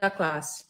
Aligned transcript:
da 0.00 0.10
classe. 0.10 0.66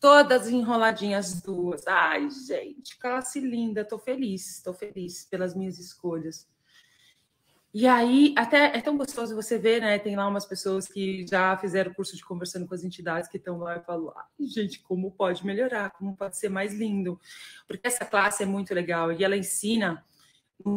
Todas 0.00 0.48
enroladinhas 0.48 1.42
duas. 1.42 1.86
Ai, 1.86 2.28
gente, 2.30 2.96
classe 2.98 3.40
linda. 3.40 3.84
Tô 3.84 3.98
feliz, 3.98 4.62
tô 4.62 4.72
feliz 4.72 5.24
pelas 5.24 5.54
minhas 5.54 5.78
escolhas. 5.78 6.46
E 7.74 7.86
aí, 7.86 8.34
até 8.36 8.76
é 8.76 8.80
tão 8.80 8.96
gostoso 8.96 9.34
você 9.34 9.58
ver, 9.58 9.80
né? 9.80 9.98
Tem 9.98 10.16
lá 10.16 10.26
umas 10.26 10.46
pessoas 10.46 10.88
que 10.88 11.26
já 11.26 11.56
fizeram 11.58 11.92
curso 11.92 12.16
de 12.16 12.24
conversando 12.24 12.66
com 12.66 12.74
as 12.74 12.82
entidades 12.82 13.28
que 13.28 13.36
estão 13.36 13.58
lá 13.58 13.76
e 13.76 13.84
falam: 13.84 14.12
ai, 14.16 14.46
gente, 14.46 14.80
como 14.80 15.10
pode 15.10 15.44
melhorar, 15.44 15.90
como 15.90 16.16
pode 16.16 16.38
ser 16.38 16.48
mais 16.48 16.72
lindo. 16.72 17.20
Porque 17.66 17.86
essa 17.86 18.06
classe 18.06 18.42
é 18.42 18.46
muito 18.46 18.72
legal 18.72 19.12
e 19.12 19.22
ela 19.22 19.36
ensina 19.36 20.04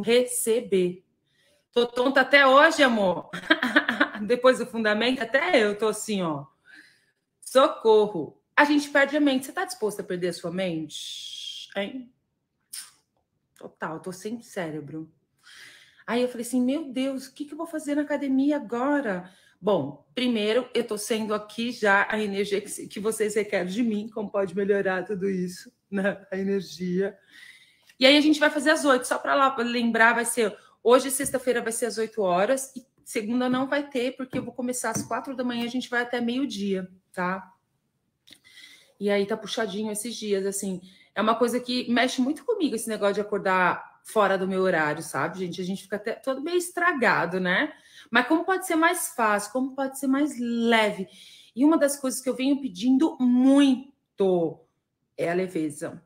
receber. 0.04 1.05
Tô 1.71 1.88
tonta 1.88 2.21
até 2.21 2.46
hoje, 2.46 2.84
amor. 2.84 3.30
Depois 4.28 4.60
do 4.60 4.66
fundamento, 4.66 5.21
até 5.21 5.64
eu 5.64 5.78
tô 5.78 5.88
assim, 5.88 6.21
ó. 6.21 6.46
Socorro. 7.52 8.41
A 8.55 8.63
gente 8.63 8.89
perde 8.89 9.17
a 9.17 9.20
mente. 9.20 9.45
Você 9.45 9.52
tá 9.52 9.65
disposto 9.65 9.99
a 9.99 10.03
perder 10.05 10.30
a 10.30 10.34
sua 10.34 10.49
mente? 10.49 11.70
Hein? 11.76 12.09
Total, 13.57 13.99
tô 13.99 14.13
sem 14.13 14.41
cérebro. 14.41 15.12
Aí 16.07 16.21
eu 16.21 16.29
falei 16.29 16.45
assim: 16.45 16.62
meu 16.62 16.93
Deus, 16.93 17.27
o 17.27 17.34
que, 17.34 17.43
que 17.43 17.53
eu 17.53 17.57
vou 17.57 17.67
fazer 17.67 17.95
na 17.95 18.03
academia 18.03 18.55
agora? 18.55 19.29
Bom, 19.59 20.07
primeiro, 20.16 20.70
eu 20.73 20.81
estou 20.81 20.98
sendo 20.98 21.34
aqui 21.34 21.73
já 21.73 22.07
a 22.09 22.17
energia 22.17 22.62
que, 22.62 22.88
que 22.88 23.02
vocês 23.02 23.35
requerem 23.35 23.68
de 23.68 23.84
mim, 23.84 24.07
como 24.07 24.31
pode 24.31 24.55
melhorar 24.55 25.04
tudo 25.04 25.29
isso, 25.29 25.73
né? 25.91 26.26
A 26.31 26.38
energia. 26.38 27.18
E 27.99 28.05
aí 28.05 28.15
a 28.15 28.21
gente 28.21 28.40
vai 28.40 28.49
fazer 28.49 28.71
às 28.71 28.85
oito, 28.85 29.05
só 29.05 29.18
para 29.20 29.35
lá 29.35 29.52
pra 29.52 29.65
lembrar, 29.65 30.15
vai 30.15 30.23
ser 30.23 30.57
hoje, 30.81 31.12
sexta-feira, 31.12 31.62
vai 31.62 31.73
ser 31.73 31.88
às 31.88 31.98
oito 31.98 32.21
horas, 32.21 32.73
e 32.77 32.85
segunda 33.04 33.49
não 33.49 33.68
vai 33.68 33.90
ter, 33.90 34.15
porque 34.15 34.38
eu 34.38 34.43
vou 34.43 34.54
começar 34.54 34.91
às 34.91 35.04
quatro 35.04 35.35
da 35.35 35.43
manhã, 35.43 35.65
a 35.65 35.70
gente 35.70 35.90
vai 35.90 36.02
até 36.02 36.21
meio-dia, 36.21 36.90
tá? 37.13 37.51
E 38.99 39.09
aí 39.09 39.25
tá 39.25 39.35
puxadinho 39.35 39.91
esses 39.91 40.15
dias, 40.15 40.45
assim. 40.45 40.81
É 41.15 41.21
uma 41.21 41.35
coisa 41.35 41.59
que 41.59 41.91
mexe 41.91 42.21
muito 42.21 42.45
comigo, 42.45 42.76
esse 42.76 42.87
negócio 42.87 43.15
de 43.15 43.21
acordar 43.21 43.99
fora 44.03 44.37
do 44.37 44.48
meu 44.48 44.62
horário, 44.62 45.01
sabe, 45.01 45.40
gente? 45.40 45.62
A 45.62 45.63
gente 45.63 45.84
fica 45.84 45.95
até 45.95 46.13
todo 46.13 46.41
meio 46.41 46.57
estragado, 46.57 47.40
né? 47.40 47.73
Mas 48.09 48.27
como 48.27 48.45
pode 48.45 48.65
ser 48.65 48.76
mais 48.76 49.09
fácil, 49.15 49.51
como 49.51 49.76
pode 49.76 49.99
ser 49.99 50.07
mais 50.07 50.37
leve? 50.40 51.07
E 51.55 51.65
uma 51.65 51.77
das 51.77 51.98
coisas 51.99 52.21
que 52.21 52.29
eu 52.29 52.35
venho 52.35 52.62
pedindo 52.62 53.18
muito 53.20 54.59
é 55.18 55.29
a 55.29 55.34
leveza. 55.34 56.01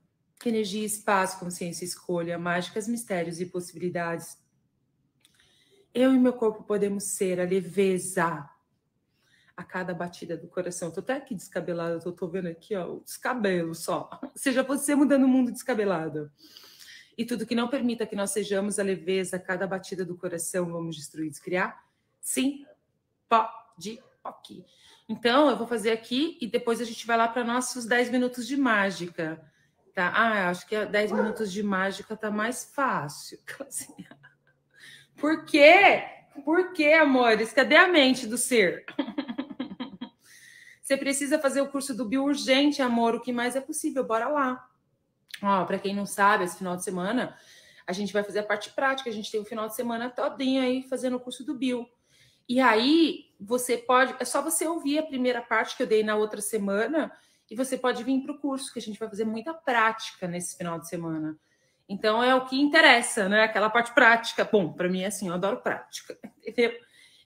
Energia, 0.45 0.85
espaço, 0.85 1.39
consciência, 1.39 1.85
escolha, 1.85 2.37
mágicas, 2.37 2.87
mistérios 2.87 3.39
e 3.39 3.45
possibilidades. 3.45 4.37
Eu 5.93 6.13
e 6.13 6.19
meu 6.19 6.33
corpo 6.33 6.63
podemos 6.63 7.03
ser 7.05 7.39
a 7.39 7.45
leveza 7.45 8.47
a 9.55 9.63
cada 9.63 9.93
batida 9.93 10.35
do 10.35 10.47
coração. 10.47 10.91
Tô 10.91 10.99
até 10.99 11.13
aqui 11.13 11.33
descabelada, 11.33 11.99
tô, 11.99 12.11
tô 12.11 12.27
vendo 12.27 12.47
aqui, 12.47 12.75
ó, 12.75 12.95
o 12.95 13.03
descabelo 13.03 13.73
só. 13.73 14.09
Seja 14.35 14.63
você 14.63 14.95
mudando 14.95 15.23
o 15.23 15.27
mundo 15.27 15.51
descabelada 15.51 16.31
e 17.17 17.25
tudo 17.25 17.45
que 17.45 17.55
não 17.55 17.67
permita 17.67 18.05
que 18.05 18.15
nós 18.15 18.31
sejamos 18.31 18.77
a 18.77 18.83
leveza, 18.83 19.39
cada 19.39 19.65
batida 19.65 20.03
do 20.03 20.17
coração, 20.17 20.71
vamos 20.71 20.95
destruir, 20.95 21.29
descriar? 21.29 21.83
Sim, 22.19 22.65
pode, 23.29 24.01
ok. 24.23 24.65
Então, 25.07 25.49
eu 25.49 25.55
vou 25.55 25.67
fazer 25.67 25.91
aqui 25.91 26.37
e 26.41 26.47
depois 26.47 26.81
a 26.81 26.83
gente 26.83 27.05
vai 27.05 27.15
lá 27.15 27.27
para 27.27 27.43
nossos 27.43 27.85
10 27.85 28.09
minutos 28.09 28.47
de 28.47 28.57
mágica. 28.57 29.41
Tá? 29.93 30.09
Ah, 30.09 30.49
acho 30.49 30.67
que 30.67 30.85
10 30.85 31.11
minutos 31.13 31.51
de 31.51 31.63
mágica 31.63 32.17
tá 32.17 32.29
mais 32.29 32.65
fácil. 32.73 33.39
Por 35.15 35.45
quê? 35.45 36.03
Por 36.43 36.73
quê, 36.73 36.91
amores? 36.93 37.53
Cadê 37.53 37.77
a 37.77 37.87
mente 37.87 38.27
do 38.27 38.37
ser? 38.37 38.83
Você 40.85 40.95
precisa 40.95 41.39
fazer 41.39 41.61
o 41.61 41.67
curso 41.67 41.95
do 41.95 42.05
Bio 42.05 42.25
urgente, 42.25 42.79
amor. 42.79 43.15
O 43.15 43.19
que 43.19 43.33
mais 43.33 43.55
é 43.55 43.59
possível? 43.59 44.03
Bora 44.03 44.27
lá. 44.27 44.69
Ó, 45.41 45.65
para 45.65 45.79
quem 45.79 45.95
não 45.95 46.05
sabe, 46.05 46.43
esse 46.43 46.59
final 46.59 46.75
de 46.75 46.83
semana 46.83 47.35
a 47.87 47.91
gente 47.91 48.13
vai 48.13 48.23
fazer 48.23 48.39
a 48.39 48.43
parte 48.43 48.69
prática. 48.69 49.09
A 49.09 49.13
gente 49.13 49.31
tem 49.31 49.41
o 49.41 49.45
final 49.45 49.67
de 49.67 49.73
semana 49.73 50.11
todinho 50.11 50.61
aí 50.61 50.83
fazendo 50.83 51.15
o 51.15 51.19
curso 51.19 51.43
do 51.43 51.55
Bill. 51.55 51.89
E 52.47 52.61
aí 52.61 53.31
você 53.39 53.79
pode, 53.79 54.15
é 54.19 54.25
só 54.25 54.43
você 54.43 54.67
ouvir 54.67 54.99
a 54.99 55.03
primeira 55.03 55.41
parte 55.41 55.75
que 55.75 55.81
eu 55.81 55.87
dei 55.87 56.03
na 56.03 56.15
outra 56.15 56.39
semana 56.39 57.11
e 57.49 57.55
você 57.55 57.79
pode 57.79 58.03
vir 58.03 58.21
para 58.21 58.33
o 58.33 58.39
curso, 58.39 58.71
que 58.71 58.77
a 58.77 58.81
gente 58.81 58.99
vai 58.99 59.09
fazer 59.09 59.25
muita 59.25 59.55
prática 59.55 60.27
nesse 60.27 60.55
final 60.55 60.77
de 60.79 60.87
semana. 60.87 61.35
Então 61.89 62.23
é 62.23 62.35
o 62.35 62.45
que 62.45 62.61
interessa, 62.61 63.27
né? 63.27 63.41
Aquela 63.41 63.71
parte 63.71 63.91
prática. 63.91 64.47
Bom, 64.51 64.71
para 64.71 64.87
mim 64.87 65.01
é 65.01 65.07
assim, 65.07 65.29
eu 65.29 65.33
adoro 65.33 65.61
prática, 65.61 66.15
entendeu? 66.45 66.79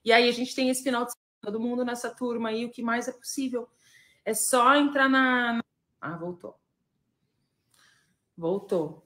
E 0.06 0.14
aí 0.14 0.30
a 0.30 0.31
gente 0.31 0.56
tem 0.56 0.69
esse 0.69 0.81
final 0.81 1.03
de 1.03 1.12
todo 1.42 1.60
mundo 1.60 1.86
nessa 1.86 2.10
turma 2.10 2.50
aí, 2.50 2.66
o 2.66 2.72
que 2.72 2.82
mais 2.82 3.08
é 3.08 3.12
possível. 3.12 3.68
É 4.26 4.34
só 4.34 4.76
entrar 4.76 5.10
na. 5.10 5.62
Ah, 6.00 6.18
voltou. 6.18 6.56
Voltou. 8.38 9.06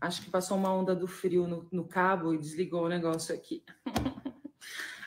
Acho 0.00 0.22
que 0.22 0.30
passou 0.30 0.56
uma 0.56 0.74
onda 0.74 0.96
do 0.96 1.06
frio 1.06 1.46
no, 1.46 1.68
no 1.70 1.86
cabo 1.86 2.34
e 2.34 2.38
desligou 2.38 2.84
o 2.84 2.88
negócio 2.88 3.34
aqui. 3.34 3.62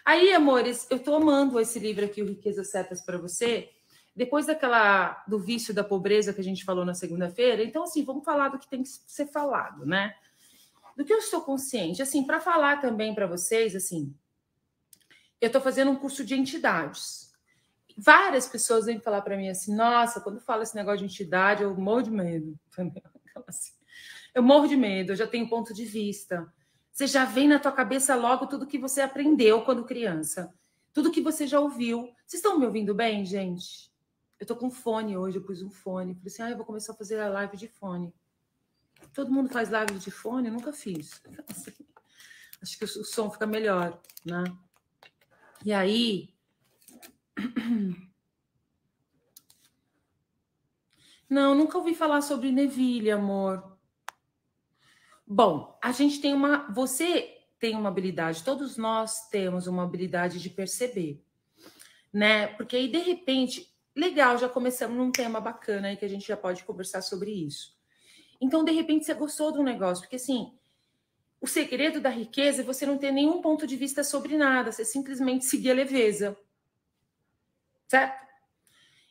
Aí, 0.06 0.32
amores, 0.34 0.88
eu 0.90 1.00
tô 1.00 1.16
amando 1.16 1.60
esse 1.60 1.80
livro 1.80 2.06
aqui, 2.06 2.22
o 2.22 2.28
Riqueza 2.28 2.64
Certas 2.64 3.02
para 3.02 3.18
você. 3.18 3.72
Depois 4.16 4.46
daquela 4.46 5.24
do 5.28 5.38
vício 5.38 5.74
da 5.74 5.84
pobreza 5.84 6.32
que 6.32 6.40
a 6.40 6.44
gente 6.44 6.64
falou 6.64 6.86
na 6.86 6.94
segunda-feira, 6.94 7.64
então 7.64 7.84
assim, 7.84 8.06
vamos 8.06 8.24
falar 8.24 8.50
do 8.50 8.60
que 8.60 8.70
tem 8.70 8.84
que 8.84 8.90
ser 8.90 9.26
falado, 9.26 9.86
né? 9.86 10.16
Do 10.96 11.04
que 11.04 11.12
eu 11.12 11.18
estou 11.18 11.42
consciente, 11.42 12.02
assim, 12.02 12.24
para 12.24 12.40
falar 12.40 12.80
também 12.80 13.14
para 13.14 13.28
vocês, 13.28 13.76
assim, 13.76 14.16
eu 15.42 15.48
estou 15.48 15.62
fazendo 15.62 15.92
um 15.92 15.96
curso 15.96 16.24
de 16.24 16.36
entidades 16.36 17.26
várias 17.98 18.48
pessoas 18.48 18.86
vêm 18.86 19.00
falar 19.00 19.22
para 19.22 19.38
mim 19.38 19.50
assim: 19.50 19.74
nossa, 19.76 20.20
quando 20.20 20.40
fala 20.40 20.64
esse 20.64 20.76
negócio 20.76 21.00
de 21.00 21.06
entidade, 21.06 21.64
eu 21.64 21.76
morro 21.76 22.04
de 22.04 22.12
medo. 22.12 22.60
Assim, 23.48 23.74
eu 24.34 24.42
morro 24.42 24.68
de 24.68 24.78
medo, 24.78 25.12
eu 25.12 25.16
já 25.16 25.28
tenho 25.28 25.50
ponto 25.50 25.74
de 25.74 25.86
vista. 25.86 26.52
Você 26.92 27.06
já 27.06 27.26
vem 27.26 27.48
na 27.48 27.60
tua 27.60 27.72
cabeça 27.72 28.16
logo 28.16 28.48
tudo 28.48 28.66
que 28.66 28.78
você 28.78 29.02
aprendeu 29.02 29.64
quando 29.66 29.84
criança, 29.84 30.54
tudo 30.94 31.12
que 31.12 31.22
você 31.22 31.46
já 31.46 31.60
ouviu. 31.60 32.14
Vocês 32.26 32.42
estão 32.42 32.58
me 32.58 32.66
ouvindo 32.66 32.96
bem, 32.96 33.26
gente? 33.26 33.92
Eu 34.40 34.48
tô 34.48 34.56
com 34.56 34.72
fone 34.72 35.18
hoje, 35.18 35.38
eu 35.38 35.44
pus 35.44 35.62
um 35.62 35.70
fone. 35.70 36.16
Falei 36.16 36.28
assim: 36.28 36.44
ah, 36.44 36.50
eu 36.52 36.58
vou 36.58 36.66
começar 36.66 36.94
a 36.94 36.96
fazer 36.96 37.20
a 37.20 37.28
live 37.28 37.58
de 37.58 37.68
fone. 37.68 38.14
Todo 39.14 39.32
mundo 39.32 39.50
faz 39.50 39.70
live 39.70 40.00
de 40.00 40.12
fone? 40.12 40.48
Eu 40.48 40.54
nunca 40.54 40.72
fiz. 40.72 41.22
Assim, 41.50 41.74
acho 42.62 42.80
que 42.80 42.86
o 42.86 42.88
som 42.88 43.30
fica 43.30 43.46
melhor, 43.46 44.02
né? 44.26 44.44
E 45.66 45.74
aí, 45.74 46.30
não, 51.28 51.56
nunca 51.56 51.80
ouvi 51.80 51.96
falar 51.96 52.22
sobre 52.22 52.52
Neville, 52.52 53.10
amor. 53.10 53.76
Bom, 55.26 55.76
a 55.82 55.92
gente 55.92 56.22
tem 56.22 56.36
uma. 56.36 56.72
Você 56.72 57.42
tem 57.60 57.76
uma 57.76 57.90
habilidade, 57.90 58.44
todos 58.44 58.78
nós 58.78 59.28
temos 59.30 59.66
uma 59.66 59.82
habilidade 59.82 60.40
de 60.40 60.52
perceber, 60.52 61.26
né? 62.14 62.46
Porque 62.46 62.76
aí, 62.76 62.88
de 62.88 63.00
repente, 63.00 63.76
legal, 63.96 64.38
já 64.38 64.48
começamos 64.48 64.96
num 64.96 65.12
tema 65.12 65.42
bacana 65.42 65.88
aí 65.88 65.98
que 65.98 66.06
a 66.06 66.10
gente 66.10 66.28
já 66.28 66.38
pode 66.38 66.64
conversar 66.64 67.02
sobre 67.02 67.32
isso. 67.32 67.76
Então, 68.40 68.64
de 68.64 68.72
repente, 68.72 69.04
você 69.04 69.16
gostou 69.16 69.52
do 69.52 69.64
negócio, 69.64 70.04
porque 70.04 70.18
assim, 70.18 70.54
o 71.46 71.48
segredo 71.48 72.02
da 72.02 72.10
riqueza 72.10 72.64
é 72.64 72.66
você 72.66 72.88
não 72.88 72.98
ter 72.98 73.12
nenhum 73.12 73.40
ponto 73.40 73.68
de 73.68 73.76
vista 73.76 74.04
sobre 74.04 74.36
nada, 74.36 74.72
você 74.72 74.84
simplesmente 74.84 75.46
seguir 75.46 75.70
a 75.70 75.76
leveza. 75.76 76.36
Certo? 77.88 78.26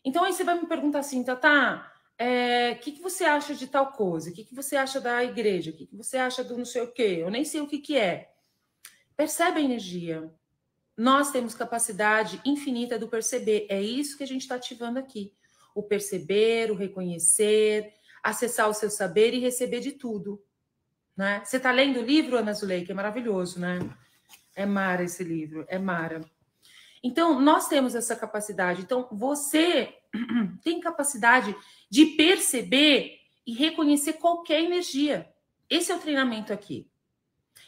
Então 0.05 0.25
aí 0.25 0.33
você 0.33 0.43
vai 0.43 0.61
me 0.61 0.67
perguntar 0.67 0.99
assim, 0.99 1.23
Tata, 1.23 1.77
o 1.79 1.85
é, 2.19 2.75
que, 2.75 2.91
que 2.91 3.01
você 3.01 3.23
acha 3.23 3.55
de 3.55 3.69
tal 3.69 3.93
coisa? 3.93 4.31
O 4.31 4.33
que, 4.33 4.43
que 4.43 4.53
você 4.53 4.75
acha 4.75 5.01
da 5.01 5.23
igreja? 5.23 5.71
O 5.71 5.75
que, 5.75 5.87
que 5.87 5.95
você 5.95 6.17
acha 6.17 6.43
do 6.43 6.59
não 6.59 6.65
sei 6.65 6.83
o 6.83 6.91
quê? 6.91 7.19
Eu 7.21 7.31
nem 7.31 7.45
sei 7.45 7.61
o 7.61 7.69
que, 7.69 7.79
que 7.79 7.97
é. 7.97 8.33
Percebe 9.17 9.61
a 9.61 9.65
energia. 9.65 10.29
Nós 10.97 11.31
temos 11.31 11.55
capacidade 11.55 12.41
infinita 12.45 12.99
do 12.99 13.07
perceber. 13.07 13.69
É 13.71 13.81
isso 13.81 14.19
que 14.19 14.25
a 14.25 14.27
gente 14.27 14.43
está 14.43 14.57
ativando 14.57 14.99
aqui. 14.99 15.33
O 15.73 15.85
perceber, 15.85 16.73
o 16.73 16.75
reconhecer, 16.75 17.95
acessar 18.25 18.69
o 18.69 18.75
seu 18.75 18.91
saber 18.91 19.33
e 19.35 19.39
receber 19.39 19.79
de 19.79 19.93
tudo. 19.93 20.43
Né? 21.17 21.43
Você 21.45 21.59
está 21.59 21.71
lendo 21.71 22.01
o 22.01 22.05
livro, 22.05 22.37
Ana 22.37 22.53
Zuleika? 22.53 22.93
É 22.93 22.95
maravilhoso, 22.95 23.61
né? 23.61 23.79
É 24.57 24.67
Mara 24.67 25.03
esse 25.03 25.23
livro, 25.23 25.65
é 25.69 25.79
Mara. 25.79 26.21
Então, 27.03 27.41
nós 27.41 27.69
temos 27.69 27.95
essa 27.95 28.17
capacidade. 28.17 28.83
Então, 28.83 29.09
você 29.13 29.95
tem 30.63 30.81
capacidade 30.81 31.55
de 31.91 32.07
perceber 32.07 33.19
e 33.47 33.53
reconhecer 33.53 34.15
qualquer 34.15 34.63
energia. 34.63 35.31
Esse 35.69 35.93
é 35.93 35.97
o 35.97 36.01
treinamento 36.01 36.53
aqui. 36.53 36.89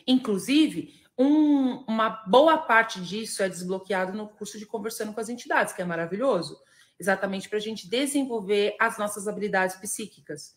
Inclusive, 0.07 1.03
um, 1.19 1.85
uma 1.87 2.09
boa 2.27 2.59
parte 2.59 3.01
disso 3.01 3.43
é 3.43 3.49
desbloqueado 3.49 4.17
no 4.17 4.29
curso 4.29 4.59
de 4.59 4.67
Conversando 4.67 5.13
com 5.13 5.21
as 5.21 5.29
Entidades, 5.29 5.73
que 5.73 5.83
é 5.83 5.85
maravilhoso, 5.85 6.59
exatamente 6.99 7.49
para 7.49 7.59
a 7.59 7.61
gente 7.61 7.89
desenvolver 7.89 8.77
as 8.81 8.99
nossas 8.99 9.27
habilidades 9.27 9.77
psíquicas. 9.77 10.55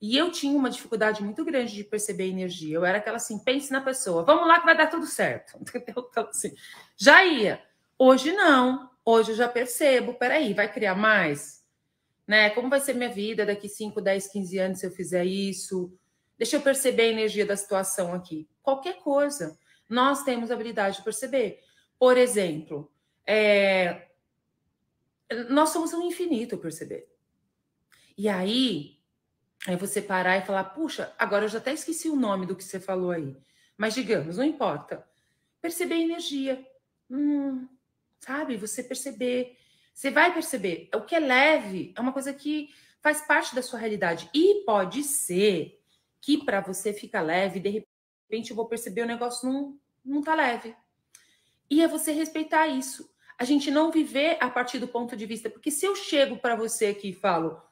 E 0.00 0.16
eu 0.16 0.30
tinha 0.30 0.56
uma 0.56 0.70
dificuldade 0.70 1.22
muito 1.22 1.44
grande 1.44 1.74
de 1.74 1.84
perceber 1.84 2.28
energia. 2.28 2.74
Eu 2.74 2.84
era 2.84 2.98
aquela 2.98 3.16
assim, 3.16 3.38
pense 3.38 3.70
na 3.70 3.82
pessoa, 3.82 4.24
vamos 4.24 4.48
lá 4.48 4.58
que 4.58 4.64
vai 4.64 4.76
dar 4.76 4.86
tudo 4.86 5.06
certo. 5.06 5.58
Então, 5.76 6.28
assim, 6.28 6.54
já 6.96 7.24
ia. 7.24 7.62
Hoje 7.98 8.32
não. 8.32 8.90
hoje 9.04 9.32
eu 9.32 9.36
já 9.36 9.48
percebo, 9.48 10.14
peraí, 10.14 10.54
vai 10.54 10.72
criar 10.72 10.94
mais? 10.94 11.62
Né? 12.26 12.48
Como 12.50 12.70
vai 12.70 12.80
ser 12.80 12.94
minha 12.94 13.10
vida 13.10 13.44
daqui 13.44 13.68
5, 13.68 14.00
10, 14.00 14.28
15 14.28 14.58
anos 14.58 14.78
se 14.80 14.86
eu 14.86 14.90
fizer 14.90 15.24
isso? 15.24 15.92
Deixa 16.38 16.56
eu 16.56 16.62
perceber 16.62 17.02
a 17.02 17.12
energia 17.12 17.44
da 17.44 17.56
situação 17.56 18.14
aqui. 18.14 18.48
Qualquer 18.62 19.00
coisa, 19.00 19.58
nós 19.86 20.22
temos 20.22 20.50
habilidade 20.50 20.96
de 20.98 21.02
perceber. 21.02 21.60
Por 21.98 22.16
exemplo, 22.16 22.90
é... 23.26 24.08
nós 25.50 25.68
somos 25.68 25.92
um 25.92 26.02
infinito 26.02 26.56
perceber. 26.56 27.06
E 28.16 28.28
aí, 28.28 28.99
é 29.66 29.76
você 29.76 30.00
parar 30.00 30.38
e 30.38 30.46
falar, 30.46 30.64
puxa, 30.64 31.12
agora 31.18 31.44
eu 31.44 31.48
já 31.48 31.58
até 31.58 31.72
esqueci 31.72 32.08
o 32.08 32.16
nome 32.16 32.46
do 32.46 32.56
que 32.56 32.64
você 32.64 32.80
falou 32.80 33.10
aí. 33.10 33.36
Mas 33.76 33.94
digamos, 33.94 34.38
não 34.38 34.44
importa. 34.44 35.06
Perceber 35.60 35.96
energia. 35.96 36.66
Hum, 37.10 37.68
sabe? 38.18 38.56
Você 38.56 38.82
perceber. 38.82 39.56
Você 39.92 40.10
vai 40.10 40.32
perceber. 40.32 40.88
O 40.94 41.02
que 41.02 41.14
é 41.14 41.20
leve 41.20 41.92
é 41.96 42.00
uma 42.00 42.12
coisa 42.12 42.32
que 42.32 42.72
faz 43.00 43.20
parte 43.22 43.54
da 43.54 43.62
sua 43.62 43.78
realidade. 43.78 44.30
E 44.34 44.64
pode 44.64 45.02
ser 45.02 45.78
que 46.20 46.44
para 46.44 46.60
você 46.60 46.92
fica 46.92 47.20
leve, 47.20 47.60
de 47.60 47.84
repente 48.30 48.50
eu 48.50 48.56
vou 48.56 48.66
perceber 48.66 49.02
o 49.02 49.06
negócio 49.06 49.48
não, 49.48 49.78
não 50.04 50.22
tá 50.22 50.34
leve. 50.34 50.74
E 51.68 51.82
é 51.82 51.88
você 51.88 52.12
respeitar 52.12 52.66
isso. 52.66 53.10
A 53.38 53.44
gente 53.44 53.70
não 53.70 53.90
viver 53.90 54.36
a 54.40 54.50
partir 54.50 54.78
do 54.78 54.88
ponto 54.88 55.16
de 55.16 55.24
vista. 55.26 55.48
Porque 55.48 55.70
se 55.70 55.86
eu 55.86 55.94
chego 55.96 56.38
para 56.38 56.56
você 56.56 56.86
aqui 56.86 57.10
e 57.10 57.14
falo, 57.14 57.62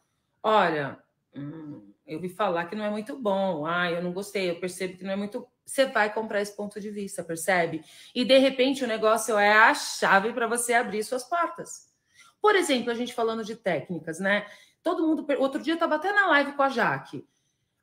olha, 0.42 1.02
hum, 1.38 1.92
eu 2.06 2.20
vi 2.20 2.28
falar 2.28 2.64
que 2.66 2.74
não 2.74 2.84
é 2.84 2.90
muito 2.90 3.16
bom, 3.16 3.66
ah, 3.66 3.90
eu 3.90 4.02
não 4.02 4.12
gostei, 4.12 4.50
eu 4.50 4.58
percebo 4.58 4.96
que 4.96 5.04
não 5.04 5.12
é 5.12 5.16
muito. 5.16 5.46
Você 5.64 5.86
vai 5.86 6.12
comprar 6.12 6.40
esse 6.40 6.56
ponto 6.56 6.80
de 6.80 6.90
vista, 6.90 7.22
percebe? 7.22 7.84
E 8.14 8.24
de 8.24 8.38
repente 8.38 8.82
o 8.82 8.86
negócio 8.86 9.36
é 9.38 9.52
a 9.52 9.74
chave 9.74 10.32
para 10.32 10.46
você 10.46 10.72
abrir 10.72 11.04
suas 11.04 11.24
portas. 11.24 11.88
Por 12.40 12.56
exemplo, 12.56 12.90
a 12.90 12.94
gente 12.94 13.12
falando 13.12 13.44
de 13.44 13.56
técnicas, 13.56 14.18
né? 14.18 14.46
Todo 14.82 15.06
mundo. 15.06 15.26
Outro 15.38 15.62
dia 15.62 15.72
eu 15.72 15.76
estava 15.76 15.96
até 15.96 16.12
na 16.12 16.26
live 16.28 16.52
com 16.52 16.62
a 16.62 16.68
Jaque. 16.68 17.26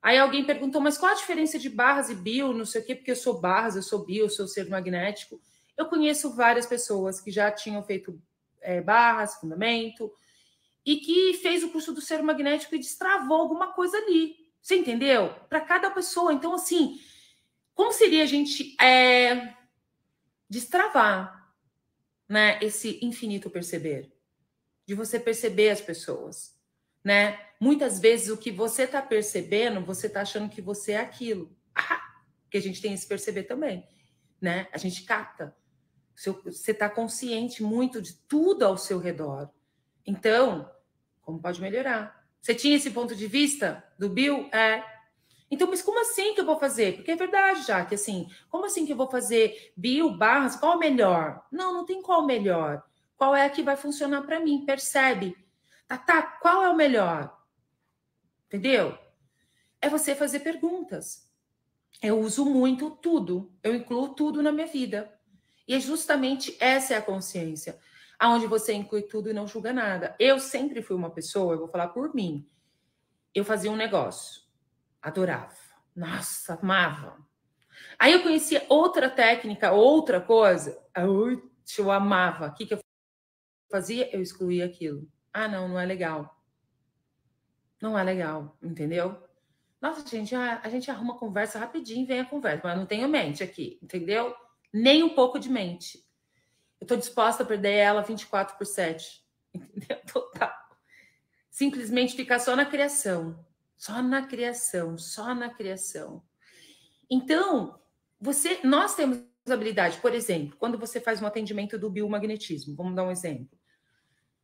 Aí 0.01 0.17
alguém 0.17 0.45
perguntou, 0.45 0.81
mas 0.81 0.97
qual 0.97 1.11
a 1.11 1.15
diferença 1.15 1.57
de 1.57 1.69
barras 1.69 2.09
e 2.09 2.15
bio, 2.15 2.53
não 2.53 2.65
sei 2.65 2.81
o 2.81 2.85
quê, 2.85 2.95
porque 2.95 3.11
eu 3.11 3.15
sou 3.15 3.39
barras, 3.39 3.75
eu 3.75 3.81
sou 3.81 4.05
bio, 4.05 4.25
eu 4.25 4.29
sou 4.29 4.47
ser 4.47 4.69
magnético. 4.69 5.41
Eu 5.77 5.87
conheço 5.87 6.35
várias 6.35 6.65
pessoas 6.65 7.19
que 7.19 7.31
já 7.31 7.51
tinham 7.51 7.83
feito 7.83 8.19
é, 8.61 8.81
barras, 8.81 9.35
fundamento, 9.35 10.11
e 10.85 10.97
que 10.97 11.33
fez 11.41 11.63
o 11.63 11.69
curso 11.69 11.91
do 11.91 11.99
ser 11.99 12.21
magnético 12.21 12.75
e 12.75 12.79
destravou 12.79 13.41
alguma 13.41 13.73
coisa 13.73 13.97
ali. 13.97 14.35
Você 14.61 14.75
entendeu? 14.75 15.33
Para 15.49 15.61
cada 15.61 15.89
pessoa. 15.89 16.31
Então, 16.31 16.53
assim, 16.53 16.99
como 17.73 17.91
seria 17.91 18.23
a 18.23 18.27
gente 18.27 18.75
é, 18.79 19.55
destravar 20.49 21.53
né, 22.29 22.59
esse 22.61 22.99
infinito 23.03 23.49
perceber? 23.49 24.11
De 24.85 24.93
você 24.93 25.19
perceber 25.19 25.71
as 25.71 25.81
pessoas. 25.81 26.55
Né? 27.03 27.39
Muitas 27.59 27.99
vezes 27.99 28.29
o 28.29 28.37
que 28.37 28.51
você 28.51 28.83
está 28.83 29.01
percebendo, 29.01 29.81
você 29.81 30.05
está 30.05 30.21
achando 30.21 30.49
que 30.49 30.61
você 30.61 30.93
é 30.93 30.99
aquilo. 30.99 31.55
Ah, 31.73 32.01
que 32.49 32.57
a 32.57 32.61
gente 32.61 32.81
tem 32.81 32.93
esse 32.93 33.07
perceber 33.07 33.43
também. 33.43 33.87
Né? 34.39 34.67
A 34.71 34.77
gente 34.77 35.03
capta. 35.03 35.55
Você 36.15 36.71
está 36.71 36.89
consciente 36.89 37.63
muito 37.63 38.01
de 38.01 38.13
tudo 38.13 38.63
ao 38.63 38.77
seu 38.77 38.99
redor. 38.99 39.49
Então, 40.05 40.71
como 41.25 41.41
pode 41.41 41.59
melhorar? 41.59 42.23
Você 42.39 42.53
tinha 42.53 42.75
esse 42.75 42.91
ponto 42.91 43.15
de 43.15 43.25
vista 43.25 43.83
do 43.97 44.07
Bill? 44.07 44.47
É. 44.53 44.83
Então, 45.49 45.67
mas 45.67 45.81
como 45.81 45.99
assim 45.99 46.35
que 46.35 46.41
eu 46.41 46.45
vou 46.45 46.59
fazer? 46.59 46.95
Porque 46.95 47.11
é 47.11 47.15
verdade, 47.15 47.63
já 47.63 47.83
que 47.83 47.95
assim, 47.95 48.29
como 48.49 48.65
assim 48.65 48.85
que 48.85 48.93
eu 48.93 48.97
vou 48.97 49.09
fazer 49.09 49.73
Bill, 49.75 50.15
barras? 50.15 50.55
Qual 50.55 50.75
o 50.75 50.79
melhor? 50.79 51.43
Não, 51.51 51.73
não 51.73 51.85
tem 51.85 52.01
qual 52.01 52.25
melhor. 52.25 52.83
Qual 53.17 53.35
é 53.35 53.45
a 53.45 53.49
que 53.49 53.63
vai 53.63 53.75
funcionar 53.75 54.21
para 54.21 54.39
mim? 54.39 54.63
Percebe? 54.65 55.35
Tá, 55.87 55.97
tá, 55.97 56.21
qual 56.21 56.63
é 56.63 56.69
o 56.69 56.75
melhor? 56.75 57.35
Entendeu? 58.47 58.97
É 59.81 59.89
você 59.89 60.13
fazer 60.13 60.41
perguntas. 60.41 61.27
Eu 62.01 62.19
uso 62.19 62.45
muito 62.45 62.91
tudo, 62.91 63.51
eu 63.63 63.73
incluo 63.73 64.09
tudo 64.09 64.43
na 64.43 64.51
minha 64.51 64.67
vida. 64.67 65.11
E 65.67 65.73
é 65.73 65.79
justamente 65.79 66.55
essa 66.59 66.93
é 66.93 66.97
a 66.97 67.01
consciência 67.01 67.79
aonde 68.19 68.47
você 68.47 68.73
inclui 68.73 69.03
tudo 69.03 69.29
e 69.29 69.33
não 69.33 69.47
julga 69.47 69.73
nada. 69.73 70.15
Eu 70.19 70.39
sempre 70.39 70.81
fui 70.81 70.95
uma 70.95 71.09
pessoa, 71.09 71.53
eu 71.53 71.59
vou 71.59 71.67
falar 71.67 71.89
por 71.89 72.13
mim. 72.13 72.49
Eu 73.33 73.43
fazia 73.43 73.71
um 73.71 73.75
negócio, 73.75 74.41
adorava. 75.01 75.55
Nossa, 75.95 76.55
amava. 76.55 77.17
Aí 77.99 78.13
eu 78.13 78.23
conhecia 78.23 78.65
outra 78.69 79.09
técnica, 79.09 79.71
outra 79.71 80.19
coisa, 80.19 80.81
eu 80.95 81.91
amava. 81.91 82.47
O 82.47 82.53
que, 82.53 82.65
que 82.65 82.73
eu 82.73 82.79
fazia? 83.71 84.13
Eu 84.15 84.21
excluía 84.21 84.65
aquilo. 84.65 85.07
Ah, 85.33 85.47
não, 85.47 85.67
não 85.67 85.79
é 85.79 85.85
legal. 85.85 86.41
Não 87.81 87.97
é 87.97 88.03
legal, 88.03 88.57
entendeu? 88.63 89.21
Nossa, 89.81 90.07
gente, 90.07 90.33
a, 90.33 90.61
a 90.63 90.69
gente 90.69 90.89
arruma 90.89 91.17
conversa 91.17 91.59
rapidinho, 91.59 92.07
vem 92.07 92.21
a 92.21 92.25
conversa, 92.25 92.61
mas 92.63 92.77
não 92.77 92.85
tenho 92.85 93.07
mente 93.07 93.43
aqui, 93.43 93.77
entendeu? 93.83 94.33
Nem 94.73 95.03
um 95.03 95.13
pouco 95.13 95.37
de 95.37 95.49
mente. 95.49 96.04
Eu 96.79 96.85
estou 96.85 96.97
disposta 96.97 97.43
a 97.43 97.45
perder 97.45 97.73
ela 97.73 98.01
24 98.01 98.57
por 98.57 98.65
7. 98.65 99.23
Entendeu? 99.53 99.99
Total. 100.11 100.53
Simplesmente 101.49 102.15
ficar 102.15 102.39
só 102.39 102.55
na 102.55 102.65
criação. 102.65 103.45
Só 103.77 104.01
na 104.01 104.25
criação, 104.25 104.97
só 104.97 105.35
na 105.35 105.49
criação. 105.49 106.23
Então, 107.09 107.79
você, 108.19 108.59
nós 108.63 108.95
temos 108.95 109.23
habilidade, 109.49 109.99
por 109.99 110.13
exemplo, 110.13 110.57
quando 110.57 110.77
você 110.77 110.99
faz 110.99 111.21
um 111.21 111.27
atendimento 111.27 111.77
do 111.77 111.89
biomagnetismo, 111.89 112.75
vamos 112.75 112.95
dar 112.95 113.03
um 113.03 113.11
exemplo. 113.11 113.57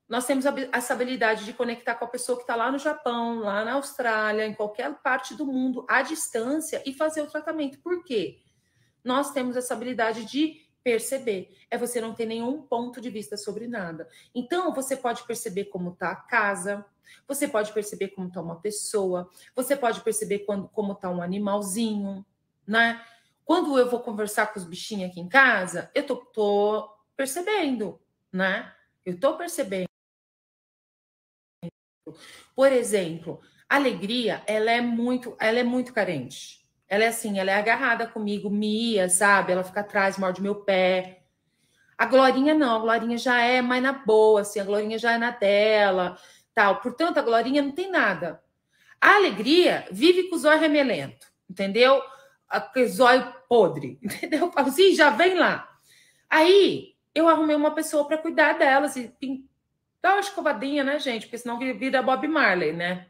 Nós 0.08 0.26
temos 0.26 0.44
essa 0.74 0.94
habilidade 0.94 1.46
de 1.46 1.54
conectar 1.54 1.96
com 1.96 2.04
a 2.04 2.10
pessoa 2.10 2.38
que 2.38 2.44
está 2.44 2.56
lá 2.56 2.70
no 2.70 2.78
Japão, 2.78 3.40
lá 3.40 3.64
na 3.64 3.74
Austrália, 3.74 4.46
em 4.46 4.54
qualquer 4.54 4.94
parte 5.02 5.34
do 5.34 5.46
mundo, 5.46 5.86
à 5.90 6.02
distância, 6.02 6.84
e 6.86 6.94
fazer 6.94 7.22
o 7.22 7.28
tratamento. 7.28 7.80
Por 7.80 8.04
quê? 8.04 8.42
Nós 9.04 9.32
temos 9.32 9.56
essa 9.56 9.74
habilidade 9.74 10.26
de 10.26 10.70
perceber. 10.84 11.56
É 11.70 11.78
você 11.78 12.02
não 12.02 12.14
ter 12.14 12.26
nenhum 12.26 12.62
ponto 12.62 13.00
de 13.00 13.10
vista 13.10 13.38
sobre 13.38 13.68
nada. 13.68 14.08
Então, 14.34 14.74
você 14.74 14.96
pode 14.96 15.24
perceber 15.24 15.66
como 15.66 15.92
está 15.92 16.12
a 16.12 16.16
casa, 16.16 16.86
você 17.28 17.48
pode 17.48 17.72
perceber 17.72 18.10
como 18.10 18.28
está 18.28 18.42
uma 18.42 18.60
pessoa, 18.60 19.30
você 19.56 19.76
pode 19.76 20.02
perceber 20.02 20.40
quando, 20.40 20.68
como 20.70 20.94
está 20.94 21.10
um 21.10 21.22
animalzinho, 21.22 22.26
né? 22.66 23.04
Quando 23.44 23.78
eu 23.78 23.90
vou 23.90 24.00
conversar 24.00 24.48
com 24.48 24.60
os 24.60 24.66
bichinhos 24.66 25.12
aqui 25.12 25.20
em 25.20 25.28
casa, 25.28 25.92
eu 25.94 26.06
tô, 26.06 26.16
tô 26.18 26.90
percebendo, 27.16 28.00
né? 28.32 28.74
Eu 29.06 29.20
tô 29.20 29.36
percebendo. 29.36 29.90
Por 32.56 32.72
exemplo, 32.72 33.42
alegria, 33.68 34.44
ela 34.48 34.72
é 34.72 34.82
muito, 34.82 35.36
ela 35.40 35.60
é 35.60 35.64
muito 35.64 35.94
carente. 35.94 36.61
Ela 36.92 37.06
é 37.06 37.08
assim, 37.08 37.40
ela 37.40 37.50
é 37.50 37.56
agarrada 37.56 38.06
comigo, 38.06 38.50
mia, 38.50 39.08
sabe? 39.08 39.54
Ela 39.54 39.64
fica 39.64 39.80
atrás, 39.80 40.18
morde 40.18 40.42
meu 40.42 40.56
pé. 40.56 41.24
A 41.98 42.06
Glorinha 42.06 42.54
não, 42.54 42.76
a 42.76 42.80
Glorinha 42.80 43.18
já 43.18 43.42
é 43.42 43.62
mais 43.62 43.82
na 43.82 43.94
boa, 43.94 44.42
assim, 44.42 44.60
a 44.60 44.66
Glorinha 44.66 45.00
já 45.00 45.14
é 45.14 45.18
na 45.18 45.32
dela, 45.32 46.18
tal. 46.54 46.82
Portanto, 46.82 47.18
a 47.18 47.22
Glorinha 47.22 47.62
não 47.62 47.72
tem 47.72 47.90
nada. 47.90 48.44
A 49.00 49.16
alegria 49.16 49.88
vive 49.90 50.24
com 50.24 50.36
o 50.36 50.38
zóio 50.40 50.60
remelento, 50.60 51.28
entendeu? 51.50 52.04
O 52.76 52.88
zóio 52.88 53.34
podre, 53.48 53.98
entendeu? 54.04 54.48
Eu 54.48 54.52
falo 54.52 54.68
assim, 54.68 54.94
já 54.94 55.12
vem 55.12 55.36
lá. 55.36 55.74
Aí, 56.30 56.98
eu 57.16 57.30
arrumei 57.30 57.56
uma 57.56 57.74
pessoa 57.74 58.06
para 58.06 58.18
cuidar 58.18 58.58
delas 58.60 58.98
e 58.98 59.16
dar 60.02 60.16
uma 60.16 60.20
escovadinha, 60.20 60.84
né, 60.84 61.00
gente? 61.00 61.26
Porque 61.26 61.38
senão 61.38 61.58
vira 61.58 62.04
Bob 62.04 62.28
Marley, 62.28 62.74
né? 62.74 63.08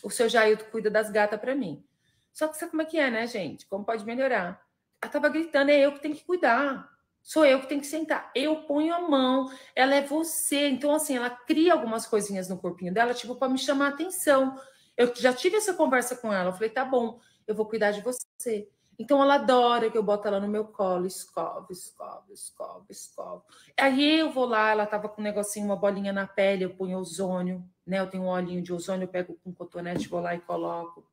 O 0.00 0.10
seu 0.10 0.28
Jailton 0.28 0.66
cuida 0.70 0.88
das 0.88 1.10
gatas 1.10 1.40
para 1.40 1.56
mim. 1.56 1.84
Só 2.32 2.48
que 2.48 2.56
sabe 2.56 2.70
como 2.70 2.82
é 2.82 2.84
que 2.84 2.98
é, 2.98 3.10
né, 3.10 3.26
gente? 3.26 3.66
Como 3.66 3.84
pode 3.84 4.04
melhorar? 4.04 4.60
Ela 5.02 5.12
tava 5.12 5.28
gritando, 5.28 5.70
é 5.70 5.80
eu 5.80 5.92
que 5.92 6.00
tenho 6.00 6.14
que 6.14 6.24
cuidar. 6.24 6.88
Sou 7.22 7.44
eu 7.44 7.60
que 7.60 7.68
tenho 7.68 7.80
que 7.80 7.86
sentar. 7.86 8.30
Eu 8.34 8.62
ponho 8.62 8.94
a 8.94 9.08
mão, 9.08 9.50
ela 9.74 9.94
é 9.94 10.02
você. 10.02 10.68
Então, 10.68 10.94
assim, 10.94 11.16
ela 11.16 11.30
cria 11.30 11.72
algumas 11.72 12.06
coisinhas 12.06 12.48
no 12.48 12.58
corpinho 12.58 12.92
dela, 12.92 13.14
tipo, 13.14 13.36
para 13.36 13.48
me 13.48 13.58
chamar 13.58 13.86
a 13.86 13.88
atenção. 13.90 14.58
Eu 14.96 15.14
já 15.14 15.32
tive 15.32 15.56
essa 15.56 15.74
conversa 15.74 16.16
com 16.16 16.32
ela. 16.32 16.50
Eu 16.50 16.52
falei, 16.52 16.70
tá 16.70 16.84
bom, 16.84 17.20
eu 17.46 17.54
vou 17.54 17.66
cuidar 17.66 17.90
de 17.90 18.00
você. 18.00 18.68
Então, 18.98 19.22
ela 19.22 19.36
adora 19.36 19.90
que 19.90 19.96
eu 19.96 20.02
boto 20.02 20.28
ela 20.28 20.40
no 20.40 20.48
meu 20.48 20.66
colo, 20.66 21.06
escova, 21.06 21.66
escova, 21.70 22.26
escova, 22.30 22.84
escova. 22.90 23.42
Aí 23.78 24.18
eu 24.18 24.30
vou 24.30 24.44
lá, 24.44 24.70
ela 24.70 24.84
tava 24.84 25.08
com 25.08 25.22
um 25.22 25.24
negocinho, 25.24 25.64
uma 25.64 25.76
bolinha 25.76 26.12
na 26.12 26.26
pele, 26.26 26.64
eu 26.64 26.74
ponho 26.74 26.98
ozônio, 26.98 27.64
né? 27.86 27.98
Eu 27.98 28.10
tenho 28.10 28.24
um 28.24 28.28
olhinho 28.28 28.62
de 28.62 28.74
ozônio, 28.74 29.04
eu 29.04 29.08
pego 29.08 29.38
com 29.42 29.50
um 29.50 29.54
cotonete, 29.54 30.06
vou 30.06 30.20
lá 30.20 30.34
e 30.34 30.40
coloco. 30.40 31.09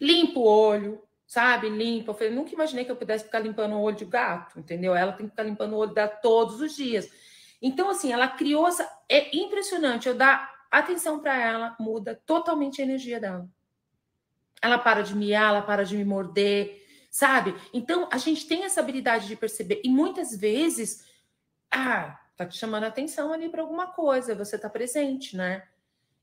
Limpa 0.00 0.38
o 0.38 0.44
olho, 0.44 1.02
sabe? 1.30 1.68
Limpa. 1.68 2.10
Eu 2.10 2.14
falei, 2.14 2.32
nunca 2.32 2.52
imaginei 2.52 2.84
que 2.84 2.90
eu 2.90 2.96
pudesse 2.96 3.24
ficar 3.24 3.38
limpando 3.38 3.76
o 3.76 3.80
olho 3.80 3.96
de 3.96 4.04
gato, 4.04 4.58
entendeu? 4.58 4.96
Ela 4.96 5.12
tem 5.12 5.26
que 5.26 5.30
ficar 5.30 5.44
limpando 5.44 5.74
o 5.74 5.76
olho 5.76 5.94
dela 5.94 6.08
todos 6.08 6.60
os 6.60 6.74
dias. 6.74 7.08
Então, 7.62 7.88
assim, 7.88 8.12
ela 8.12 8.26
criou 8.26 8.66
essa. 8.66 8.90
É 9.08 9.36
impressionante. 9.36 10.08
Eu 10.08 10.14
dar 10.16 10.52
atenção 10.68 11.20
para 11.20 11.36
ela, 11.40 11.76
muda 11.78 12.20
totalmente 12.26 12.80
a 12.80 12.84
energia 12.84 13.20
dela. 13.20 13.48
Ela 14.60 14.76
para 14.76 15.02
de 15.02 15.14
miar, 15.14 15.50
ela 15.50 15.62
para 15.62 15.84
de 15.84 15.96
me 15.96 16.04
morder, 16.04 16.84
sabe? 17.10 17.54
Então, 17.72 18.08
a 18.10 18.18
gente 18.18 18.48
tem 18.48 18.64
essa 18.64 18.80
habilidade 18.80 19.28
de 19.28 19.36
perceber. 19.36 19.80
E 19.84 19.88
muitas 19.88 20.36
vezes, 20.36 21.06
ah, 21.70 22.18
tá 22.36 22.44
te 22.44 22.58
chamando 22.58 22.84
a 22.84 22.88
atenção 22.88 23.32
ali 23.32 23.48
para 23.48 23.62
alguma 23.62 23.86
coisa, 23.88 24.34
você 24.34 24.58
tá 24.58 24.68
presente, 24.68 25.36
né? 25.36 25.62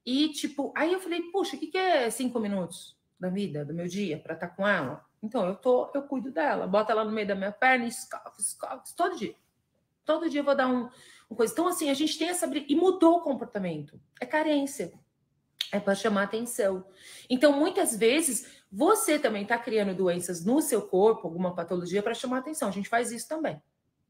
E 0.06 0.30
tipo, 0.34 0.74
aí 0.76 0.92
eu 0.92 1.00
falei, 1.00 1.22
puxa, 1.32 1.56
o 1.56 1.60
que, 1.60 1.68
que 1.68 1.78
é 1.78 2.10
cinco 2.10 2.40
minutos 2.40 2.97
da 3.20 3.30
vida, 3.30 3.66
do 3.66 3.74
meu 3.74 3.88
dia, 3.88 4.20
para 4.20 4.34
estar 4.34 4.48
tá 4.48 4.56
com 4.56 4.68
ela? 4.68 5.06
Então 5.22 5.46
eu 5.48 5.56
tô, 5.56 5.90
eu 5.94 6.04
cuido 6.04 6.32
dela, 6.32 6.68
bota 6.68 6.92
ela 6.92 7.04
no 7.04 7.12
meio 7.12 7.28
da 7.28 7.36
minha 7.36 7.52
perna, 7.52 7.86
escova, 7.86 8.34
escova, 8.38 8.84
todo 8.96 9.18
dia. 9.18 9.36
Todo 10.06 10.30
dia 10.30 10.40
eu 10.40 10.46
vou 10.46 10.56
dar 10.56 10.68
um, 10.68 10.90
um 11.30 11.36
coisa. 11.36 11.52
Então, 11.52 11.68
assim, 11.68 11.90
a 11.90 11.94
gente 11.94 12.18
tem 12.18 12.30
essa. 12.30 12.48
E 12.48 12.76
mudou 12.76 13.18
o 13.18 13.22
comportamento. 13.22 14.00
É 14.22 14.26
carência. 14.26 14.94
É 15.70 15.82
para 15.82 15.94
chamar 15.94 16.24
atenção. 16.24 16.86
Então, 17.30 17.52
muitas 17.52 17.94
vezes, 17.94 18.64
você 18.72 19.20
também 19.20 19.44
está 19.44 19.58
criando 19.58 19.94
doenças 19.94 20.46
no 20.46 20.62
seu 20.62 20.82
corpo, 20.82 21.28
alguma 21.28 21.54
patologia, 21.54 22.02
para 22.02 22.14
chamar 22.14 22.38
atenção. 22.38 22.70
A 22.70 22.72
gente 22.72 22.88
faz 22.88 23.12
isso 23.12 23.28
também, 23.28 23.62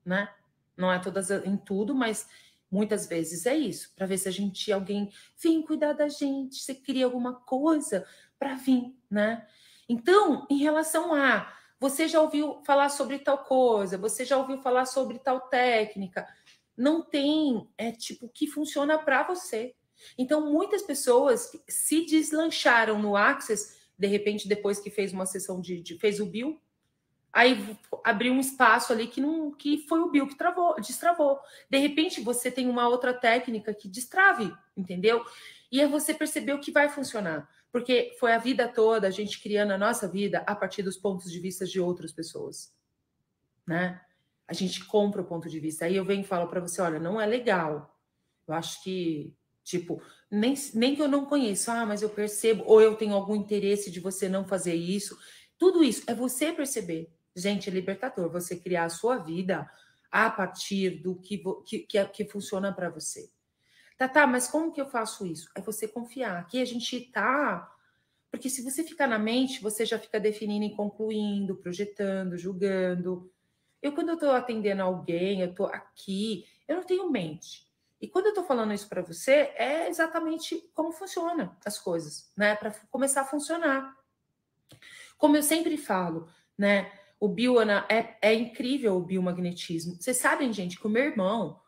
né? 0.06 0.30
Não 0.76 0.94
é 0.94 1.00
todas 1.00 1.32
em 1.32 1.58
tudo, 1.58 1.96
mas 1.96 2.28
muitas 2.70 3.08
vezes 3.08 3.46
é 3.46 3.56
isso, 3.56 3.92
para 3.96 4.06
ver 4.06 4.18
se 4.18 4.28
a 4.28 4.32
gente, 4.32 4.72
alguém 4.72 5.12
vem 5.42 5.62
cuidar 5.62 5.94
da 5.94 6.10
gente, 6.10 6.62
você 6.62 6.76
cria 6.76 7.06
alguma 7.06 7.34
coisa 7.34 8.06
para 8.40 8.56
vir, 8.56 8.96
né? 9.10 9.46
Então, 9.88 10.46
em 10.50 10.58
relação 10.58 11.14
a 11.14 11.54
você 11.80 12.08
já 12.08 12.20
ouviu 12.20 12.60
falar 12.66 12.90
sobre 12.90 13.20
tal 13.20 13.38
coisa, 13.40 13.98
você 13.98 14.26
já 14.26 14.38
ouviu 14.38 14.58
falar 14.58 14.86
sobre 14.86 15.20
tal 15.20 15.42
técnica, 15.42 16.28
não 16.76 17.04
tem, 17.04 17.70
é 17.78 17.92
tipo, 17.92 18.28
que 18.30 18.48
funciona 18.48 18.98
para 18.98 19.24
você. 19.24 19.76
Então, 20.18 20.52
muitas 20.52 20.82
pessoas 20.82 21.52
se 21.68 22.06
deslancharam 22.06 23.00
no 23.00 23.16
Access, 23.16 23.78
de 23.98 24.08
repente, 24.08 24.48
depois 24.48 24.80
que 24.80 24.90
fez 24.90 25.14
uma 25.14 25.26
sessão 25.26 25.62
de, 25.62 25.82
de 25.82 25.98
fez 25.98 26.20
o 26.20 26.26
Bill, 26.26 26.60
Aí 27.38 27.78
abriu 28.04 28.34
um 28.34 28.40
espaço 28.40 28.92
ali 28.92 29.06
que 29.06 29.22
não 29.22 29.52
que 29.52 29.86
foi 29.88 30.00
o 30.00 30.10
Bill 30.10 30.28
que 30.28 30.36
travou, 30.36 30.74
destravou. 30.82 31.40
De 31.70 31.78
repente 31.78 32.20
você 32.20 32.50
tem 32.50 32.68
uma 32.68 32.88
outra 32.88 33.14
técnica 33.14 33.76
que 33.76 33.88
destrave, 33.88 34.52
entendeu? 34.76 35.24
E 35.72 35.80
aí 35.80 35.88
você 35.88 36.16
percebeu 36.16 36.60
que 36.60 36.72
vai 36.72 36.90
funcionar, 36.90 37.48
porque 37.78 38.16
foi 38.20 38.34
a 38.34 38.40
vida 38.40 38.68
toda 38.68 39.08
a 39.08 39.12
gente 39.12 39.40
criando 39.40 39.72
a 39.72 39.78
nossa 39.78 40.08
vida 40.08 40.44
a 40.48 40.56
partir 40.56 40.82
dos 40.82 40.98
pontos 40.98 41.32
de 41.32 41.40
vista 41.40 41.64
de 41.64 41.80
outras 41.80 42.12
pessoas, 42.12 42.74
né? 43.68 44.02
A 44.48 44.54
gente 44.54 44.84
compra 44.86 45.22
o 45.22 45.26
ponto 45.26 45.48
de 45.48 45.60
vista. 45.60 45.86
Aí 45.86 45.96
eu 45.96 46.04
venho 46.04 46.22
e 46.22 46.24
falo 46.24 46.48
para 46.48 46.60
você, 46.60 46.82
olha, 46.82 47.00
não 47.00 47.22
é 47.22 47.26
legal. 47.28 47.96
Eu 48.48 48.56
acho 48.56 48.84
que 48.84 49.32
Tipo, 49.64 50.02
nem, 50.32 50.56
nem 50.74 50.96
que 50.96 51.02
eu 51.02 51.10
não 51.10 51.26
conheça, 51.26 51.74
ah, 51.74 51.86
mas 51.86 52.02
eu 52.02 52.10
percebo, 52.10 52.64
ou 52.66 52.82
eu 52.82 52.96
tenho 52.96 53.14
algum 53.14 53.36
interesse 53.36 53.92
de 53.92 54.00
você 54.00 54.30
não 54.30 54.48
fazer 54.48 54.74
isso. 54.74 55.18
Tudo 55.58 55.84
isso 55.84 56.04
é 56.08 56.16
você 56.16 56.54
perceber. 56.54 57.12
Gente, 57.36 57.70
é 57.70 57.74
libertador 57.74 58.32
você 58.32 58.56
criar 58.56 58.86
a 58.86 58.90
sua 58.90 59.18
vida 59.18 59.70
a 60.10 60.30
partir 60.30 61.02
do 61.02 61.20
que, 61.20 61.44
que, 61.66 61.80
que, 61.80 62.06
que 62.06 62.26
funciona 62.26 62.72
para 62.74 62.90
você. 62.90 63.30
Tá, 63.98 64.08
tá, 64.08 64.28
mas 64.28 64.48
como 64.48 64.72
que 64.72 64.80
eu 64.80 64.86
faço 64.86 65.26
isso? 65.26 65.50
É 65.56 65.62
você 65.62 65.88
confiar. 65.88 66.40
Aqui 66.40 66.62
a 66.62 66.66
gente 66.66 67.02
tá. 67.12 67.74
Porque 68.30 68.50
se 68.50 68.62
você 68.62 68.84
ficar 68.84 69.08
na 69.08 69.18
mente, 69.18 69.62
você 69.62 69.86
já 69.86 69.98
fica 69.98 70.20
definindo 70.20 70.66
e 70.66 70.76
concluindo, 70.76 71.56
projetando, 71.56 72.38
julgando. 72.38 73.32
Eu, 73.82 73.94
quando 73.94 74.10
eu 74.10 74.16
estou 74.16 74.32
atendendo 74.32 74.84
alguém, 74.84 75.42
eu 75.42 75.50
estou 75.50 75.68
aqui, 75.68 76.46
eu 76.68 76.76
não 76.76 76.84
tenho 76.84 77.10
mente. 77.10 77.66
E 78.00 78.08
quando 78.08 78.26
eu 78.26 78.32
estou 78.32 78.46
falando 78.46 78.74
isso 78.74 78.88
para 78.88 79.02
você, 79.02 79.52
é 79.56 79.90
exatamente 79.90 80.70
como 80.74 80.92
funciona 80.92 81.58
as 81.66 81.80
coisas, 81.80 82.32
né? 82.38 82.56
Para 82.56 82.72
começar 82.92 83.22
a 83.22 83.26
funcionar. 83.26 83.98
Como 85.18 85.36
eu 85.36 85.42
sempre 85.42 85.78
falo, 85.78 86.30
né? 86.56 86.92
O 87.20 87.28
Biona 87.28 87.88
é, 87.90 88.16
é 88.22 88.34
incrível 88.36 88.96
o 88.96 89.04
biomagnetismo. 89.04 89.96
Vocês 90.00 90.18
sabem, 90.18 90.54
gente, 90.54 90.80
que 90.80 90.86
o 90.86 90.90
meu 90.90 91.04
irmão. 91.04 91.60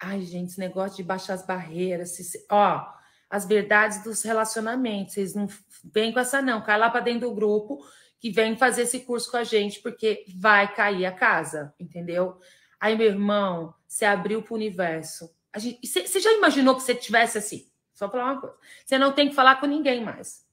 Ai, 0.00 0.22
gente, 0.22 0.50
esse 0.50 0.58
negócio 0.60 0.96
de 0.96 1.02
baixar 1.02 1.34
as 1.34 1.46
barreiras. 1.46 2.16
Se, 2.16 2.46
ó, 2.50 2.84
as 3.28 3.46
verdades 3.46 4.02
dos 4.02 4.22
relacionamentos. 4.22 5.14
Vocês 5.14 5.34
não 5.34 5.48
vêm 5.84 6.12
com 6.12 6.20
essa, 6.20 6.40
não. 6.42 6.62
Cai 6.62 6.78
lá 6.78 6.90
para 6.90 7.00
dentro 7.00 7.28
do 7.28 7.34
grupo 7.34 7.84
que 8.20 8.30
vem 8.30 8.56
fazer 8.56 8.82
esse 8.82 9.00
curso 9.00 9.30
com 9.30 9.36
a 9.36 9.44
gente, 9.44 9.80
porque 9.80 10.24
vai 10.36 10.72
cair 10.72 11.04
a 11.04 11.12
casa, 11.12 11.74
entendeu? 11.78 12.38
Aí, 12.80 12.96
meu 12.96 13.08
irmão, 13.08 13.74
você 13.86 14.04
abriu 14.04 14.42
para 14.42 14.52
o 14.52 14.56
universo. 14.56 15.30
Você 15.82 16.20
já 16.20 16.32
imaginou 16.32 16.74
que 16.74 16.82
você 16.82 16.94
tivesse 16.94 17.38
assim? 17.38 17.68
Só 17.92 18.10
falar 18.10 18.32
uma 18.32 18.40
coisa. 18.40 18.56
Você 18.84 18.98
não 18.98 19.12
tem 19.12 19.28
que 19.28 19.34
falar 19.34 19.60
com 19.60 19.66
ninguém 19.66 20.02
mais. 20.02 20.44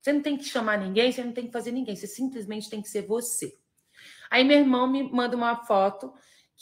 Você 0.00 0.12
não 0.12 0.20
tem 0.20 0.36
que 0.36 0.44
chamar 0.44 0.78
ninguém, 0.78 1.12
você 1.12 1.22
não 1.22 1.32
tem 1.32 1.46
que 1.46 1.52
fazer 1.52 1.70
ninguém, 1.70 1.94
você 1.94 2.06
simplesmente 2.06 2.68
tem 2.68 2.82
que 2.82 2.88
ser 2.88 3.06
você. 3.06 3.56
Aí 4.30 4.42
meu 4.44 4.58
irmão 4.58 4.86
me 4.86 5.02
manda 5.12 5.36
uma 5.36 5.64
foto 5.64 6.12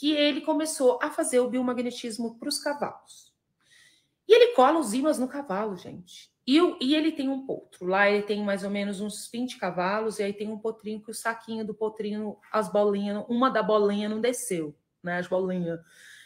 que 0.01 0.13
ele 0.13 0.41
começou 0.41 0.99
a 1.03 1.11
fazer 1.11 1.41
o 1.41 1.51
biomagnetismo 1.51 2.39
para 2.39 2.49
os 2.49 2.59
cavalos. 2.59 3.31
E 4.27 4.33
ele 4.35 4.55
cola 4.55 4.79
os 4.79 4.95
ímãs 4.95 5.19
no 5.19 5.29
cavalo, 5.29 5.77
gente. 5.77 6.33
E, 6.47 6.57
e, 6.81 6.95
ele 6.95 7.13
tem 7.13 7.29
um 7.29 7.45
potro. 7.45 7.87
Lá 7.87 8.09
ele 8.09 8.23
tem 8.23 8.43
mais 8.43 8.65
ou 8.65 8.71
menos 8.71 9.03
uns 9.03 9.29
20 9.31 9.59
cavalos, 9.59 10.19
e 10.19 10.23
aí 10.23 10.33
tem 10.33 10.49
um 10.49 10.59
potrinho 10.59 11.03
que 11.03 11.11
o 11.11 11.15
saquinho 11.15 11.67
do 11.67 11.75
potrinho, 11.75 12.39
as 12.51 12.73
bolinhas, 12.73 13.27
uma 13.29 13.51
da 13.51 13.63
bolinha 13.63 14.09
não 14.09 14.23
desceu, 14.23 14.75
né? 15.03 15.19
As 15.19 15.27
bolinhas. 15.27 15.79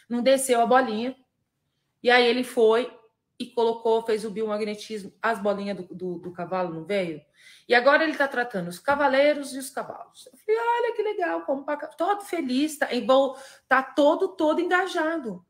Não 0.07 0.23
desceu 0.23 0.61
a 0.61 0.65
bolinha. 0.65 1.13
E 2.01 2.09
aí 2.09 2.25
ele 2.25 2.45
foi 2.45 2.89
e 3.39 3.47
colocou, 3.47 4.05
fez 4.05 4.23
o 4.23 4.31
biomagnetismo, 4.31 5.13
as 5.21 5.39
bolinhas 5.39 5.77
do, 5.77 5.83
do, 5.93 6.19
do 6.19 6.31
cavalo 6.31 6.73
não 6.73 6.85
veio? 6.85 7.21
E 7.67 7.75
agora 7.75 8.03
ele 8.03 8.13
está 8.13 8.27
tratando 8.27 8.67
os 8.67 8.79
cavaleiros 8.79 9.53
e 9.53 9.59
os 9.59 9.69
cavalos. 9.69 10.27
Eu 10.31 10.37
falei, 10.37 10.61
olha 10.61 10.95
que 10.95 11.03
legal, 11.03 11.41
como 11.41 11.65
todo 11.97 12.23
feliz, 12.23 12.77
tá, 12.77 12.87
tá 13.67 13.83
todo, 13.83 14.29
todo 14.29 14.61
engajado. 14.61 15.45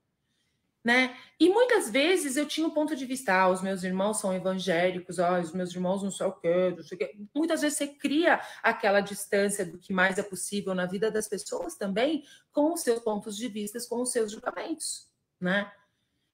Né? 0.84 1.18
E 1.40 1.50
muitas 1.50 1.90
vezes 1.90 2.38
eu 2.38 2.48
tinha 2.48 2.68
um 2.68 2.70
ponto 2.70 2.96
de 2.96 3.08
vista, 3.08 3.34
ah, 3.34 3.50
os 3.50 3.60
meus 3.62 3.84
irmãos 3.84 4.20
são 4.20 4.32
evangélicos, 4.32 5.20
ah, 5.20 5.40
os 5.40 5.52
meus 5.52 5.74
irmãos 5.74 6.04
não 6.04 6.12
sei 6.12 6.28
o 6.28 6.32
quê, 6.32 6.74
não 6.78 6.84
sei 6.84 6.96
o 6.96 7.00
quê. 7.00 7.18
Muitas 7.34 7.62
vezes 7.62 7.78
você 7.78 7.88
cria 7.88 8.40
aquela 8.62 9.02
distância 9.02 9.66
do 9.66 9.80
que 9.80 9.92
mais 9.92 10.20
é 10.20 10.24
possível 10.24 10.76
na 10.76 10.86
vida 10.86 11.10
das 11.10 11.28
pessoas 11.28 11.76
também 11.76 12.24
com 12.52 12.72
os 12.72 12.82
seus 12.82 13.00
pontos 13.00 13.36
de 13.36 13.48
vista, 13.48 13.80
com 13.90 14.00
os 14.02 14.12
seus 14.12 14.32
julgamentos, 14.32 15.10
né? 15.42 15.72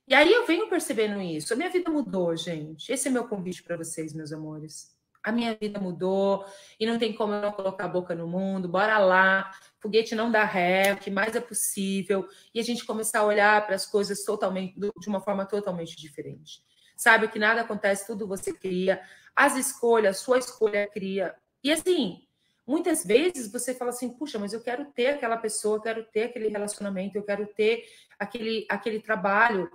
E 0.08 0.14
aí 0.14 0.32
eu 0.32 0.46
venho 0.46 0.70
percebendo 0.70 1.22
isso. 1.22 1.54
A 1.54 1.56
minha 1.56 1.70
vida 1.70 1.90
mudou, 1.90 2.36
gente. 2.36 2.92
Esse 2.92 3.08
é 3.08 3.12
meu 3.12 3.28
convite 3.28 3.64
para 3.64 3.78
vocês, 3.78 4.14
meus 4.14 4.32
amores. 4.34 4.96
A 5.24 5.32
minha 5.32 5.56
vida 5.56 5.80
mudou 5.80 6.46
e 6.80 6.86
não 6.86 6.98
tem 6.98 7.14
como 7.14 7.34
eu 7.34 7.42
não 7.42 7.52
colocar 7.52 7.86
a 7.86 7.88
boca 7.88 8.16
no 8.16 8.28
mundo. 8.28 8.68
Bora 8.68 8.98
lá. 8.98 9.52
Foguete 9.80 10.14
não 10.14 10.32
dá 10.32 10.44
ré, 10.44 10.94
o 10.94 10.98
que 10.98 11.10
mais 11.10 11.36
é 11.36 11.40
possível. 11.40 12.28
E 12.54 12.60
a 12.60 12.64
gente 12.64 12.86
começar 12.86 13.20
a 13.20 13.26
olhar 13.26 13.66
para 13.66 13.76
as 13.76 13.86
coisas 13.86 14.24
totalmente 14.24 14.80
de 14.80 15.10
uma 15.10 15.22
forma 15.22 15.46
totalmente 15.46 15.96
diferente. 15.96 16.64
Sabe 16.96 17.28
que 17.28 17.40
nada 17.40 17.62
acontece, 17.62 18.06
tudo 18.06 18.28
você 18.28 18.54
cria. 18.54 19.02
As 19.36 19.56
escolhas, 19.56 20.18
sua 20.18 20.38
escolha 20.38 20.88
cria. 20.88 21.36
E 21.64 21.72
assim, 21.72 22.28
muitas 22.66 23.04
vezes 23.04 23.52
você 23.52 23.74
fala 23.74 23.90
assim: 23.90 24.10
puxa, 24.10 24.38
mas 24.38 24.54
eu 24.54 24.62
quero 24.62 24.86
ter 24.86 25.08
aquela 25.08 25.38
pessoa, 25.38 25.78
eu 25.78 25.82
quero 25.82 26.04
ter 26.04 26.24
aquele 26.26 26.48
relacionamento, 26.48 27.18
eu 27.18 27.24
quero 27.24 27.48
ter 27.48 27.84
aquele, 28.20 28.68
aquele 28.70 29.00
trabalho 29.00 29.68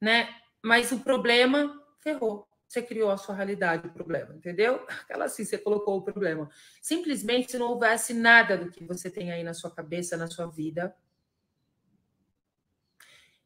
né? 0.00 0.28
Mas 0.62 0.92
o 0.92 1.00
problema 1.00 1.82
ferrou. 2.00 2.46
Você 2.66 2.82
criou 2.82 3.10
a 3.10 3.16
sua 3.16 3.34
realidade, 3.34 3.86
o 3.86 3.92
problema, 3.92 4.34
entendeu? 4.34 4.84
Aquela 4.88 5.24
assim, 5.24 5.44
você 5.44 5.56
colocou 5.56 5.96
o 5.96 6.02
problema. 6.02 6.50
Simplesmente, 6.82 7.50
se 7.50 7.58
não 7.58 7.68
houvesse 7.70 8.12
nada 8.12 8.58
do 8.58 8.70
que 8.70 8.84
você 8.84 9.10
tem 9.10 9.32
aí 9.32 9.42
na 9.42 9.54
sua 9.54 9.70
cabeça, 9.70 10.16
na 10.16 10.26
sua 10.26 10.46
vida, 10.46 10.94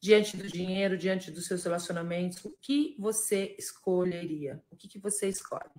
diante 0.00 0.36
do 0.36 0.48
dinheiro, 0.48 0.98
diante 0.98 1.30
dos 1.30 1.46
seus 1.46 1.62
relacionamentos, 1.62 2.44
o 2.44 2.50
que 2.60 2.96
você 2.98 3.54
escolheria? 3.56 4.60
O 4.68 4.76
que, 4.76 4.88
que 4.88 4.98
você 4.98 5.28
escolhe? 5.28 5.70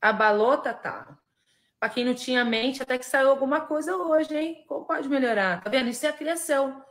Abalou, 0.00 0.56
Tatá? 0.58 1.18
Para 1.80 1.88
quem 1.88 2.04
não 2.04 2.14
tinha 2.14 2.44
mente, 2.44 2.80
até 2.80 2.96
que 2.96 3.04
saiu 3.04 3.28
alguma 3.28 3.62
coisa 3.62 3.96
hoje, 3.96 4.36
hein? 4.36 4.64
Como 4.68 4.86
pode 4.86 5.08
melhorar? 5.08 5.64
Tá 5.64 5.68
vendo? 5.68 5.88
Isso 5.88 6.06
é 6.06 6.10
a 6.10 6.12
criação. 6.12 6.84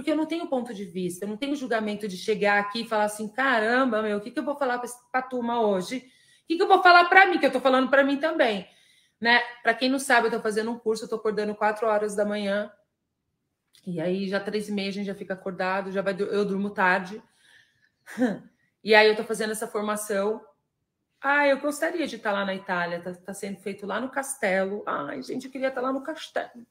Porque 0.00 0.10
eu 0.10 0.16
não 0.16 0.24
tenho 0.24 0.46
ponto 0.46 0.72
de 0.72 0.82
vista, 0.82 1.26
eu 1.26 1.28
não 1.28 1.36
tenho 1.36 1.54
julgamento 1.54 2.08
de 2.08 2.16
chegar 2.16 2.58
aqui 2.58 2.80
e 2.80 2.88
falar 2.88 3.04
assim: 3.04 3.28
caramba, 3.28 4.00
meu, 4.00 4.16
o 4.16 4.20
que, 4.22 4.30
que 4.30 4.38
eu 4.38 4.42
vou 4.42 4.56
falar 4.56 4.78
para 4.78 4.88
a 5.12 5.22
turma 5.22 5.60
hoje? 5.60 5.98
O 5.98 6.46
que, 6.48 6.56
que 6.56 6.62
eu 6.62 6.66
vou 6.66 6.82
falar 6.82 7.04
para 7.04 7.26
mim? 7.26 7.38
Que 7.38 7.44
eu 7.44 7.50
estou 7.50 7.60
falando 7.60 7.90
para 7.90 8.02
mim 8.02 8.16
também. 8.16 8.66
Né? 9.20 9.40
Para 9.62 9.74
quem 9.74 9.90
não 9.90 9.98
sabe, 9.98 10.22
eu 10.24 10.28
estou 10.28 10.40
fazendo 10.40 10.70
um 10.70 10.78
curso, 10.78 11.02
eu 11.02 11.04
estou 11.04 11.18
acordando 11.18 11.54
quatro 11.54 11.86
horas 11.86 12.16
da 12.16 12.24
manhã. 12.24 12.72
E 13.86 14.00
aí, 14.00 14.26
já 14.26 14.40
três 14.40 14.70
e 14.70 14.72
meia, 14.72 14.88
a 14.88 14.92
gente 14.92 15.06
já 15.06 15.14
fica 15.14 15.34
acordado, 15.34 15.92
já 15.92 16.00
vai, 16.00 16.16
eu 16.18 16.44
durmo 16.46 16.70
tarde. 16.70 17.22
E 18.82 18.94
aí, 18.94 19.06
eu 19.06 19.10
estou 19.10 19.26
fazendo 19.26 19.50
essa 19.50 19.68
formação. 19.68 20.42
Ah, 21.20 21.46
eu 21.46 21.60
gostaria 21.60 22.06
de 22.06 22.16
estar 22.16 22.32
lá 22.32 22.46
na 22.46 22.54
Itália, 22.54 22.96
está 22.96 23.12
tá 23.12 23.34
sendo 23.34 23.58
feito 23.58 23.84
lá 23.84 24.00
no 24.00 24.08
castelo. 24.08 24.82
Ai, 24.86 25.22
gente, 25.22 25.44
eu 25.44 25.52
queria 25.52 25.68
estar 25.68 25.82
lá 25.82 25.92
no 25.92 26.02
castelo 26.02 26.66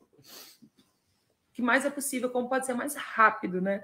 que 1.59 1.65
mais 1.65 1.85
é 1.85 1.89
possível, 1.89 2.29
como 2.29 2.47
pode 2.47 2.65
ser 2.65 2.73
mais 2.73 2.95
rápido, 2.95 3.61
né? 3.61 3.83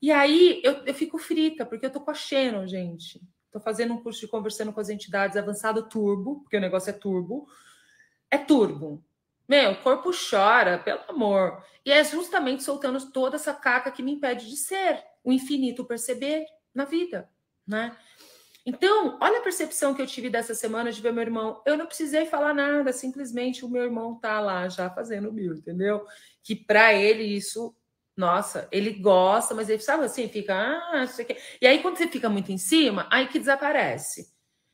E 0.00 0.10
aí 0.10 0.62
eu, 0.64 0.84
eu 0.86 0.94
fico 0.94 1.18
frita, 1.18 1.66
porque 1.66 1.84
eu 1.84 1.90
tô 1.90 2.00
com 2.00 2.10
a 2.10 2.14
Shannon, 2.14 2.66
gente. 2.66 3.20
Tô 3.50 3.60
fazendo 3.60 3.92
um 3.92 4.02
curso 4.02 4.20
de 4.20 4.28
conversando 4.28 4.72
com 4.72 4.80
as 4.80 4.88
entidades 4.88 5.36
avançado 5.36 5.88
turbo, 5.88 6.40
porque 6.40 6.56
o 6.56 6.60
negócio 6.60 6.88
é 6.90 6.92
turbo. 6.94 7.46
É 8.30 8.38
turbo. 8.38 9.04
Meu, 9.46 9.72
o 9.72 9.82
corpo 9.82 10.10
chora, 10.10 10.78
pelo 10.78 11.02
amor. 11.08 11.62
E 11.84 11.92
é 11.92 12.02
justamente 12.02 12.62
soltando 12.62 13.12
toda 13.12 13.36
essa 13.36 13.52
caca 13.52 13.90
que 13.90 14.02
me 14.02 14.12
impede 14.12 14.48
de 14.48 14.56
ser 14.56 15.04
o 15.22 15.32
infinito 15.32 15.84
perceber 15.84 16.46
na 16.74 16.86
vida, 16.86 17.28
né? 17.66 17.94
Então, 18.64 19.18
olha 19.20 19.38
a 19.38 19.42
percepção 19.42 19.92
que 19.92 20.00
eu 20.00 20.06
tive 20.06 20.30
dessa 20.30 20.54
semana 20.54 20.92
de 20.92 21.02
ver 21.02 21.12
meu 21.12 21.22
irmão. 21.22 21.60
Eu 21.66 21.76
não 21.76 21.86
precisei 21.86 22.26
falar 22.26 22.54
nada, 22.54 22.92
simplesmente 22.92 23.64
o 23.64 23.68
meu 23.68 23.82
irmão 23.82 24.14
tá 24.14 24.40
lá 24.40 24.68
já 24.68 24.88
fazendo 24.88 25.28
o 25.28 25.32
mil, 25.32 25.54
entendeu? 25.54 26.06
Que 26.42 26.56
para 26.56 26.94
ele 26.94 27.22
isso, 27.22 27.74
nossa, 28.16 28.68
ele 28.70 28.92
gosta, 28.94 29.54
mas 29.54 29.68
ele 29.68 29.82
sabe 29.82 30.04
assim, 30.04 30.28
fica, 30.28 30.54
ah, 30.54 31.04
isso 31.04 31.20
aqui. 31.20 31.36
E 31.60 31.66
aí 31.66 31.80
quando 31.80 31.96
você 31.96 32.08
fica 32.08 32.28
muito 32.28 32.50
em 32.52 32.58
cima, 32.58 33.06
aí 33.10 33.28
que 33.28 33.38
desaparece. 33.38 34.32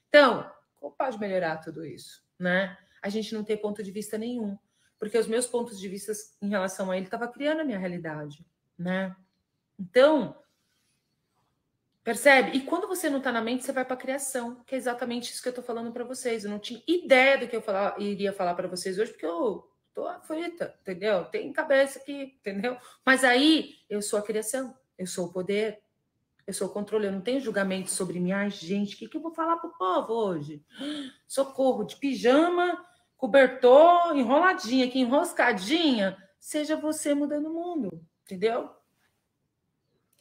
Então, 0.08 0.50
como 0.76 0.96
pode 0.96 1.18
melhorar 1.18 1.58
tudo 1.58 1.84
isso, 1.84 2.22
né? 2.38 2.76
A 3.02 3.08
gente 3.08 3.34
não 3.34 3.44
ter 3.44 3.58
ponto 3.58 3.82
de 3.82 3.90
vista 3.90 4.16
nenhum, 4.18 4.58
porque 4.98 5.18
os 5.18 5.26
meus 5.26 5.46
pontos 5.46 5.78
de 5.78 5.88
vista 5.88 6.12
em 6.42 6.48
relação 6.48 6.90
a 6.90 6.96
ele 6.96 7.06
estava 7.06 7.28
criando 7.28 7.60
a 7.60 7.64
minha 7.64 7.78
realidade, 7.78 8.44
né? 8.78 9.14
Então, 9.78 10.36
Percebe? 12.08 12.56
E 12.56 12.62
quando 12.62 12.88
você 12.88 13.10
não 13.10 13.18
está 13.18 13.30
na 13.30 13.42
mente, 13.42 13.66
você 13.66 13.70
vai 13.70 13.84
para 13.84 13.92
a 13.92 13.98
criação, 13.98 14.62
que 14.66 14.74
é 14.74 14.78
exatamente 14.78 15.30
isso 15.30 15.42
que 15.42 15.48
eu 15.48 15.50
estou 15.50 15.62
falando 15.62 15.92
para 15.92 16.04
vocês. 16.04 16.42
Eu 16.42 16.50
não 16.50 16.58
tinha 16.58 16.82
ideia 16.88 17.36
do 17.36 17.46
que 17.46 17.54
eu 17.54 17.60
falar, 17.60 18.00
iria 18.00 18.32
falar 18.32 18.54
para 18.54 18.66
vocês 18.66 18.98
hoje, 18.98 19.10
porque 19.10 19.26
eu 19.26 19.70
tô 19.94 20.06
aflita, 20.06 20.76
entendeu? 20.80 21.24
Tem 21.26 21.52
cabeça 21.52 21.98
aqui, 21.98 22.34
entendeu? 22.40 22.76
Mas 23.04 23.24
aí 23.24 23.76
eu 23.88 24.00
sou 24.00 24.18
a 24.18 24.22
criação, 24.22 24.76
eu 24.96 25.06
sou 25.06 25.26
o 25.26 25.32
poder, 25.32 25.80
eu 26.46 26.54
sou 26.54 26.68
o 26.68 26.72
controle, 26.72 27.06
eu 27.06 27.12
não 27.12 27.20
tenho 27.20 27.40
julgamento 27.40 27.90
sobre 27.90 28.18
mim. 28.18 28.32
Ai, 28.32 28.50
gente, 28.50 28.94
o 28.94 28.98
que, 28.98 29.08
que 29.08 29.16
eu 29.16 29.20
vou 29.20 29.34
falar 29.34 29.58
para 29.58 29.68
o 29.68 29.76
povo 29.76 30.14
hoje? 30.14 30.64
Socorro, 31.26 31.84
de 31.84 31.96
pijama, 31.96 32.82
cobertor, 33.18 34.16
enroladinha 34.16 34.86
aqui, 34.86 35.00
enroscadinha. 35.00 36.16
Seja 36.40 36.76
você 36.76 37.12
mudando 37.12 37.46
o 37.46 37.52
mundo, 37.52 38.02
entendeu? 38.24 38.70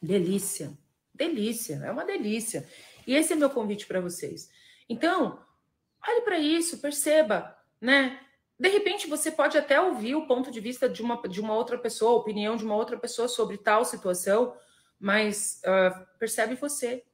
Delícia. 0.02 0.76
Delícia, 1.14 1.76
é 1.76 1.90
uma 1.90 2.04
delícia. 2.04 2.68
E 3.06 3.14
esse 3.14 3.32
é 3.32 3.36
meu 3.36 3.48
convite 3.48 3.86
para 3.86 4.00
vocês. 4.00 4.50
Então, 4.86 5.42
olhe 6.06 6.20
para 6.20 6.38
isso, 6.38 6.78
perceba, 6.78 7.56
né? 7.80 8.20
De 8.58 8.68
repente 8.68 9.06
você 9.06 9.30
pode 9.30 9.56
até 9.56 9.80
ouvir 9.80 10.16
o 10.16 10.26
ponto 10.26 10.50
de 10.50 10.60
vista 10.60 10.88
de 10.88 11.00
uma, 11.00 11.20
de 11.28 11.40
uma 11.40 11.54
outra 11.54 11.78
pessoa, 11.78 12.12
a 12.12 12.16
opinião 12.16 12.56
de 12.56 12.64
uma 12.64 12.74
outra 12.74 12.98
pessoa 12.98 13.28
sobre 13.28 13.56
tal 13.56 13.84
situação, 13.84 14.56
mas 14.98 15.60
uh, 15.64 16.06
percebe 16.18 16.56
você. 16.56 17.04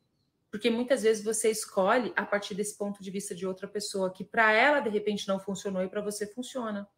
Porque 0.50 0.70
muitas 0.70 1.02
vezes 1.02 1.22
você 1.22 1.50
escolhe 1.50 2.12
a 2.16 2.24
partir 2.24 2.54
desse 2.54 2.78
ponto 2.78 3.02
de 3.02 3.10
vista 3.10 3.34
de 3.34 3.46
outra 3.46 3.68
pessoa, 3.68 4.12
que 4.12 4.24
para 4.24 4.52
ela 4.52 4.80
de 4.80 4.88
repente 4.88 5.28
não 5.28 5.38
funcionou 5.38 5.82
e 5.82 5.88
para 5.88 6.00
você 6.00 6.26
funciona. 6.26 6.88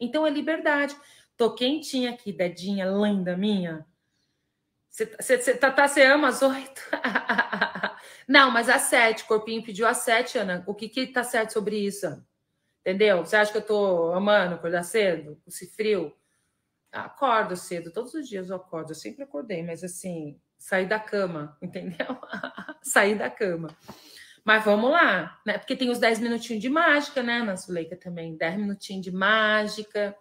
Então 0.00 0.26
é 0.26 0.30
liberdade. 0.30 0.96
Tô 1.36 1.54
quentinha 1.54 2.10
aqui, 2.10 2.32
dedinha 2.32 2.86
linda 2.86 3.36
minha. 3.36 3.86
Você 4.90 5.36
tá, 5.56 5.70
tá, 5.72 5.86
ama 6.12 6.28
as 6.28 6.40
oito? 6.40 6.80
Não, 8.28 8.50
mas 8.50 8.68
às 8.68 8.82
sete. 8.82 9.24
Corpinho 9.24 9.64
pediu 9.64 9.88
às 9.88 9.98
sete, 9.98 10.38
Ana. 10.38 10.62
O 10.68 10.74
que 10.74 10.88
que 10.88 11.06
tá 11.08 11.24
certo 11.24 11.52
sobre 11.52 11.76
isso? 11.76 12.06
Entendeu? 12.84 13.24
Você 13.24 13.34
acha 13.34 13.50
que 13.50 13.56
eu 13.56 13.66
tô 13.66 14.12
amando 14.12 14.56
acordar 14.56 14.82
cedo? 14.82 15.40
Esse 15.46 15.66
frio? 15.74 16.14
Acordo 16.92 17.56
cedo. 17.56 17.90
Todos 17.90 18.12
os 18.12 18.28
dias 18.28 18.50
eu 18.50 18.56
acordo. 18.56 18.90
Eu 18.90 18.94
sempre 18.94 19.22
acordei, 19.22 19.62
mas 19.62 19.82
assim, 19.82 20.38
sair 20.58 20.86
da 20.86 21.00
cama, 21.00 21.56
entendeu? 21.62 22.18
sair 22.82 23.16
da 23.16 23.30
cama. 23.30 23.74
Mas 24.44 24.62
vamos 24.62 24.90
lá, 24.90 25.40
né? 25.46 25.56
Porque 25.56 25.74
tem 25.74 25.88
os 25.88 25.98
10 25.98 26.18
minutinhos 26.18 26.60
de 26.60 26.68
mágica, 26.68 27.22
né, 27.22 27.42
na 27.42 27.56
Suleika 27.56 27.96
também. 27.96 28.36
10 28.36 28.58
minutinhos 28.58 29.02
de 29.02 29.10
mágica, 29.10 30.14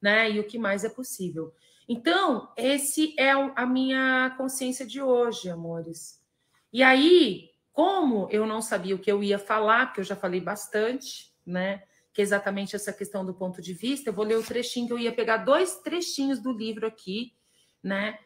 né? 0.00 0.30
E 0.30 0.38
o 0.38 0.44
que 0.44 0.58
mais 0.58 0.84
é 0.84 0.90
possível. 0.90 1.54
Então, 1.88 2.52
esse 2.58 3.14
é 3.18 3.30
a 3.30 3.64
minha 3.64 4.34
consciência 4.36 4.86
de 4.86 5.00
hoje, 5.00 5.48
amores. 5.48 6.22
E 6.70 6.82
aí, 6.82 7.50
como 7.72 8.28
eu 8.30 8.46
não 8.46 8.60
sabia 8.60 8.94
o 8.94 8.98
que 8.98 9.10
eu 9.10 9.22
ia 9.22 9.38
falar, 9.38 9.86
porque 9.86 10.00
eu 10.00 10.04
já 10.04 10.14
falei 10.14 10.42
bastante, 10.42 11.32
né? 11.44 11.82
Que 12.12 12.20
é 12.20 12.24
exatamente 12.24 12.76
essa 12.76 12.92
questão 12.92 13.24
do 13.24 13.34
ponto 13.34 13.62
de 13.62 13.72
vista, 13.72 14.10
eu 14.10 14.14
vou 14.14 14.24
ler 14.24 14.36
o 14.36 14.42
trechinho 14.42 14.86
que 14.86 14.92
eu 14.92 14.98
ia 14.98 15.12
pegar 15.12 15.38
dois 15.38 15.76
trechinhos 15.76 16.40
do 16.40 16.52
livro 16.52 16.86
aqui, 16.86 17.34
né? 17.82 18.18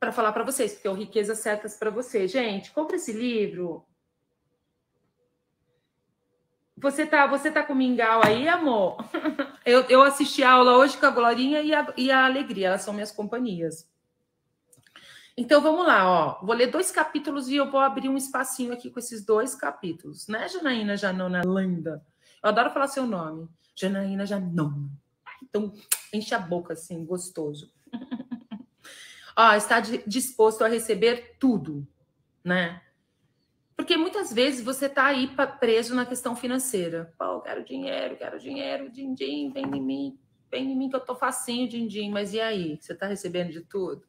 Para 0.00 0.12
falar 0.12 0.32
para 0.32 0.44
vocês, 0.44 0.72
porque 0.72 0.88
é 0.88 0.90
o 0.90 0.94
Riquezas 0.94 1.38
Certas 1.38 1.76
para 1.76 1.90
vocês. 1.90 2.30
Gente, 2.30 2.72
compra 2.72 2.96
esse 2.96 3.12
livro, 3.12 3.86
você 6.82 7.06
tá, 7.06 7.28
você 7.28 7.48
tá 7.48 7.62
com 7.62 7.76
mingau 7.76 8.20
aí, 8.24 8.48
amor? 8.48 8.96
Eu, 9.64 9.82
eu 9.82 10.02
assisti 10.02 10.42
a 10.42 10.50
aula 10.50 10.76
hoje 10.76 10.98
com 10.98 11.06
a 11.06 11.10
Glorinha 11.10 11.60
e 11.60 11.72
a, 11.72 11.94
e 11.96 12.10
a 12.10 12.24
Alegria, 12.24 12.66
elas 12.66 12.82
são 12.82 12.92
minhas 12.92 13.12
companhias. 13.12 13.88
Então 15.36 15.60
vamos 15.60 15.86
lá, 15.86 16.04
ó. 16.10 16.44
Vou 16.44 16.52
ler 16.52 16.66
dois 16.66 16.90
capítulos 16.90 17.48
e 17.48 17.54
eu 17.54 17.70
vou 17.70 17.78
abrir 17.78 18.08
um 18.08 18.16
espacinho 18.16 18.72
aqui 18.72 18.90
com 18.90 18.98
esses 18.98 19.24
dois 19.24 19.54
capítulos, 19.54 20.26
né, 20.26 20.48
Janaína 20.48 20.96
Janona 20.96 21.42
Linda? 21.42 22.04
Eu 22.42 22.48
adoro 22.48 22.70
falar 22.70 22.88
seu 22.88 23.06
nome. 23.06 23.48
Janaína 23.74 24.26
Janona. 24.26 24.90
Então, 25.42 25.72
enche 26.12 26.34
a 26.34 26.38
boca 26.38 26.72
assim, 26.72 27.04
gostoso. 27.04 27.72
ó, 29.36 29.54
está 29.54 29.80
disposto 29.80 30.62
a 30.62 30.68
receber 30.68 31.36
tudo, 31.38 31.86
né? 32.44 32.82
Porque 33.76 33.96
muitas 33.96 34.32
vezes 34.32 34.64
você 34.64 34.86
está 34.86 35.06
aí 35.06 35.30
preso 35.58 35.94
na 35.94 36.06
questão 36.06 36.36
financeira. 36.36 37.12
Pô, 37.18 37.40
quero 37.40 37.64
dinheiro, 37.64 38.16
quero 38.16 38.38
dinheiro, 38.38 38.90
din-din, 38.90 39.50
vem 39.50 39.64
em 39.64 39.80
mim, 39.80 40.18
vem 40.50 40.70
em 40.70 40.76
mim 40.76 40.88
que 40.88 40.96
eu 40.96 41.00
tô 41.00 41.14
facinho, 41.14 41.68
din-din. 41.68 42.10
Mas 42.10 42.32
e 42.32 42.40
aí? 42.40 42.78
Você 42.80 42.92
está 42.92 43.06
recebendo 43.06 43.50
de 43.50 43.62
tudo? 43.62 44.06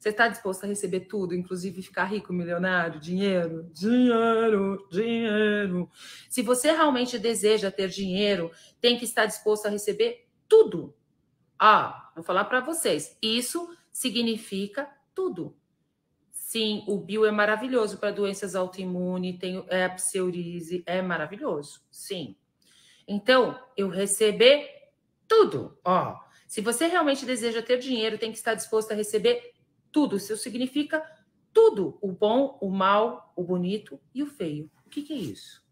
Você 0.00 0.08
está 0.08 0.28
disposto 0.28 0.64
a 0.64 0.66
receber 0.66 1.00
tudo, 1.00 1.34
inclusive 1.34 1.82
ficar 1.82 2.04
rico, 2.04 2.32
milionário, 2.32 2.98
dinheiro? 2.98 3.68
Dinheiro, 3.70 4.88
dinheiro. 4.90 5.90
Se 6.30 6.40
você 6.40 6.72
realmente 6.72 7.18
deseja 7.18 7.70
ter 7.70 7.90
dinheiro, 7.90 8.50
tem 8.80 8.96
que 8.96 9.04
estar 9.04 9.26
disposto 9.26 9.66
a 9.66 9.68
receber 9.68 10.26
tudo. 10.48 10.96
Ah, 11.58 12.12
vou 12.14 12.24
falar 12.24 12.46
para 12.46 12.60
vocês. 12.60 13.14
Isso 13.20 13.76
significa 13.92 14.90
tudo. 15.14 15.54
Sim, 16.30 16.82
o 16.88 16.96
bio 16.96 17.26
é 17.26 17.30
maravilhoso 17.30 17.98
para 17.98 18.10
doenças 18.10 18.54
autoimunes, 18.54 19.38
tem 19.38 19.62
é, 19.68 19.84
a 19.84 19.90
pseurise, 19.90 20.82
é 20.86 21.02
maravilhoso. 21.02 21.82
Sim. 21.90 22.34
Então, 23.06 23.60
eu 23.76 23.90
receber 23.90 24.66
tudo. 25.28 25.78
Ó, 25.84 26.18
se 26.46 26.62
você 26.62 26.86
realmente 26.86 27.26
deseja 27.26 27.60
ter 27.60 27.78
dinheiro, 27.78 28.16
tem 28.16 28.32
que 28.32 28.38
estar 28.38 28.54
disposto 28.54 28.92
a 28.92 28.94
receber 28.94 29.49
tudo. 29.92 30.16
Isso 30.16 30.36
significa 30.36 31.02
tudo: 31.52 31.98
o 32.00 32.12
bom, 32.12 32.58
o 32.60 32.70
mal, 32.70 33.32
o 33.36 33.42
bonito 33.42 34.00
e 34.14 34.22
o 34.22 34.26
feio. 34.26 34.70
O 34.86 34.90
que, 34.90 35.02
que 35.02 35.12
é 35.12 35.16
isso? 35.16 35.62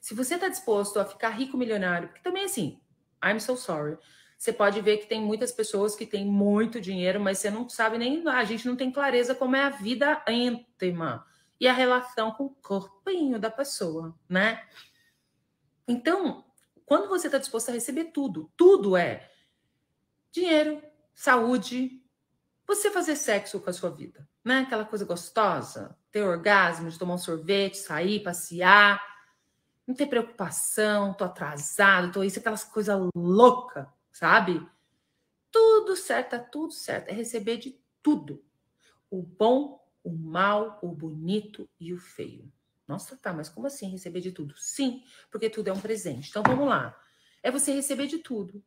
Se 0.00 0.14
você 0.14 0.34
está 0.34 0.48
disposto 0.48 0.98
a 0.98 1.04
ficar 1.04 1.30
rico, 1.30 1.56
milionário, 1.56 2.08
porque 2.08 2.22
também 2.22 2.44
assim, 2.44 2.80
I'm 3.24 3.40
so 3.40 3.56
sorry 3.56 3.96
você 4.44 4.52
pode 4.52 4.78
ver 4.82 4.98
que 4.98 5.06
tem 5.06 5.22
muitas 5.22 5.50
pessoas 5.50 5.96
que 5.96 6.04
têm 6.04 6.26
muito 6.26 6.78
dinheiro, 6.78 7.18
mas 7.18 7.38
você 7.38 7.50
não 7.50 7.66
sabe 7.66 7.96
nem. 7.96 8.28
A 8.28 8.44
gente 8.44 8.66
não 8.66 8.76
tem 8.76 8.92
clareza 8.92 9.34
como 9.34 9.56
é 9.56 9.62
a 9.62 9.70
vida 9.70 10.22
íntima 10.28 11.26
e 11.58 11.66
a 11.66 11.72
relação 11.72 12.30
com 12.32 12.44
o 12.44 12.54
corpinho 12.56 13.38
da 13.38 13.50
pessoa, 13.50 14.14
né? 14.28 14.62
Então, 15.88 16.44
quando 16.84 17.08
você 17.08 17.28
está 17.28 17.38
disposto 17.38 17.70
a 17.70 17.72
receber 17.72 18.12
tudo, 18.12 18.52
tudo 18.54 18.98
é 18.98 19.30
dinheiro, 20.30 20.82
saúde, 21.14 22.03
você 22.66 22.90
fazer 22.90 23.16
sexo 23.16 23.60
com 23.60 23.70
a 23.70 23.72
sua 23.72 23.90
vida, 23.90 24.26
né? 24.44 24.60
Aquela 24.60 24.84
coisa 24.84 25.04
gostosa, 25.04 25.96
ter 26.10 26.22
orgasmo, 26.22 26.90
de 26.90 26.98
tomar 26.98 27.14
um 27.14 27.18
sorvete, 27.18 27.76
sair, 27.76 28.22
passear, 28.22 29.02
não 29.86 29.94
ter 29.94 30.06
preocupação, 30.06 31.12
tô 31.14 31.24
atrasado, 31.24 32.12
tô 32.12 32.22
isso, 32.22 32.38
aquelas 32.38 32.64
coisas 32.64 32.98
loucas 33.14 33.86
sabe? 34.14 34.64
Tudo 35.50 35.96
certo, 35.96 36.30
tá 36.30 36.38
tudo 36.38 36.72
certo. 36.72 37.08
É 37.08 37.12
receber 37.12 37.58
de 37.58 37.78
tudo. 38.02 38.42
O 39.10 39.22
bom, 39.22 39.84
o 40.02 40.10
mal, 40.10 40.78
o 40.82 40.88
bonito 40.88 41.68
e 41.78 41.92
o 41.92 41.98
feio. 41.98 42.50
Nossa, 42.86 43.16
tá, 43.16 43.32
mas 43.32 43.48
como 43.48 43.66
assim 43.66 43.88
receber 43.88 44.20
de 44.20 44.32
tudo? 44.32 44.54
Sim, 44.56 45.02
porque 45.30 45.50
tudo 45.50 45.68
é 45.68 45.72
um 45.72 45.80
presente. 45.80 46.28
Então 46.30 46.42
vamos 46.42 46.68
lá. 46.68 46.98
É 47.42 47.50
você 47.50 47.72
receber 47.72 48.06
de 48.06 48.18
tudo. 48.18 48.62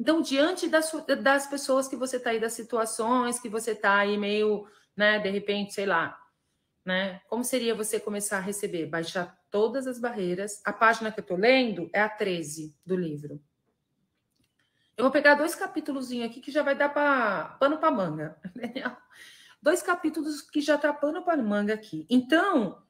Então, 0.00 0.22
diante 0.22 0.68
das, 0.68 0.92
das 1.22 1.46
pessoas 1.46 1.88
que 1.88 1.96
você 1.96 2.20
tá 2.20 2.30
aí, 2.30 2.38
das 2.38 2.52
situações 2.52 3.38
que 3.38 3.48
você 3.48 3.74
tá 3.74 3.96
aí 3.96 4.16
meio, 4.16 4.66
né, 4.96 5.18
de 5.18 5.28
repente, 5.28 5.74
sei 5.74 5.86
lá, 5.86 6.16
né? 6.84 7.20
Como 7.28 7.42
seria 7.42 7.74
você 7.74 7.98
começar 7.98 8.38
a 8.38 8.40
receber? 8.40 8.86
Baixar 8.86 9.38
todas 9.50 9.86
as 9.86 9.98
barreiras. 9.98 10.62
A 10.64 10.72
página 10.72 11.10
que 11.10 11.20
eu 11.20 11.24
tô 11.24 11.36
lendo 11.36 11.90
é 11.92 12.00
a 12.00 12.08
13 12.08 12.74
do 12.86 12.96
livro. 12.96 13.42
Eu 14.96 15.04
vou 15.04 15.12
pegar 15.12 15.34
dois 15.34 15.54
capítulos 15.54 16.10
aqui 16.10 16.40
que 16.40 16.50
já 16.50 16.62
vai 16.62 16.74
dar 16.74 16.88
para 16.88 17.56
pano 17.60 17.78
para 17.78 17.90
manga. 17.90 18.36
Dois 19.60 19.82
capítulos 19.82 20.40
que 20.40 20.60
já 20.60 20.78
tá 20.78 20.92
pano 20.92 21.22
para 21.24 21.42
manga 21.42 21.74
aqui. 21.74 22.06
Então, 22.08 22.82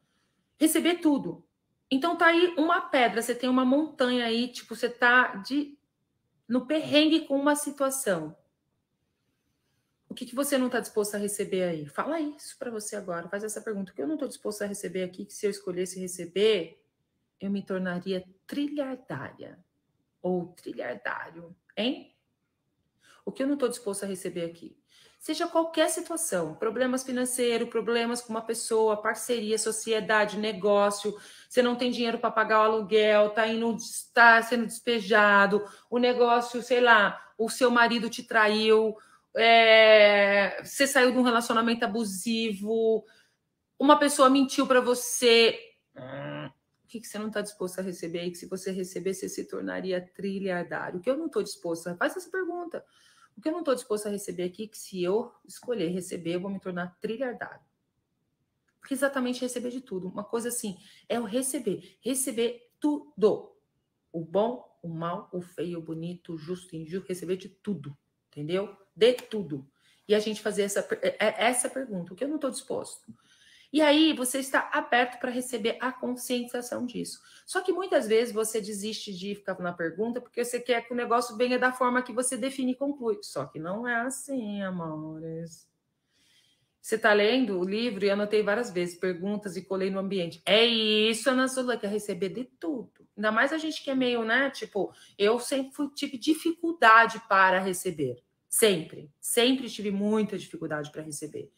receber 0.59 0.97
tudo. 0.97 1.45
Então 1.91 2.17
tá 2.17 2.27
aí 2.27 2.55
uma 2.59 2.83
pedra, 2.83 3.23
você 3.23 3.35
tem 3.35 3.49
uma 3.49 3.65
montanha 3.65 4.27
aí, 4.27 4.49
tipo, 4.49 4.77
você 4.77 4.89
tá 4.89 5.37
de 5.37 5.78
no 6.49 6.67
perrengue 6.67 7.27
com 7.27 7.39
uma 7.39 7.55
situação, 7.55 8.35
o 10.09 10.15
que, 10.15 10.25
que 10.25 10.35
você 10.35 10.57
não 10.57 10.67
está 10.67 10.81
disposto 10.81 11.15
a 11.15 11.19
receber 11.19 11.63
aí? 11.65 11.87
Fala 11.87 12.19
isso 12.19 12.57
para 12.59 12.71
você 12.71 12.97
agora. 12.97 13.29
Faz 13.29 13.45
essa 13.45 13.61
pergunta. 13.61 13.93
O 13.93 13.95
que 13.95 14.01
eu 14.01 14.07
não 14.07 14.15
estou 14.15 14.27
disposto 14.27 14.63
a 14.63 14.67
receber 14.67 15.03
aqui, 15.03 15.27
que 15.27 15.35
se 15.35 15.47
eu 15.47 15.51
escolhesse 15.51 16.01
receber, 16.01 16.83
eu 17.39 17.51
me 17.51 17.63
tornaria 17.63 18.25
trilhardária 18.47 19.59
ou 20.23 20.49
trilhardário, 20.55 21.55
hein? 21.77 22.17
O 23.25 23.31
que 23.31 23.43
eu 23.43 23.47
não 23.47 23.55
estou 23.55 23.69
disposto 23.69 24.05
a 24.05 24.07
receber 24.07 24.45
aqui? 24.47 24.77
Seja 25.19 25.49
qualquer 25.49 25.91
situação, 25.91 26.55
problemas 26.55 27.03
financeiros, 27.03 27.69
problemas 27.69 28.21
com 28.21 28.31
uma 28.31 28.41
pessoa, 28.41 29.03
parceria, 29.03 29.59
sociedade, 29.59 30.39
negócio, 30.39 31.19
você 31.49 31.61
não 31.61 31.75
tem 31.75 31.91
dinheiro 31.91 32.19
para 32.19 32.31
pagar 32.31 32.61
o 32.61 32.73
aluguel, 32.73 33.31
tá 33.31 33.47
está 33.47 34.41
sendo 34.43 34.65
despejado, 34.65 35.65
o 35.91 35.99
negócio, 35.99 36.63
sei 36.63 36.81
lá, 36.81 37.21
o 37.37 37.49
seu 37.49 37.69
marido 37.69 38.09
te 38.09 38.23
traiu, 38.23 38.97
é, 39.37 40.61
você 40.63 40.87
saiu 40.87 41.13
de 41.13 41.19
um 41.19 41.23
relacionamento 41.23 41.85
abusivo, 41.85 43.05
uma 43.79 43.99
pessoa 43.99 44.31
mentiu 44.31 44.67
para 44.67 44.81
você. 44.81 45.59
O 45.95 46.89
que, 46.89 47.01
que 47.01 47.07
você 47.07 47.19
não 47.19 47.29
está 47.29 47.41
disposto 47.41 47.79
a 47.79 47.83
receber? 47.83 48.25
E 48.25 48.31
que 48.31 48.39
se 48.39 48.47
você 48.47 48.73
receber, 48.73 49.15
você 49.15 49.29
se 49.29 49.45
tornaria 49.45 50.01
trilhardário. 50.15 50.99
O 50.99 51.03
que 51.03 51.11
eu 51.11 51.17
não 51.17 51.27
estou 51.27 51.43
disposto 51.43 51.89
a. 51.89 51.97
Faz 51.97 52.17
essa 52.17 52.31
pergunta. 52.31 52.85
O 53.39 53.41
que 53.41 53.49
eu 53.49 53.53
não 53.53 53.61
estou 53.61 53.77
disposto 53.77 54.09
a 54.09 54.11
receber 54.11 54.43
aqui, 54.43 54.67
que 54.67 54.77
se 54.77 55.01
eu 55.01 55.33
escolher 55.47 55.91
receber, 55.91 56.35
eu 56.35 56.41
vou 56.41 56.51
me 56.51 56.59
tornar 56.59 56.99
trilhardário. 57.01 57.65
Porque 58.81 58.95
exatamente 58.95 59.41
receber 59.41 59.71
de 59.71 59.81
tudo. 59.81 60.09
Uma 60.09 60.25
coisa 60.25 60.49
assim, 60.49 60.77
é 61.09 61.21
o 61.21 61.25
receber. 61.25 61.97
Receber 62.01 62.73
tudo. 62.81 63.55
O 64.13 64.25
bom, 64.25 64.77
o 64.83 64.89
mal, 64.89 65.29
o 65.33 65.41
feio, 65.41 65.79
o 65.79 65.83
bonito, 65.83 66.35
o 66.35 66.37
justo, 66.37 66.75
o 66.75 66.77
injusto, 66.77 67.07
receber 67.07 67.37
de 67.37 67.49
tudo. 67.49 67.97
Entendeu? 68.27 68.77
de 68.93 69.13
tudo. 69.15 69.71
E 70.09 70.17
a 70.17 70.19
gente 70.19 70.43
fazer 70.43 70.63
essa, 70.63 70.81
é, 71.01 71.25
é, 71.25 71.45
essa 71.47 71.71
pergunta, 71.71 72.13
o 72.13 72.17
que 72.17 72.25
eu 72.25 72.29
não 72.29 72.37
estou 72.37 72.51
disposto? 72.51 73.15
E 73.73 73.83
aí 73.83 74.15
você 74.15 74.39
está 74.39 74.71
aberto 74.73 75.19
para 75.21 75.31
receber 75.31 75.77
a 75.81 75.93
conscientização 75.93 76.87
disso. 76.87 77.21
Só 77.45 77.61
que 77.61 77.73
muitas 77.73 78.07
vezes 78.07 78.33
você 78.33 78.61
desiste 78.61 79.13
de 79.13 79.35
ficar 79.35 79.59
na 79.59 79.73
pergunta 79.73 80.21
porque 80.21 80.45
você 80.45 80.59
quer 80.59 80.87
que 80.87 80.93
o 80.93 80.97
negócio 80.97 81.37
venha 81.37 81.59
da 81.59 81.73
forma 81.73 82.03
que 82.03 82.13
você 82.13 82.37
define 82.37 82.73
e 82.73 82.77
conclui. 82.77 83.19
Só 83.23 83.45
que 83.45 83.59
não 83.59 83.87
é 83.87 83.97
assim, 83.97 84.63
amores. 84.63 85.69
Você 86.81 86.95
está 86.95 87.13
lendo 87.13 87.59
o 87.61 87.65
livro 87.65 88.07
e 88.07 88.11
anotei 88.11 88.43
várias 88.43 88.71
vezes 88.71 88.99
perguntas 88.99 89.57
e 89.59 89.63
colei 89.63 89.91
no 89.91 89.99
ambiente. 89.99 90.41
É 90.47 90.65
isso, 90.65 91.29
Ana 91.29 91.47
Zula, 91.47 91.77
quer 91.77 91.91
receber 91.91 92.31
de 92.31 92.45
tudo. 92.45 93.07
Ainda 93.15 93.31
mais 93.31 93.53
a 93.53 93.59
gente 93.59 93.85
que 93.85 93.91
é 93.91 93.95
meio, 93.95 94.25
né? 94.25 94.49
Tipo, 94.49 94.91
eu 95.19 95.39
sempre 95.39 95.75
fui, 95.75 95.91
tive 95.91 96.17
dificuldade 96.17 97.21
para 97.29 97.59
receber. 97.59 98.23
Sempre, 98.49 99.11
sempre 99.21 99.69
tive 99.69 99.91
muita 99.91 100.39
dificuldade 100.39 100.91
para 100.91 101.03
receber. 101.03 101.53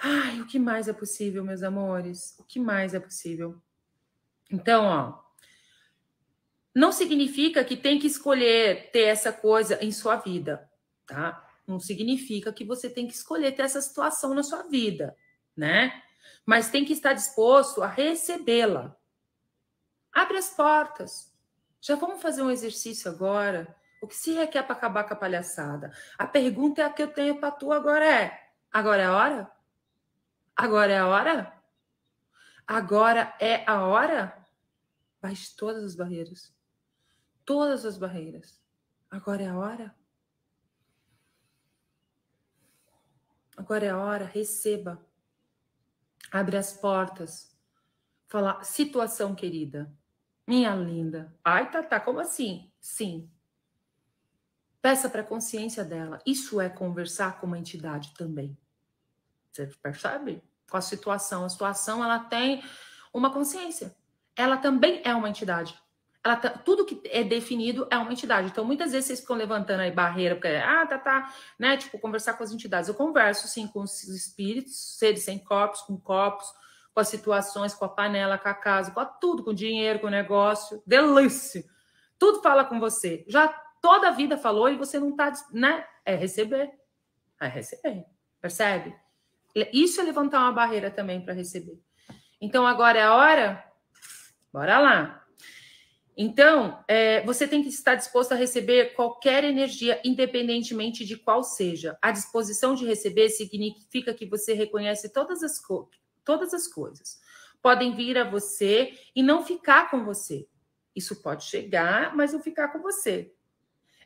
Ai, 0.00 0.40
o 0.40 0.46
que 0.46 0.58
mais 0.58 0.88
é 0.88 0.92
possível, 0.92 1.44
meus 1.44 1.62
amores? 1.62 2.36
O 2.38 2.44
que 2.44 2.60
mais 2.60 2.94
é 2.94 3.00
possível? 3.00 3.60
Então, 4.50 4.84
ó, 4.84 5.18
não 6.74 6.92
significa 6.92 7.64
que 7.64 7.76
tem 7.76 7.98
que 7.98 8.06
escolher 8.06 8.90
ter 8.92 9.02
essa 9.02 9.32
coisa 9.32 9.82
em 9.84 9.90
sua 9.90 10.16
vida, 10.16 10.70
tá? 11.06 11.44
Não 11.66 11.80
significa 11.80 12.52
que 12.52 12.64
você 12.64 12.88
tem 12.88 13.06
que 13.06 13.14
escolher 13.14 13.52
ter 13.52 13.62
essa 13.62 13.80
situação 13.80 14.34
na 14.34 14.42
sua 14.42 14.62
vida, 14.62 15.16
né? 15.56 16.02
Mas 16.46 16.70
tem 16.70 16.84
que 16.84 16.92
estar 16.92 17.12
disposto 17.12 17.82
a 17.82 17.88
recebê-la. 17.88 18.96
Abre 20.12 20.38
as 20.38 20.50
portas. 20.50 21.32
Já 21.80 21.96
vamos 21.96 22.22
fazer 22.22 22.42
um 22.42 22.50
exercício 22.50 23.10
agora 23.10 23.76
o 24.00 24.06
que 24.06 24.14
se 24.14 24.32
requer 24.32 24.62
para 24.62 24.74
acabar 24.74 25.04
com 25.04 25.14
a 25.14 25.16
palhaçada? 25.16 25.92
A 26.16 26.26
pergunta 26.26 26.82
é 26.82 26.84
a 26.84 26.90
que 26.90 27.02
eu 27.02 27.08
tenho 27.08 27.38
para 27.38 27.50
tu 27.50 27.72
agora 27.72 28.04
é: 28.04 28.48
agora 28.72 29.02
é 29.02 29.06
a 29.06 29.16
hora? 29.16 29.57
Agora 30.58 30.92
é 30.92 30.98
a 30.98 31.06
hora? 31.06 31.62
Agora 32.66 33.36
é 33.40 33.64
a 33.70 33.86
hora? 33.86 34.36
Baixe 35.22 35.54
todas 35.56 35.84
as 35.84 35.94
barreiras. 35.94 36.52
Todas 37.44 37.84
as 37.84 37.96
barreiras. 37.96 38.60
Agora 39.08 39.42
é 39.44 39.46
a 39.46 39.56
hora? 39.56 39.94
Agora 43.56 43.86
é 43.86 43.90
a 43.90 43.98
hora, 43.98 44.24
receba. 44.24 45.00
Abre 46.32 46.56
as 46.56 46.72
portas. 46.72 47.56
Fala, 48.26 48.62
situação 48.64 49.34
querida. 49.36 49.90
Minha 50.44 50.74
linda. 50.74 51.32
Ai, 51.44 51.70
tá, 51.70 51.82
tá, 51.84 52.00
como 52.00 52.18
assim? 52.18 52.72
Sim, 52.80 53.30
Peça 54.80 55.10
para 55.10 55.22
a 55.22 55.24
consciência 55.24 55.84
dela. 55.84 56.20
Isso 56.24 56.60
é 56.60 56.68
conversar 56.68 57.40
com 57.40 57.46
uma 57.46 57.58
entidade 57.58 58.14
também. 58.14 58.56
Você 59.52 59.66
percebe? 59.82 60.42
Com 60.70 60.76
a 60.76 60.80
situação. 60.80 61.44
A 61.44 61.48
situação 61.48 62.04
ela 62.04 62.18
tem 62.18 62.62
uma 63.12 63.32
consciência. 63.32 63.94
Ela 64.36 64.56
também 64.56 65.02
é 65.04 65.14
uma 65.14 65.28
entidade. 65.28 65.76
Ela 66.22 66.36
tá, 66.36 66.50
tudo 66.50 66.84
que 66.84 67.00
é 67.04 67.22
definido 67.22 67.86
é 67.90 67.96
uma 67.96 68.12
entidade. 68.12 68.48
Então, 68.48 68.64
muitas 68.64 68.92
vezes 68.92 69.06
vocês 69.06 69.20
ficam 69.20 69.36
levantando 69.36 69.80
aí 69.80 69.90
barreira, 69.90 70.34
porque, 70.34 70.48
ah, 70.48 70.86
tá, 70.86 70.98
tá, 70.98 71.32
né? 71.58 71.76
Tipo, 71.76 71.98
conversar 71.98 72.34
com 72.34 72.44
as 72.44 72.52
entidades. 72.52 72.88
Eu 72.88 72.94
converso, 72.94 73.48
sim, 73.48 73.66
com 73.66 73.80
os 73.80 74.04
espíritos, 74.04 74.98
seres 74.98 75.22
sem 75.22 75.38
corpos, 75.38 75.80
com 75.82 75.96
corpos, 75.96 76.46
com 76.92 77.00
as 77.00 77.08
situações, 77.08 77.74
com 77.74 77.84
a 77.84 77.88
panela, 77.88 78.36
com 78.36 78.48
a 78.48 78.54
casa, 78.54 78.90
com 78.90 79.00
a 79.00 79.06
tudo, 79.06 79.44
com 79.44 79.50
o 79.50 79.54
dinheiro, 79.54 80.00
com 80.00 80.08
o 80.08 80.10
negócio. 80.10 80.82
Delícia! 80.86 81.64
Tudo 82.18 82.42
fala 82.42 82.64
com 82.64 82.80
você. 82.80 83.24
Já 83.28 83.48
toda 83.80 84.08
a 84.08 84.12
vida 84.12 84.36
falou 84.36 84.68
e 84.68 84.76
você 84.76 84.98
não 84.98 85.10
está, 85.10 85.32
né? 85.52 85.86
É 86.04 86.14
receber. 86.14 86.70
É 87.40 87.46
receber. 87.46 88.04
Percebe? 88.40 88.94
Isso 89.72 90.00
é 90.00 90.04
levantar 90.04 90.40
uma 90.40 90.52
barreira 90.52 90.90
também 90.90 91.20
para 91.20 91.34
receber. 91.34 91.78
Então, 92.40 92.66
agora 92.66 92.98
é 92.98 93.02
a 93.02 93.14
hora? 93.14 93.64
Bora 94.52 94.78
lá. 94.78 95.24
Então, 96.16 96.84
é, 96.88 97.24
você 97.24 97.46
tem 97.46 97.62
que 97.62 97.68
estar 97.68 97.94
disposto 97.94 98.32
a 98.32 98.36
receber 98.36 98.94
qualquer 98.94 99.44
energia, 99.44 100.00
independentemente 100.04 101.04
de 101.04 101.16
qual 101.16 101.42
seja. 101.42 101.96
A 102.02 102.10
disposição 102.10 102.74
de 102.74 102.84
receber 102.84 103.28
significa 103.28 104.12
que 104.12 104.26
você 104.26 104.52
reconhece 104.52 105.12
todas 105.12 105.42
as, 105.42 105.60
todas 106.24 106.52
as 106.52 106.66
coisas. 106.66 107.20
Podem 107.62 107.94
vir 107.94 108.18
a 108.18 108.28
você 108.28 108.92
e 109.14 109.22
não 109.22 109.44
ficar 109.44 109.90
com 109.90 110.04
você. 110.04 110.46
Isso 110.94 111.22
pode 111.22 111.44
chegar, 111.44 112.14
mas 112.16 112.32
não 112.32 112.40
ficar 112.40 112.68
com 112.68 112.80
você 112.80 113.32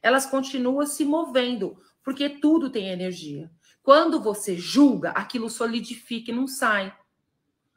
elas 0.02 0.26
continuam 0.26 0.84
se 0.84 1.04
movendo, 1.04 1.78
porque 2.02 2.28
tudo 2.28 2.68
tem 2.68 2.88
energia. 2.88 3.50
Quando 3.82 4.20
você 4.20 4.56
julga, 4.56 5.10
aquilo 5.10 5.50
solidifica 5.50 6.30
e 6.30 6.34
não 6.34 6.46
sai. 6.46 6.96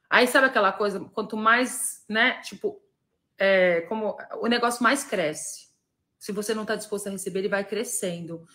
Aí 0.09 0.27
sabe 0.27 0.47
aquela 0.47 0.71
coisa, 0.71 0.99
quanto 0.99 1.35
mais, 1.35 2.05
né, 2.07 2.39
tipo, 2.41 2.81
é, 3.37 3.81
como 3.81 4.15
o 4.39 4.47
negócio 4.47 4.83
mais 4.83 5.03
cresce. 5.03 5.67
Se 6.17 6.31
você 6.31 6.53
não 6.53 6.61
está 6.61 6.75
disposto 6.75 7.07
a 7.07 7.11
receber, 7.11 7.39
ele 7.39 7.49
vai 7.49 7.63
crescendo. 7.63 8.47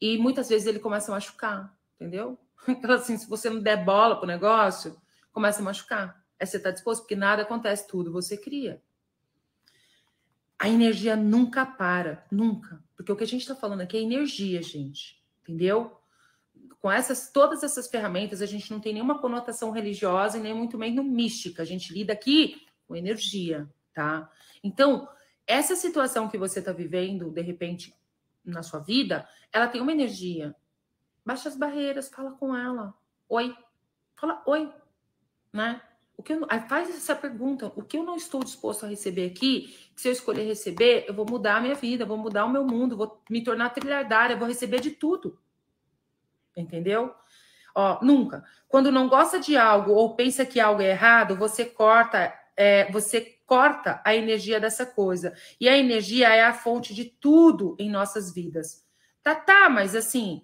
E 0.00 0.18
muitas 0.18 0.48
vezes 0.48 0.66
ele 0.66 0.78
começa 0.78 1.10
a 1.10 1.14
machucar, 1.14 1.76
entendeu? 1.94 2.38
Então, 2.66 2.90
assim, 2.90 3.16
se 3.16 3.26
você 3.26 3.48
não 3.48 3.62
der 3.62 3.82
bola 3.82 4.16
pro 4.16 4.26
negócio, 4.26 5.00
começa 5.32 5.60
a 5.60 5.64
machucar. 5.64 6.22
É 6.38 6.44
você 6.44 6.58
tá 6.58 6.70
disposto, 6.70 7.02
porque 7.02 7.16
nada 7.16 7.42
acontece, 7.42 7.86
tudo 7.86 8.12
você 8.12 8.36
cria. 8.36 8.82
A 10.58 10.68
energia 10.68 11.16
nunca 11.16 11.64
para, 11.64 12.26
nunca. 12.30 12.82
Porque 12.94 13.10
o 13.10 13.16
que 13.16 13.24
a 13.24 13.26
gente 13.26 13.42
está 13.42 13.54
falando 13.54 13.80
aqui 13.80 13.96
é 13.96 14.00
energia, 14.00 14.60
gente. 14.60 15.24
Entendeu? 15.42 15.97
Com 16.80 16.90
essas, 16.90 17.30
todas 17.30 17.62
essas 17.62 17.88
ferramentas, 17.88 18.40
a 18.40 18.46
gente 18.46 18.70
não 18.70 18.80
tem 18.80 18.92
nenhuma 18.92 19.18
conotação 19.18 19.70
religiosa 19.70 20.38
e 20.38 20.40
nem 20.40 20.54
muito 20.54 20.78
menos 20.78 21.04
mística. 21.04 21.62
A 21.62 21.66
gente 21.66 21.92
lida 21.92 22.12
aqui 22.12 22.66
com 22.86 22.94
energia, 22.94 23.68
tá? 23.92 24.30
Então, 24.62 25.08
essa 25.46 25.74
situação 25.74 26.28
que 26.28 26.38
você 26.38 26.60
está 26.60 26.72
vivendo, 26.72 27.30
de 27.30 27.42
repente, 27.42 27.94
na 28.44 28.62
sua 28.62 28.78
vida, 28.80 29.28
ela 29.52 29.66
tem 29.66 29.80
uma 29.80 29.92
energia. 29.92 30.54
Baixa 31.24 31.48
as 31.48 31.56
barreiras, 31.56 32.08
fala 32.08 32.32
com 32.32 32.56
ela. 32.56 32.94
Oi. 33.28 33.56
Fala 34.16 34.42
oi, 34.46 34.72
né? 35.52 35.80
O 36.16 36.22
que 36.22 36.32
eu, 36.32 36.46
faz 36.68 36.90
essa 36.90 37.14
pergunta: 37.14 37.72
o 37.76 37.82
que 37.82 37.96
eu 37.96 38.02
não 38.02 38.16
estou 38.16 38.42
disposto 38.42 38.84
a 38.84 38.88
receber 38.88 39.26
aqui? 39.26 39.68
Que 39.94 40.00
se 40.00 40.08
eu 40.08 40.12
escolher 40.12 40.44
receber, 40.44 41.04
eu 41.06 41.14
vou 41.14 41.24
mudar 41.24 41.56
a 41.56 41.60
minha 41.60 41.76
vida, 41.76 42.04
vou 42.04 42.16
mudar 42.16 42.44
o 42.44 42.50
meu 42.50 42.64
mundo, 42.64 42.96
vou 42.96 43.22
me 43.30 43.42
tornar 43.44 43.70
trilhardária, 43.70 44.36
vou 44.36 44.48
receber 44.48 44.80
de 44.80 44.90
tudo. 44.90 45.38
Entendeu? 46.60 47.14
Ó, 47.74 47.98
nunca. 48.02 48.44
Quando 48.68 48.90
não 48.90 49.08
gosta 49.08 49.38
de 49.38 49.56
algo 49.56 49.92
ou 49.92 50.16
pensa 50.16 50.44
que 50.44 50.58
algo 50.58 50.82
é 50.82 50.90
errado, 50.90 51.36
você 51.36 51.64
corta, 51.64 52.34
é, 52.56 52.90
você 52.90 53.20
corta 53.46 54.00
a 54.04 54.14
energia 54.14 54.58
dessa 54.58 54.84
coisa. 54.84 55.32
E 55.60 55.68
a 55.68 55.76
energia 55.76 56.28
é 56.28 56.44
a 56.44 56.52
fonte 56.52 56.94
de 56.94 57.04
tudo 57.04 57.76
em 57.78 57.90
nossas 57.90 58.32
vidas. 58.34 58.84
Tá, 59.22 59.34
tá, 59.34 59.68
mas 59.68 59.94
assim, 59.94 60.42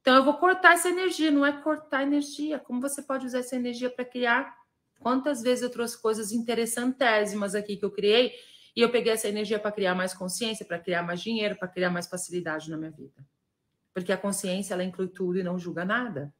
então 0.00 0.16
eu 0.16 0.24
vou 0.24 0.34
cortar 0.34 0.74
essa 0.74 0.88
energia, 0.88 1.30
não 1.30 1.44
é 1.44 1.52
cortar 1.52 2.02
energia. 2.02 2.58
Como 2.58 2.80
você 2.80 3.02
pode 3.02 3.26
usar 3.26 3.40
essa 3.40 3.56
energia 3.56 3.90
para 3.90 4.04
criar 4.04 4.60
Quantas 5.00 5.40
vezes 5.42 5.62
eu 5.62 5.70
trouxe 5.70 6.00
coisas 6.00 6.30
interessantésimas 6.30 7.54
aqui 7.54 7.76
que 7.76 7.84
eu 7.84 7.90
criei 7.90 8.34
E 8.76 8.82
eu 8.82 8.90
peguei 8.90 9.12
essa 9.12 9.28
energia 9.28 9.58
para 9.58 9.72
criar 9.72 9.94
mais 9.94 10.14
consciência, 10.14 10.64
para 10.64 10.78
criar 10.78 11.02
mais 11.02 11.20
dinheiro, 11.20 11.56
para 11.56 11.66
criar 11.66 11.90
mais 11.90 12.06
facilidade 12.06 12.70
na 12.70 12.76
minha 12.76 12.90
vida. 12.90 13.24
Porque 13.92 14.12
a 14.12 14.16
consciência, 14.16 14.74
ela 14.74 14.84
inclui 14.84 15.08
tudo 15.08 15.38
e 15.38 15.42
não 15.42 15.58
julga 15.58 15.84
nada. 15.84 16.32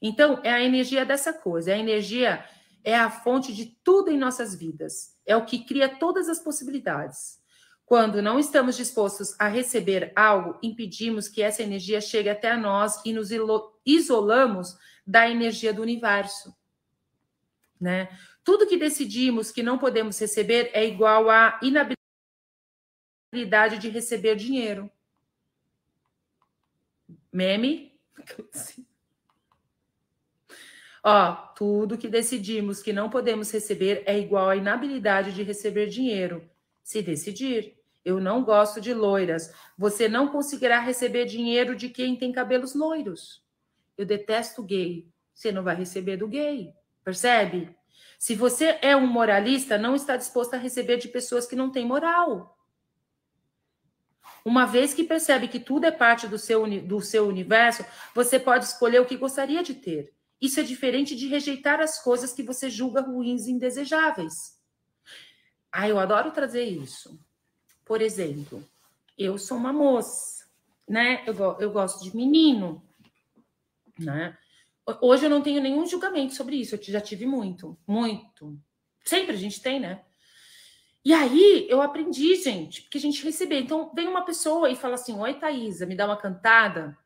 Então, 0.00 0.40
é 0.42 0.52
a 0.52 0.62
energia 0.62 1.04
dessa 1.04 1.32
coisa, 1.32 1.70
é 1.70 1.74
a 1.74 1.78
energia 1.78 2.44
é 2.84 2.94
a 2.94 3.10
fonte 3.10 3.52
de 3.52 3.66
tudo 3.82 4.10
em 4.10 4.18
nossas 4.18 4.54
vidas. 4.54 5.16
É 5.24 5.34
o 5.34 5.46
que 5.46 5.64
cria 5.64 5.88
todas 5.88 6.28
as 6.28 6.38
possibilidades. 6.38 7.42
Quando 7.86 8.20
não 8.20 8.38
estamos 8.38 8.76
dispostos 8.76 9.34
a 9.38 9.48
receber 9.48 10.12
algo, 10.14 10.58
impedimos 10.62 11.26
que 11.26 11.42
essa 11.42 11.62
energia 11.62 12.00
chegue 12.00 12.28
até 12.28 12.54
nós 12.56 13.00
e 13.04 13.12
nos 13.12 13.30
isolamos 13.84 14.76
da 15.06 15.28
energia 15.28 15.72
do 15.72 15.82
universo. 15.82 16.54
Né? 17.80 18.08
Tudo 18.42 18.66
que 18.66 18.76
decidimos 18.76 19.50
que 19.50 19.62
não 19.62 19.78
podemos 19.78 20.18
receber 20.18 20.70
é 20.74 20.86
igual 20.86 21.30
à 21.30 21.58
inabilidade 21.62 21.96
de 23.78 23.88
receber 23.88 24.36
dinheiro. 24.36 24.90
Meme? 27.34 27.92
Ó, 31.02 31.32
tudo 31.56 31.98
que 31.98 32.06
decidimos 32.06 32.80
que 32.80 32.92
não 32.92 33.10
podemos 33.10 33.50
receber 33.50 34.04
é 34.06 34.16
igual 34.16 34.50
à 34.50 34.56
inabilidade 34.56 35.32
de 35.34 35.42
receber 35.42 35.88
dinheiro. 35.88 36.48
Se 36.84 37.02
decidir, 37.02 37.76
eu 38.04 38.20
não 38.20 38.44
gosto 38.44 38.80
de 38.80 38.94
loiras. 38.94 39.52
Você 39.76 40.08
não 40.08 40.28
conseguirá 40.28 40.78
receber 40.78 41.24
dinheiro 41.24 41.74
de 41.74 41.88
quem 41.88 42.14
tem 42.14 42.30
cabelos 42.30 42.72
loiros. 42.72 43.42
Eu 43.98 44.06
detesto 44.06 44.62
gay. 44.62 45.08
Você 45.34 45.50
não 45.50 45.64
vai 45.64 45.74
receber 45.74 46.16
do 46.16 46.28
gay. 46.28 46.72
Percebe? 47.02 47.76
Se 48.16 48.36
você 48.36 48.78
é 48.80 48.94
um 48.94 49.08
moralista, 49.08 49.76
não 49.76 49.96
está 49.96 50.16
disposto 50.16 50.54
a 50.54 50.58
receber 50.58 50.98
de 50.98 51.08
pessoas 51.08 51.48
que 51.48 51.56
não 51.56 51.72
têm 51.72 51.84
moral. 51.84 52.53
Uma 54.44 54.66
vez 54.66 54.92
que 54.92 55.02
percebe 55.02 55.48
que 55.48 55.58
tudo 55.58 55.86
é 55.86 55.90
parte 55.90 56.28
do 56.28 56.38
seu, 56.38 56.66
do 56.82 57.00
seu 57.00 57.26
universo, 57.26 57.84
você 58.14 58.38
pode 58.38 58.66
escolher 58.66 59.00
o 59.00 59.06
que 59.06 59.16
gostaria 59.16 59.62
de 59.62 59.74
ter. 59.74 60.12
Isso 60.40 60.60
é 60.60 60.62
diferente 60.62 61.16
de 61.16 61.26
rejeitar 61.26 61.80
as 61.80 62.02
coisas 62.02 62.32
que 62.32 62.42
você 62.42 62.68
julga 62.68 63.00
ruins 63.00 63.46
e 63.46 63.52
indesejáveis. 63.52 64.60
Ah, 65.72 65.88
eu 65.88 65.98
adoro 65.98 66.30
trazer 66.30 66.64
isso. 66.64 67.18
Por 67.84 68.02
exemplo, 68.02 68.62
eu 69.16 69.38
sou 69.38 69.56
uma 69.56 69.72
moça, 69.72 70.44
né? 70.86 71.24
Eu, 71.26 71.34
eu 71.58 71.70
gosto 71.70 72.04
de 72.04 72.14
menino, 72.14 72.82
né? 73.98 74.36
Hoje 75.00 75.24
eu 75.24 75.30
não 75.30 75.40
tenho 75.40 75.62
nenhum 75.62 75.86
julgamento 75.86 76.34
sobre 76.34 76.56
isso, 76.56 76.74
eu 76.74 76.82
já 76.82 77.00
tive 77.00 77.24
muito, 77.24 77.78
muito. 77.86 78.58
Sempre 79.02 79.32
a 79.32 79.38
gente 79.38 79.62
tem, 79.62 79.80
né? 79.80 80.02
E 81.04 81.12
aí 81.12 81.66
eu 81.68 81.82
aprendi, 81.82 82.34
gente, 82.36 82.82
porque 82.82 82.98
a 82.98 83.00
gente 83.00 83.22
recebeu. 83.22 83.58
Então, 83.58 83.92
vem 83.94 84.08
uma 84.08 84.24
pessoa 84.24 84.70
e 84.70 84.76
fala 84.76 84.94
assim: 84.94 85.18
Oi, 85.18 85.34
Thaisa, 85.34 85.84
me 85.84 85.94
dá 85.94 86.06
uma 86.06 86.16
cantada 86.16 86.96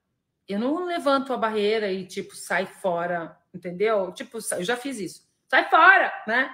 eu 0.48 0.58
não 0.58 0.86
levanto 0.86 1.32
a 1.32 1.36
barreira 1.36 1.92
e, 1.92 2.06
tipo, 2.06 2.34
sai 2.34 2.64
fora, 2.64 3.38
entendeu? 3.54 4.10
Tipo, 4.12 4.38
eu 4.52 4.64
já 4.64 4.76
fiz 4.76 4.98
isso. 4.98 5.28
Sai 5.46 5.68
fora, 5.68 6.10
né? 6.26 6.50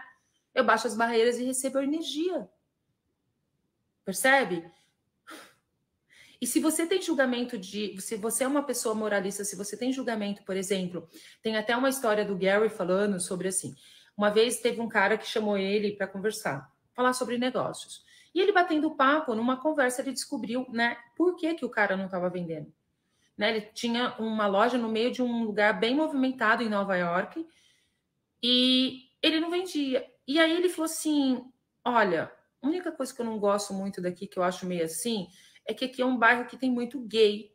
Eu 0.53 0.65
baixo 0.65 0.89
as 0.89 0.97
barreiras 0.97 1.39
e 1.39 1.45
recebo 1.45 1.79
energia. 1.79 2.49
Percebe? 4.05 4.69
E 6.41 6.47
se 6.47 6.59
você 6.59 6.87
tem 6.87 7.01
julgamento 7.01 7.57
de. 7.57 7.97
Se 8.01 8.17
você 8.17 8.43
é 8.43 8.49
uma 8.49 8.65
pessoa 8.65 8.95
moralista, 8.95 9.45
se 9.45 9.57
você 9.57 9.77
tem 9.77 9.93
julgamento, 9.93 10.43
por 10.43 10.57
exemplo, 10.57 11.09
tem 11.41 11.57
até 11.57 11.77
uma 11.77 11.89
história 11.89 12.25
do 12.25 12.37
Gary 12.37 12.69
falando 12.69 13.21
sobre 13.21 13.49
assim. 13.49 13.77
Uma 14.17 14.31
vez 14.31 14.61
teve 14.61 14.81
um 14.81 14.89
cara 14.89 15.17
que 15.17 15.27
chamou 15.27 15.57
ele 15.57 15.93
para 15.93 16.07
conversar, 16.07 16.71
falar 16.95 17.13
sobre 17.13 17.37
negócios. 17.39 18.05
E 18.35 18.41
ele 18.41 18.53
batendo 18.53 18.95
papo, 18.95 19.35
numa 19.35 19.57
conversa, 19.57 20.03
ele 20.03 20.13
descobriu, 20.13 20.67
né, 20.71 20.97
por 21.17 21.37
que, 21.37 21.55
que 21.55 21.65
o 21.65 21.71
cara 21.71 21.97
não 21.97 22.07
estava 22.07 22.29
vendendo. 22.29 22.73
Né? 23.37 23.51
Ele 23.51 23.61
tinha 23.61 24.15
uma 24.19 24.47
loja 24.47 24.79
no 24.79 24.89
meio 24.89 25.11
de 25.11 25.23
um 25.23 25.45
lugar 25.45 25.79
bem 25.79 25.95
movimentado 25.95 26.63
em 26.63 26.69
Nova 26.69 26.97
York 26.97 27.47
e 28.43 29.09
ele 29.23 29.41
não 29.41 29.51
vendia. 29.51 30.09
E 30.27 30.39
aí 30.39 30.53
ele 30.53 30.69
falou 30.69 30.87
assim: 30.87 31.45
Olha, 31.85 32.33
a 32.63 32.67
única 32.67 32.93
coisa 32.93 33.13
que 33.13 33.21
eu 33.21 33.27
não 33.27 33.39
gosto 33.39 33.75
muito 33.75 34.01
daqui, 34.01 34.27
que 34.27 34.39
eu 34.39 34.43
acho 34.43 34.67
meio 34.67 34.85
assim, 34.85 35.29
é 35.67 35.75
que 35.75 35.85
aqui 35.85 36.03
é 36.03 36.07
um 36.07 36.17
bairro 36.17 36.47
que 36.47 36.57
tem 36.57 36.71
muito 36.71 37.01
gay. 37.01 37.53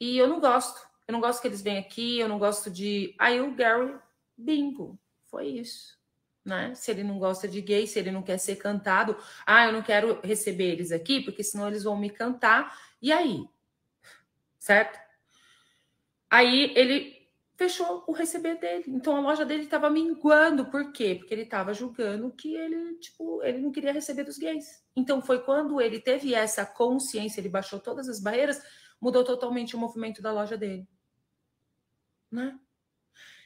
E 0.00 0.18
eu 0.18 0.28
não 0.28 0.40
gosto. 0.40 0.86
Eu 1.06 1.12
não 1.12 1.20
gosto 1.20 1.40
que 1.40 1.48
eles 1.48 1.62
venham 1.62 1.80
aqui, 1.80 2.18
eu 2.18 2.28
não 2.28 2.38
gosto 2.38 2.70
de. 2.70 3.14
Aí 3.18 3.40
o 3.40 3.54
Gary, 3.54 3.98
bingo, 4.36 4.98
foi 5.26 5.48
isso. 5.48 5.98
Né? 6.44 6.74
Se 6.74 6.90
ele 6.90 7.02
não 7.02 7.18
gosta 7.18 7.48
de 7.48 7.60
gay, 7.60 7.86
se 7.86 7.98
ele 7.98 8.10
não 8.10 8.22
quer 8.22 8.38
ser 8.38 8.56
cantado, 8.56 9.16
ah, 9.46 9.66
eu 9.66 9.72
não 9.72 9.82
quero 9.82 10.20
receber 10.22 10.72
eles 10.72 10.92
aqui, 10.92 11.22
porque 11.22 11.42
senão 11.42 11.68
eles 11.68 11.84
vão 11.84 11.96
me 11.96 12.10
cantar. 12.10 12.78
E 13.00 13.10
aí? 13.12 13.48
Certo? 14.58 14.98
Aí 16.28 16.72
ele 16.76 17.14
fechou 17.56 18.04
o 18.06 18.12
receber 18.12 18.56
dele. 18.58 18.84
Então 18.88 19.16
a 19.16 19.20
loja 19.20 19.44
dele 19.44 19.62
estava 19.62 19.88
minguando. 19.88 20.66
Por 20.66 20.92
quê? 20.92 21.14
Porque 21.14 21.32
ele 21.32 21.42
estava 21.42 21.72
julgando 21.72 22.30
que 22.32 22.54
ele, 22.54 22.96
tipo, 22.96 23.42
ele 23.42 23.58
não 23.58 23.70
queria 23.70 23.92
receber 23.92 24.24
dos 24.24 24.38
gays. 24.38 24.84
Então 24.94 25.22
foi 25.22 25.42
quando 25.42 25.80
ele 25.80 26.00
teve 26.00 26.34
essa 26.34 26.66
consciência, 26.66 27.40
ele 27.40 27.48
baixou 27.48 27.78
todas 27.78 28.08
as 28.08 28.20
barreiras, 28.20 28.60
mudou 29.00 29.24
totalmente 29.24 29.76
o 29.76 29.78
movimento 29.78 30.20
da 30.20 30.32
loja 30.32 30.56
dele. 30.56 30.86
Né? 32.30 32.58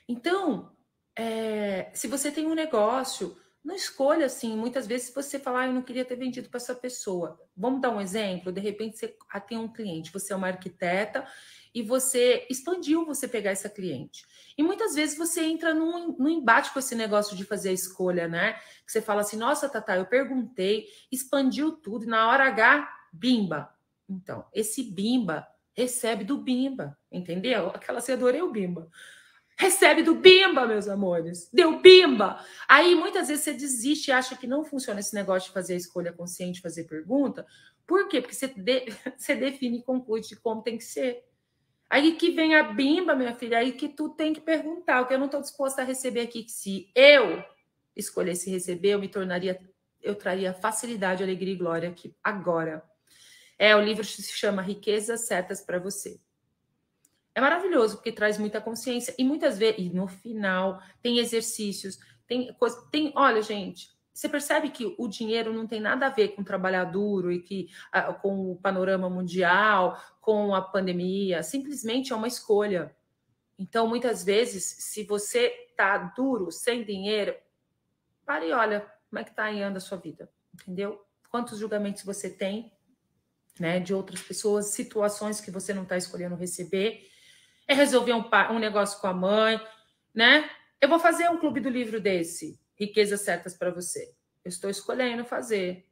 Então, 0.09 0.75
é, 1.19 1.91
se 1.93 2.07
você 2.07 2.31
tem 2.31 2.47
um 2.47 2.55
negócio, 2.55 3.37
não 3.65 3.75
escolha 3.75 4.27
assim. 4.27 4.57
Muitas 4.57 4.87
vezes 4.87 5.13
você 5.13 5.37
fala, 5.39 5.63
ah, 5.63 5.67
eu 5.67 5.73
não 5.73 5.83
queria 5.83 6.05
ter 6.05 6.15
vendido 6.15 6.49
para 6.49 6.59
essa 6.59 6.77
pessoa. 6.77 7.41
Vamos 7.57 7.81
dar 7.81 7.91
um 7.91 8.01
exemplo? 8.01 8.53
De 8.53 8.61
repente 8.61 8.97
você 8.97 9.17
tem 9.49 9.59
um 9.59 9.67
cliente, 9.67 10.13
você 10.13 10.33
é 10.33 10.37
uma 10.37 10.47
arquiteta 10.47 11.27
e 11.75 11.83
você 11.83 12.47
expandiu 12.49 13.05
você 13.05 13.27
pegar 13.27 13.51
essa 13.51 13.69
cliente. 13.69 14.25
E 14.57 14.63
muitas 14.63 14.95
vezes 14.95 15.19
você 15.19 15.43
entra 15.43 15.75
num, 15.75 16.17
num, 16.17 16.29
embate 16.29 16.73
com 16.73 16.79
esse 16.79 16.95
negócio 16.95 17.37
de 17.37 17.45
fazer 17.45 17.71
a 17.71 17.73
escolha, 17.73 18.29
né? 18.29 18.53
Que 18.87 18.93
você 18.93 19.03
fala 19.03 19.23
assim, 19.23 19.37
nossa, 19.37 19.69
Tata, 19.69 19.97
eu 19.97 20.07
perguntei, 20.07 20.87
expandiu 21.11 21.73
tudo, 21.73 22.05
e 22.05 22.09
na 22.09 22.29
hora 22.29 22.45
H, 22.47 22.89
bimba. 23.13 23.75
Então, 24.09 24.47
esse 24.55 24.85
bimba 24.85 25.47
recebe 25.73 26.25
do 26.25 26.39
bimba, 26.39 26.97
entendeu? 27.11 27.69
Aquela 27.69 28.01
você 28.01 28.13
adorei 28.13 28.41
o 28.41 28.51
bimba. 28.51 28.89
Recebe 29.59 30.05
do 30.05 30.15
bimba, 30.15 30.65
meus 30.67 30.87
amores. 30.87 31.51
Deu 31.53 31.81
bimba. 31.81 32.41
Aí 32.69 32.95
muitas 32.95 33.27
vezes 33.27 33.43
você 33.43 33.53
desiste 33.53 34.09
e 34.09 34.13
acha 34.13 34.37
que 34.37 34.47
não 34.47 34.65
funciona 34.65 35.01
esse 35.01 35.13
negócio 35.13 35.49
de 35.49 35.55
fazer 35.55 35.75
a 35.75 35.77
escolha 35.77 36.13
consciente, 36.13 36.61
fazer 36.61 36.85
pergunta. 36.85 37.45
Por 37.85 38.07
quê? 38.07 38.21
Porque 38.21 38.37
você, 38.37 38.47
de, 38.47 38.87
você 39.19 39.35
define 39.35 39.79
e 39.79 39.83
conclui 39.83 40.21
de 40.21 40.37
como 40.37 40.63
tem 40.63 40.79
que 40.79 40.85
ser. 40.85 41.25
Aí 41.91 42.15
que 42.15 42.31
vem 42.31 42.55
a 42.55 42.63
bimba, 42.63 43.17
minha 43.17 43.35
filha, 43.35 43.59
aí 43.59 43.73
que 43.73 43.89
tu 43.89 44.11
tem 44.11 44.33
que 44.33 44.41
perguntar, 44.41 45.01
o 45.01 45.07
que 45.07 45.15
eu 45.15 45.19
não 45.19 45.27
estou 45.27 45.41
disposta 45.41 45.83
a 45.83 45.85
receber 45.85 46.21
aqui, 46.21 46.45
que 46.45 46.53
se 46.53 46.93
eu 46.95 47.43
escolhesse 47.97 48.51
receber, 48.51 48.91
eu 48.91 49.01
me 49.01 49.09
tornaria, 49.09 49.59
eu 50.01 50.15
traria 50.15 50.55
facilidade, 50.55 51.23
alegria 51.23 51.55
e 51.55 51.57
glória 51.57 51.89
aqui, 51.89 52.15
agora. 52.23 52.85
É, 53.59 53.75
o 53.75 53.81
livro 53.81 54.05
se 54.05 54.23
chama 54.23 54.63
Riquezas 54.63 55.27
Certas 55.27 55.61
para 55.63 55.81
Você. 55.81 56.21
É 57.39 57.41
maravilhoso, 57.41 57.99
porque 57.99 58.11
traz 58.11 58.37
muita 58.37 58.61
consciência, 58.61 59.15
e 59.17 59.23
muitas 59.23 59.57
vezes, 59.57 59.79
e 59.79 59.91
no 59.91 60.09
final, 60.09 60.83
tem 61.01 61.19
exercícios, 61.19 61.97
tem 62.27 62.53
coisa, 62.55 62.85
tem, 62.91 63.13
olha, 63.15 63.41
gente, 63.41 63.97
você 64.13 64.29
percebe 64.29 64.71
que 64.71 64.93
o 64.99 65.07
dinheiro 65.07 65.53
não 65.53 65.65
tem 65.65 65.79
nada 65.79 66.07
a 66.07 66.11
ver 66.11 66.31
com 66.35 66.43
trabalhar 66.43 66.83
duro 66.83 67.31
e 67.31 67.41
que 67.41 67.69
com 68.23 68.51
o 68.51 68.57
panorama 68.57 69.09
mundial, 69.09 70.03
com 70.21 70.53
a 70.53 70.61
pandemia, 70.61 71.41
simplesmente 71.45 72.13
é 72.13 72.17
uma 72.17 72.27
escolha. 72.27 72.93
Então, 73.57 73.87
muitas 73.87 74.25
vezes, 74.25 74.65
se 74.65 75.05
você 75.05 75.49
tá 75.77 75.97
duro, 76.17 76.51
sem 76.51 76.83
dinheiro, 76.83 77.37
pare 78.27 78.49
e 78.49 78.53
olha 78.53 78.81
como 79.09 79.21
é 79.21 79.23
que 79.23 79.33
tá 79.33 79.49
indo 79.53 79.77
a 79.77 79.81
sua 79.81 79.97
vida, 79.97 80.29
entendeu? 80.53 81.01
Quantos 81.31 81.57
julgamentos 81.57 82.03
você 82.03 82.29
tem, 82.29 82.73
né, 83.61 83.79
de 83.79 83.95
outras 83.95 84.21
pessoas, 84.23 84.73
situações 84.73 85.41
que 85.41 85.53
você 85.53 85.73
não 85.73 85.85
está 85.85 85.97
escolhendo 85.97 86.35
receber, 86.35 87.07
é 87.69 87.75
resolver 87.75 88.15
um, 88.15 88.25
um 88.51 88.59
negócio 88.59 88.99
com 89.01 89.07
a 89.07 89.15
mãe, 89.15 89.61
né? 90.15 90.51
Eu 90.81 90.89
vou 90.89 90.99
fazer 90.99 91.29
um 91.29 91.39
clube 91.39 91.61
do 91.61 91.69
livro 91.69 92.01
desse 92.01 92.59
riquezas 92.79 93.23
certas 93.23 93.57
para 93.57 93.71
você. 93.71 94.15
Eu 94.45 94.49
estou 94.49 94.71
escolhendo 94.71 95.25
fazer. 95.25 95.87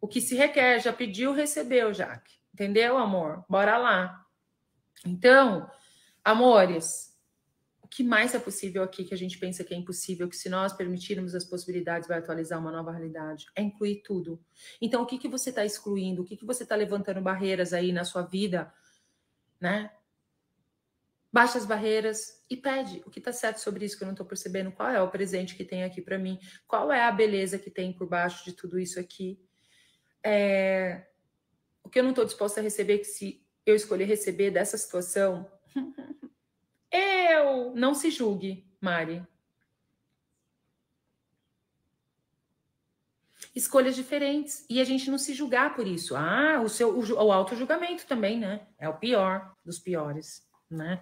O 0.00 0.08
que 0.08 0.20
se 0.20 0.34
requer, 0.34 0.80
já 0.80 0.92
pediu, 0.92 1.32
recebeu, 1.32 1.94
Jaque. 1.94 2.34
Entendeu, 2.52 2.98
amor? 2.98 3.44
Bora 3.48 3.78
lá. 3.78 4.26
Então, 5.04 5.70
amores, 6.24 7.16
o 7.80 7.88
que 7.88 8.02
mais 8.02 8.34
é 8.34 8.38
possível 8.38 8.82
aqui 8.82 9.04
que 9.04 9.14
a 9.14 9.16
gente 9.16 9.38
pensa 9.38 9.62
que 9.62 9.72
é 9.72 9.76
impossível, 9.76 10.28
que 10.28 10.36
se 10.36 10.48
nós 10.48 10.72
permitirmos 10.72 11.34
as 11.34 11.44
possibilidades, 11.44 12.08
vai 12.08 12.18
atualizar 12.18 12.58
uma 12.58 12.72
nova 12.72 12.90
realidade? 12.90 13.46
É 13.54 13.62
incluir 13.62 14.02
tudo. 14.02 14.42
Então, 14.80 15.02
o 15.02 15.06
que, 15.06 15.18
que 15.18 15.28
você 15.28 15.50
está 15.50 15.64
excluindo? 15.64 16.22
O 16.22 16.24
que, 16.24 16.36
que 16.36 16.44
você 16.44 16.64
está 16.64 16.74
levantando 16.74 17.20
barreiras 17.20 17.72
aí 17.72 17.92
na 17.92 18.04
sua 18.04 18.22
vida, 18.22 18.72
né? 19.60 19.92
Baixa 21.32 21.58
as 21.58 21.66
barreiras 21.66 22.44
e 22.48 22.56
pede 22.56 23.02
o 23.04 23.10
que 23.10 23.18
está 23.18 23.32
certo 23.32 23.58
sobre 23.58 23.84
isso 23.84 23.96
que 23.96 24.04
eu 24.04 24.06
não 24.06 24.14
estou 24.14 24.26
percebendo. 24.26 24.72
Qual 24.72 24.88
é 24.88 25.02
o 25.02 25.10
presente 25.10 25.54
que 25.54 25.64
tem 25.64 25.84
aqui 25.84 26.00
para 26.00 26.18
mim? 26.18 26.38
Qual 26.66 26.92
é 26.92 27.04
a 27.04 27.12
beleza 27.12 27.58
que 27.58 27.70
tem 27.70 27.92
por 27.92 28.08
baixo 28.08 28.44
de 28.44 28.52
tudo 28.52 28.78
isso 28.78 28.98
aqui? 28.98 29.38
é, 30.26 31.06
o 31.84 31.88
que 31.88 32.00
eu 32.00 32.02
não 32.02 32.10
estou 32.10 32.24
disposta 32.24 32.58
a 32.58 32.62
receber, 32.62 32.98
que 32.98 33.04
se 33.04 33.46
eu 33.64 33.76
escolher 33.76 34.06
receber 34.06 34.50
dessa 34.50 34.76
situação, 34.76 35.48
eu 36.90 37.72
não 37.76 37.94
se 37.94 38.10
julgue, 38.10 38.68
Mari. 38.80 39.24
Escolhas 43.54 43.94
diferentes 43.94 44.66
e 44.68 44.80
a 44.80 44.84
gente 44.84 45.08
não 45.08 45.16
se 45.16 45.32
julgar 45.32 45.76
por 45.76 45.86
isso. 45.86 46.16
Ah, 46.16 46.60
o 46.60 46.68
seu 46.68 46.90
o, 46.90 47.12
o 47.12 47.32
auto-julgamento 47.32 48.04
também, 48.04 48.38
né? 48.38 48.66
É 48.78 48.88
o 48.88 48.98
pior 48.98 49.54
dos 49.64 49.78
piores, 49.78 50.45
né? 50.70 51.00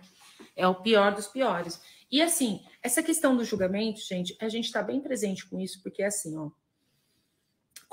É 0.57 0.67
o 0.67 0.75
pior 0.75 1.15
dos 1.15 1.27
piores. 1.27 1.81
E 2.11 2.23
assim, 2.23 2.65
essa 2.83 3.03
questão 3.03 3.37
do 3.37 3.45
julgamento, 3.45 4.01
gente, 4.01 4.37
a 4.41 4.49
gente 4.49 4.67
está 4.67 4.83
bem 4.83 5.01
presente 5.01 5.47
com 5.47 5.61
isso, 5.61 5.83
porque 5.83 6.03
é 6.03 6.07
assim, 6.07 6.37
ó 6.37 6.51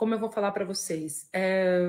como 0.02 0.16
eu 0.16 0.20
vou 0.20 0.32
falar 0.32 0.52
para 0.52 0.66
vocês, 0.66 1.30
é, 1.32 1.80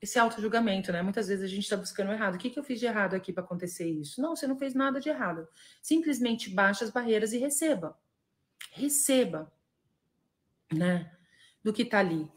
esse 0.00 0.18
auto-julgamento, 0.18 0.90
né? 0.90 1.02
Muitas 1.02 1.28
vezes 1.28 1.44
a 1.44 1.46
gente 1.46 1.62
está 1.62 1.76
buscando 1.76 2.10
errado. 2.10 2.34
O 2.34 2.38
que, 2.38 2.50
que 2.50 2.58
eu 2.58 2.64
fiz 2.64 2.80
de 2.80 2.86
errado 2.86 3.14
aqui 3.14 3.32
para 3.32 3.44
acontecer 3.44 3.88
isso? 3.88 4.20
Não, 4.20 4.34
você 4.34 4.44
não 4.44 4.58
fez 4.58 4.74
nada 4.74 4.98
de 4.98 5.08
errado. 5.08 5.46
Simplesmente 5.80 6.50
baixe 6.50 6.82
as 6.82 6.90
barreiras 6.90 7.32
e 7.32 7.38
receba. 7.38 7.96
Receba, 8.72 9.52
né? 10.72 11.16
Do 11.62 11.72
que 11.72 11.82
está 11.82 12.00
ali. 12.00 12.28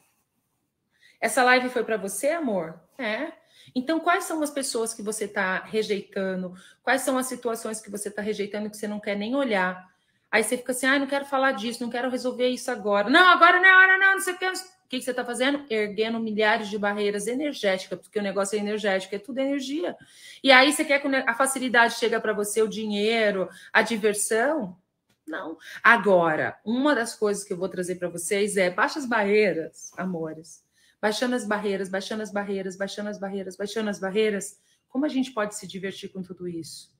Essa 1.20 1.44
live 1.44 1.70
foi 1.70 1.84
para 1.84 1.98
você, 1.98 2.30
amor? 2.30 2.80
É. 2.96 3.34
Então, 3.74 4.00
quais 4.00 4.26
são 4.26 4.42
as 4.44 4.50
pessoas 4.50 4.94
que 4.94 5.02
você 5.02 5.26
está 5.26 5.64
rejeitando? 5.64 6.54
Quais 6.84 7.02
são 7.02 7.18
as 7.18 7.28
situações 7.28 7.82
que 7.82 7.90
você 7.90 8.10
está 8.10 8.22
rejeitando 8.22 8.70
que 8.70 8.78
você 8.78 8.88
não 8.88 9.00
quer 9.00 9.16
nem 9.16 9.36
olhar? 9.36 9.90
Aí 10.32 10.44
você 10.44 10.58
fica 10.58 10.74
assim, 10.74 10.86
ah, 10.86 11.00
não 11.00 11.08
quero 11.08 11.26
falar 11.26 11.54
disso, 11.54 11.82
não 11.82 11.90
quero 11.90 12.10
resolver 12.10 12.50
isso 12.50 12.70
agora. 12.70 13.10
Não, 13.10 13.30
agora 13.30 13.60
não 13.60 13.70
é 13.70 13.76
hora, 13.78 13.98
não, 13.98 14.12
não 14.16 14.20
sei 14.20 14.34
o 14.34 14.38
que. 14.38 14.46
O 14.46 14.88
que, 14.88 15.02
você 15.02 15.12
está 15.12 15.26
fazendo? 15.26 15.66
Erguendo 15.70 16.20
milhares 16.20 16.70
de 16.70 16.78
barreiras 16.78 17.26
energéticas, 17.26 18.00
porque 18.00 18.20
o 18.20 18.22
negócio 18.22 18.56
é 18.56 18.60
energético, 18.60 19.16
é 19.16 19.20
tudo 19.20 19.40
energia. 19.40 19.96
E 20.44 20.52
aí 20.52 20.72
você 20.74 20.84
quer 20.84 21.00
que 21.00 21.08
a 21.08 21.34
facilidade 21.34 21.96
chegue 21.96 22.20
para 22.20 22.34
você, 22.34 22.62
o 22.62 22.68
dinheiro, 22.68 23.50
a 23.72 23.82
diversão? 23.82 24.78
Não. 25.26 25.58
Agora, 25.82 26.60
uma 26.66 26.94
das 26.94 27.16
coisas 27.16 27.44
que 27.44 27.54
eu 27.54 27.58
vou 27.58 27.70
trazer 27.70 27.96
para 27.96 28.10
vocês 28.10 28.58
é 28.58 28.70
baixa 28.70 29.00
as 29.00 29.06
barreiras, 29.06 29.92
amores. 29.98 30.65
Baixando 31.06 31.36
as 31.36 31.46
barreiras, 31.46 31.88
baixando 31.88 32.24
as 32.24 32.32
barreiras, 32.32 32.76
baixando 32.76 33.10
as 33.12 33.20
barreiras, 33.20 33.56
baixando 33.56 33.92
as 33.92 34.00
barreiras. 34.00 34.60
Como 34.88 35.06
a 35.06 35.08
gente 35.08 35.32
pode 35.32 35.54
se 35.56 35.68
divertir 35.68 36.12
com 36.12 36.24
tudo 36.24 36.48
isso? 36.48 36.92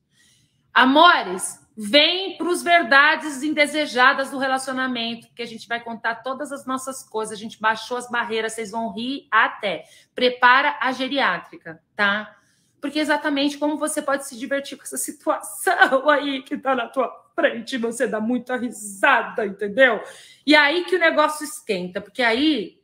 Amores, 0.72 1.58
vem 1.76 2.36
para 2.36 2.46
os 2.46 2.62
verdades 2.62 3.42
indesejadas 3.42 4.30
do 4.30 4.38
relacionamento, 4.38 5.26
que 5.34 5.42
a 5.42 5.44
gente 5.44 5.66
vai 5.66 5.82
contar 5.82 6.22
todas 6.22 6.52
as 6.52 6.64
nossas 6.64 7.02
coisas. 7.02 7.36
A 7.36 7.40
gente 7.40 7.60
baixou 7.60 7.96
as 7.96 8.08
barreiras, 8.08 8.52
vocês 8.52 8.70
vão 8.70 8.92
rir 8.92 9.26
até. 9.28 9.82
Prepara 10.14 10.78
a 10.80 10.92
geriátrica, 10.92 11.82
tá? 11.96 12.32
Porque 12.80 13.00
exatamente 13.00 13.58
como 13.58 13.76
você 13.76 14.00
pode 14.00 14.24
se 14.24 14.38
divertir 14.38 14.78
com 14.78 14.84
essa 14.84 14.98
situação 14.98 15.74
aí 16.08 16.44
que 16.44 16.56
tá 16.56 16.76
na 16.76 16.86
tua 16.86 17.10
frente, 17.34 17.76
você 17.76 18.06
dá 18.06 18.20
muita 18.20 18.56
risada, 18.56 19.44
entendeu? 19.44 20.00
E 20.46 20.54
aí 20.54 20.84
que 20.84 20.94
o 20.94 21.00
negócio 21.00 21.42
esquenta, 21.42 22.00
porque 22.00 22.22
aí 22.22 22.80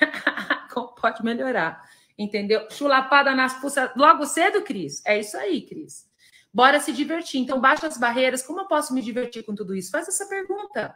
pode 1.00 1.24
melhorar, 1.24 1.88
entendeu? 2.18 2.68
Chulapada 2.70 3.34
nas 3.34 3.54
pulsas 3.60 3.90
logo 3.96 4.26
cedo, 4.26 4.62
Cris. 4.62 5.02
É 5.04 5.18
isso 5.18 5.36
aí, 5.36 5.62
Cris. 5.62 6.08
Bora 6.52 6.80
se 6.80 6.92
divertir. 6.92 7.40
Então, 7.40 7.60
baixa 7.60 7.86
as 7.86 7.98
barreiras. 7.98 8.42
Como 8.42 8.60
eu 8.60 8.66
posso 8.66 8.94
me 8.94 9.02
divertir 9.02 9.44
com 9.44 9.54
tudo 9.54 9.74
isso? 9.74 9.90
Faz 9.90 10.08
essa 10.08 10.26
pergunta. 10.26 10.94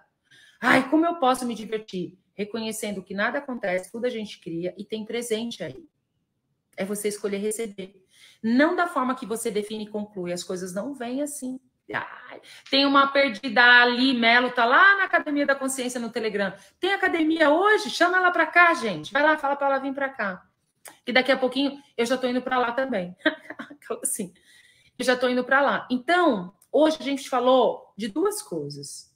Ai, 0.61 0.89
como 0.89 1.05
eu 1.05 1.17
posso 1.17 1.45
me 1.45 1.55
divertir? 1.55 2.19
Reconhecendo 2.35 3.03
que 3.03 3.13
nada 3.13 3.39
acontece, 3.39 3.93
tudo 3.93 4.07
a 4.07 4.11
gente 4.11 4.41
cria 4.41 4.75
e 4.79 4.85
tem 4.85 5.05
presente 5.05 5.63
aí. 5.63 5.87
É 6.77 6.85
você 6.85 7.09
escolher 7.09 7.39
receber. 7.39 8.03
Não 8.43 8.75
da 8.75 8.87
forma 8.87 9.15
que 9.15 9.27
você 9.27 9.51
define 9.51 9.85
e 9.85 9.89
conclui. 9.91 10.33
As 10.33 10.43
coisas 10.43 10.73
não 10.73 10.95
vêm 10.95 11.21
assim. 11.21 11.61
Tem 12.71 12.87
uma 12.87 13.09
perdida 13.09 13.63
ali, 13.83 14.15
Melo 14.15 14.51
tá 14.51 14.65
lá 14.65 14.97
na 14.97 15.05
Academia 15.05 15.47
da 15.47 15.55
Consciência 15.55 16.01
no 16.01 16.11
Telegram. 16.11 16.53
Tem 16.79 16.93
academia 16.93 17.51
hoje? 17.51 17.91
Chama 17.91 18.17
ela 18.17 18.31
para 18.31 18.47
cá, 18.47 18.73
gente. 18.75 19.13
Vai 19.13 19.23
lá, 19.23 19.37
fala 19.37 19.57
para 19.57 19.67
ela 19.67 19.79
vir 19.79 19.93
para 19.93 20.09
cá. 20.09 20.47
E 21.07 21.13
daqui 21.13 21.31
a 21.31 21.37
pouquinho 21.37 21.79
eu 21.97 22.07
já 22.07 22.17
tô 22.17 22.27
indo 22.27 22.41
para 22.41 22.59
lá 22.59 22.73
também. 22.73 23.17
assim 24.03 24.33
já 25.05 25.15
estou 25.15 25.29
indo 25.29 25.45
para 25.45 25.61
lá. 25.61 25.89
Então, 25.91 26.53
hoje 26.71 26.99
a 27.01 27.05
gente 27.05 27.29
falou 27.29 27.93
de 27.97 28.09
duas 28.09 28.43
coisas. 28.43 29.11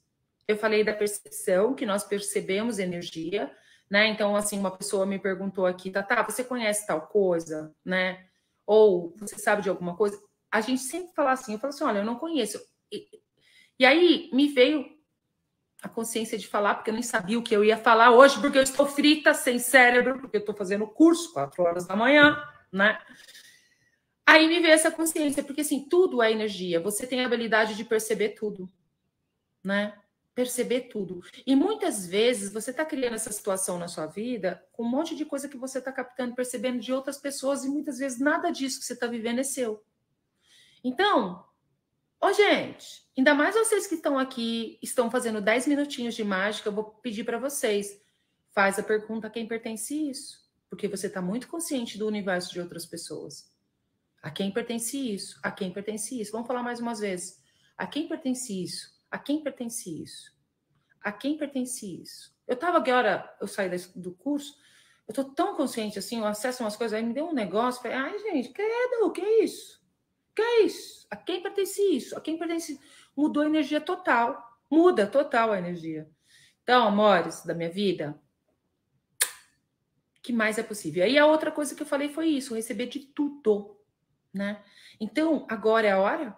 Eu 0.47 0.57
falei 0.57 0.83
da 0.83 0.93
percepção, 0.93 1.73
que 1.73 1.85
nós 1.85 2.03
percebemos 2.03 2.79
energia, 2.79 3.51
né? 3.89 4.07
Então, 4.07 4.35
assim, 4.35 4.59
uma 4.59 4.75
pessoa 4.75 5.05
me 5.05 5.17
perguntou 5.17 5.65
aqui, 5.65 5.89
Tata, 5.89 6.23
você 6.23 6.43
conhece 6.43 6.85
tal 6.85 7.07
coisa, 7.07 7.73
né? 7.83 8.25
Ou 8.65 9.15
você 9.17 9.37
sabe 9.37 9.61
de 9.61 9.69
alguma 9.69 9.95
coisa? 9.95 10.19
A 10.55 10.61
gente 10.61 10.81
sempre 10.81 11.13
fala 11.13 11.33
assim, 11.33 11.51
eu 11.51 11.59
falo 11.59 11.73
assim, 11.73 11.83
olha, 11.83 11.97
eu 11.99 12.05
não 12.05 12.15
conheço. 12.15 12.57
E, 12.89 13.09
e 13.77 13.85
aí 13.85 14.29
me 14.31 14.47
veio 14.47 14.85
a 15.83 15.89
consciência 15.89 16.37
de 16.37 16.47
falar, 16.47 16.75
porque 16.75 16.89
eu 16.89 16.93
nem 16.93 17.03
sabia 17.03 17.37
o 17.37 17.43
que 17.43 17.53
eu 17.53 17.61
ia 17.61 17.75
falar 17.75 18.11
hoje, 18.11 18.39
porque 18.39 18.57
eu 18.57 18.63
estou 18.63 18.87
frita, 18.87 19.33
sem 19.33 19.59
cérebro, 19.59 20.17
porque 20.17 20.37
eu 20.37 20.39
estou 20.39 20.55
fazendo 20.55 20.87
curso, 20.87 21.33
quatro 21.33 21.61
horas 21.61 21.85
da 21.85 21.93
manhã, 21.93 22.41
né? 22.71 22.97
Aí 24.25 24.47
me 24.47 24.61
veio 24.61 24.73
essa 24.73 24.89
consciência, 24.89 25.43
porque 25.43 25.59
assim, 25.59 25.89
tudo 25.89 26.23
é 26.23 26.31
energia. 26.31 26.79
Você 26.79 27.05
tem 27.05 27.21
a 27.21 27.25
habilidade 27.25 27.75
de 27.75 27.83
perceber 27.83 28.29
tudo, 28.29 28.71
né? 29.61 29.93
Perceber 30.33 30.87
tudo. 30.87 31.21
E 31.45 31.53
muitas 31.53 32.07
vezes 32.07 32.53
você 32.53 32.71
está 32.71 32.85
criando 32.85 33.15
essa 33.15 33.33
situação 33.33 33.77
na 33.77 33.89
sua 33.89 34.05
vida 34.05 34.65
com 34.71 34.83
um 34.83 34.89
monte 34.89 35.17
de 35.17 35.25
coisa 35.25 35.49
que 35.49 35.57
você 35.57 35.79
está 35.79 35.91
captando, 35.91 36.33
percebendo 36.33 36.79
de 36.79 36.93
outras 36.93 37.17
pessoas, 37.17 37.65
e 37.65 37.69
muitas 37.69 37.97
vezes 37.97 38.21
nada 38.21 38.51
disso 38.51 38.79
que 38.79 38.85
você 38.85 38.93
está 38.93 39.05
vivendo 39.05 39.39
é 39.39 39.43
seu. 39.43 39.83
Então, 40.87 41.43
ô 42.21 42.31
gente, 42.31 43.09
ainda 43.17 43.33
mais 43.33 43.55
vocês 43.55 43.87
que 43.87 43.95
estão 43.95 44.19
aqui, 44.19 44.77
estão 44.83 45.09
fazendo 45.09 45.41
10 45.41 45.65
minutinhos 45.65 46.13
de 46.13 46.23
mágica, 46.23 46.69
eu 46.69 46.73
vou 46.73 46.83
pedir 46.83 47.23
para 47.23 47.39
vocês, 47.39 47.99
faz 48.53 48.77
a 48.77 48.83
pergunta 48.83 49.25
a 49.25 49.29
quem 49.31 49.47
pertence 49.47 50.11
isso. 50.11 50.45
Porque 50.69 50.87
você 50.87 51.07
está 51.07 51.23
muito 51.23 51.47
consciente 51.47 51.97
do 51.97 52.05
universo 52.05 52.53
de 52.53 52.61
outras 52.61 52.85
pessoas. 52.85 53.51
A 54.21 54.29
quem 54.29 54.51
pertence 54.51 54.95
isso? 54.95 55.39
A 55.41 55.49
quem 55.49 55.73
pertence 55.73 56.21
isso? 56.21 56.31
Vamos 56.31 56.45
falar 56.45 56.61
mais 56.61 56.79
umas 56.79 56.99
vezes. 56.99 57.41
A 57.75 57.87
quem 57.87 58.07
pertence 58.07 58.63
isso? 58.63 58.95
A 59.09 59.17
quem 59.17 59.41
pertence 59.41 60.03
isso? 60.03 60.35
A 61.01 61.11
quem 61.11 61.35
pertence 61.35 61.99
isso? 61.99 62.31
Eu 62.47 62.53
estava 62.53 62.77
agora, 62.77 63.35
eu 63.41 63.47
saí 63.47 63.71
do 63.95 64.13
curso, 64.13 64.55
eu 65.07 65.13
estou 65.13 65.25
tão 65.33 65.55
consciente 65.55 65.97
assim, 65.97 66.19
eu 66.19 66.27
acesso 66.27 66.61
umas 66.61 66.77
coisas, 66.77 66.95
aí 66.95 67.03
me 67.03 67.11
deu 67.11 67.25
um 67.25 67.33
negócio, 67.33 67.81
falei, 67.81 67.97
ai, 67.97 68.19
gente, 68.19 68.49
credo, 68.49 69.11
que 69.11 69.21
é 69.21 69.43
isso? 69.43 69.83
Que 70.35 70.41
é 70.41 70.63
isso? 70.63 71.07
A 71.09 71.15
quem 71.15 71.41
pertence 71.41 71.81
isso? 71.81 72.17
A 72.17 72.21
quem 72.21 72.37
pertence? 72.37 72.79
Mudou 73.15 73.43
a 73.43 73.45
energia 73.45 73.79
total. 73.79 74.59
Muda 74.69 75.07
total 75.07 75.51
a 75.51 75.57
energia. 75.57 76.09
Então, 76.63 76.87
amores 76.87 77.43
da 77.45 77.53
minha 77.53 77.69
vida, 77.69 78.19
que 80.21 80.33
mais 80.33 80.57
é 80.57 80.63
possível? 80.63 81.03
Aí 81.03 81.17
a 81.17 81.25
outra 81.25 81.51
coisa 81.51 81.75
que 81.75 81.83
eu 81.83 81.87
falei 81.87 82.09
foi 82.09 82.27
isso, 82.27 82.55
receber 82.55 82.87
de 82.87 82.99
tudo 82.99 83.75
né? 84.35 84.61
Então, 84.99 85.47
agora 85.49 85.87
é 85.87 85.91
a 85.91 85.99
hora? 85.99 86.37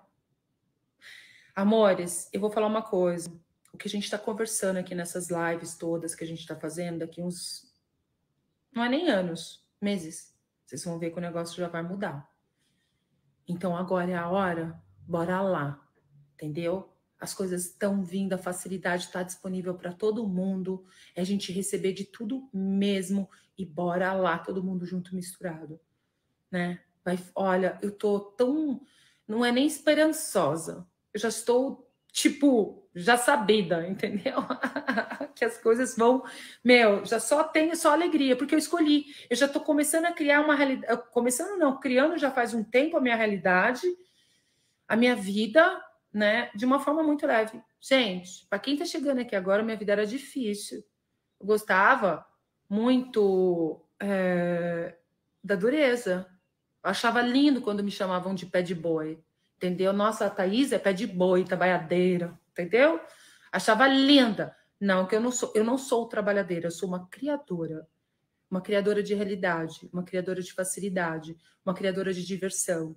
Amores, 1.55 2.29
eu 2.31 2.39
vou 2.39 2.51
falar 2.51 2.67
uma 2.67 2.83
coisa. 2.83 3.27
O 3.73 3.77
que 3.77 3.87
a 3.87 3.89
gente 3.91 4.03
está 4.03 4.19
conversando 4.19 4.77
aqui 4.77 4.93
nessas 4.93 5.29
lives 5.29 5.75
todas 5.75 6.13
que 6.13 6.23
a 6.23 6.27
gente 6.27 6.39
está 6.39 6.55
fazendo, 6.55 6.99
daqui 6.99 7.21
uns. 7.21 7.73
Não 8.71 8.83
é 8.83 8.89
nem 8.89 9.09
anos, 9.09 9.65
meses. 9.81 10.35
Vocês 10.65 10.83
vão 10.85 10.99
ver 10.99 11.09
que 11.09 11.17
o 11.17 11.21
negócio 11.21 11.57
já 11.57 11.67
vai 11.67 11.81
mudar. 11.81 12.29
Então, 13.47 13.75
agora 13.75 14.11
é 14.11 14.15
a 14.15 14.29
hora, 14.29 14.81
bora 15.07 15.41
lá. 15.41 15.83
Entendeu? 16.33 16.93
As 17.19 17.33
coisas 17.33 17.65
estão 17.65 18.03
vindo, 18.03 18.33
a 18.33 18.37
facilidade 18.37 19.05
está 19.05 19.23
disponível 19.23 19.73
para 19.73 19.93
todo 19.93 20.27
mundo. 20.27 20.85
É 21.15 21.21
a 21.21 21.23
gente 21.23 21.51
receber 21.51 21.93
de 21.93 22.03
tudo 22.05 22.49
mesmo 22.53 23.29
e 23.57 23.65
bora 23.65 24.13
lá, 24.13 24.37
todo 24.37 24.63
mundo 24.63 24.85
junto 24.85 25.15
misturado, 25.15 25.79
né? 26.51 26.79
Vai, 27.03 27.17
olha, 27.33 27.79
eu 27.81 27.91
tô 27.91 28.19
tão. 28.19 28.81
Não 29.27 29.43
é 29.43 29.51
nem 29.51 29.65
esperançosa. 29.65 30.87
Eu 31.13 31.19
já 31.19 31.29
estou, 31.29 31.86
tipo, 32.17 32.89
já 32.95 33.15
sabida, 33.15 33.87
entendeu? 33.87 34.37
que 35.35 35.45
as 35.45 35.55
coisas 35.59 35.95
vão. 35.95 36.23
Meu, 36.63 37.05
já 37.05 37.19
só 37.19 37.43
tenho 37.43 37.75
só 37.75 37.93
alegria, 37.93 38.35
porque 38.35 38.55
eu 38.55 38.59
escolhi. 38.59 39.05
Eu 39.29 39.35
já 39.37 39.45
estou 39.45 39.61
começando 39.61 40.05
a 40.05 40.11
criar 40.11 40.41
uma 40.41 40.55
realidade. 40.55 40.99
Começando, 41.11 41.59
não, 41.59 41.79
criando 41.79 42.17
já 42.17 42.31
faz 42.31 42.55
um 42.55 42.63
tempo 42.63 42.97
a 42.97 43.01
minha 43.01 43.15
realidade, 43.15 43.85
a 44.87 44.95
minha 44.95 45.15
vida, 45.15 45.79
né? 46.11 46.49
De 46.55 46.65
uma 46.65 46.79
forma 46.79 47.03
muito 47.03 47.27
leve. 47.27 47.61
Gente, 47.79 48.47
para 48.49 48.57
quem 48.57 48.73
está 48.73 48.85
chegando 48.85 49.21
aqui 49.21 49.35
agora, 49.35 49.61
minha 49.61 49.77
vida 49.77 49.91
era 49.91 50.05
difícil. 50.07 50.83
Eu 51.39 51.45
gostava 51.45 52.25
muito 52.67 53.79
é, 53.99 54.97
da 55.43 55.53
dureza, 55.53 56.27
eu 56.83 56.89
achava 56.89 57.21
lindo 57.21 57.61
quando 57.61 57.83
me 57.83 57.91
chamavam 57.91 58.33
de 58.33 58.47
pé 58.47 58.63
de 58.63 58.73
boi, 58.73 59.23
entendeu? 59.57 59.91
Nossa, 59.91 60.25
a 60.25 60.29
Thaís 60.29 60.71
é 60.71 60.79
pé 60.79 60.93
de 60.93 61.05
boi, 61.05 61.43
trabalhadeira, 61.43 62.39
entendeu? 62.51 63.01
Achava 63.51 63.87
linda. 63.87 64.55
Não, 64.79 65.05
que 65.05 65.15
eu 65.15 65.19
não 65.21 65.31
sou, 65.31 65.51
eu 65.55 65.63
não 65.63 65.77
sou 65.77 66.07
trabalhadeira, 66.07 66.67
eu 66.67 66.71
sou 66.71 66.87
uma 66.87 67.07
criadora. 67.07 67.87
uma 68.49 68.61
criadora 68.61 69.03
de 69.03 69.13
realidade, 69.13 69.89
uma 69.91 70.03
criadora 70.03 70.41
de 70.41 70.53
facilidade, 70.53 71.35
uma 71.65 71.73
criadora 71.73 72.13
de 72.13 72.25
diversão, 72.25 72.95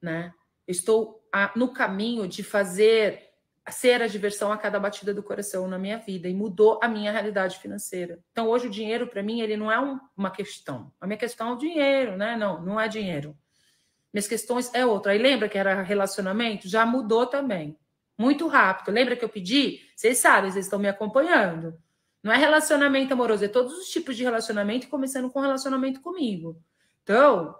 né? 0.00 0.32
estou 0.68 1.26
no 1.56 1.72
caminho 1.72 2.28
de 2.28 2.42
fazer 2.42 3.26
ser 3.70 4.00
a 4.00 4.06
diversão 4.06 4.50
a 4.50 4.56
cada 4.56 4.80
batida 4.80 5.12
do 5.12 5.22
coração 5.22 5.68
na 5.68 5.78
minha 5.78 5.98
vida 5.98 6.26
e 6.26 6.34
mudou 6.34 6.78
a 6.82 6.88
minha 6.88 7.12
realidade 7.12 7.58
financeira. 7.58 8.18
Então 8.32 8.48
hoje 8.48 8.66
o 8.66 8.70
dinheiro 8.70 9.06
para 9.06 9.22
mim 9.22 9.40
ele 9.40 9.56
não 9.56 9.70
é 9.70 9.78
um, 9.78 9.98
uma 10.16 10.30
questão. 10.30 10.90
A 11.00 11.06
minha 11.06 11.18
questão 11.18 11.50
é 11.50 11.52
o 11.52 11.58
dinheiro, 11.58 12.16
né? 12.16 12.34
Não, 12.36 12.62
não 12.62 12.80
é 12.80 12.88
dinheiro. 12.88 13.36
Minhas 14.12 14.26
questões 14.26 14.72
é 14.74 14.84
outra. 14.86 15.12
Aí 15.12 15.18
lembra 15.18 15.48
que 15.48 15.58
era 15.58 15.82
relacionamento? 15.82 16.68
Já 16.68 16.86
mudou 16.86 17.26
também. 17.26 17.78
Muito 18.16 18.46
rápido. 18.48 18.92
Lembra 18.92 19.16
que 19.16 19.24
eu 19.24 19.28
pedi? 19.28 19.80
Vocês 19.94 20.18
sabem, 20.18 20.50
vocês 20.50 20.66
estão 20.66 20.78
me 20.78 20.88
acompanhando. 20.88 21.78
Não 22.22 22.32
é 22.32 22.36
relacionamento 22.36 23.12
amoroso, 23.12 23.44
é 23.44 23.48
todos 23.48 23.72
os 23.74 23.88
tipos 23.88 24.16
de 24.16 24.24
relacionamento, 24.24 24.88
começando 24.88 25.30
com 25.30 25.40
relacionamento 25.40 26.00
comigo. 26.00 26.60
Então, 27.02 27.56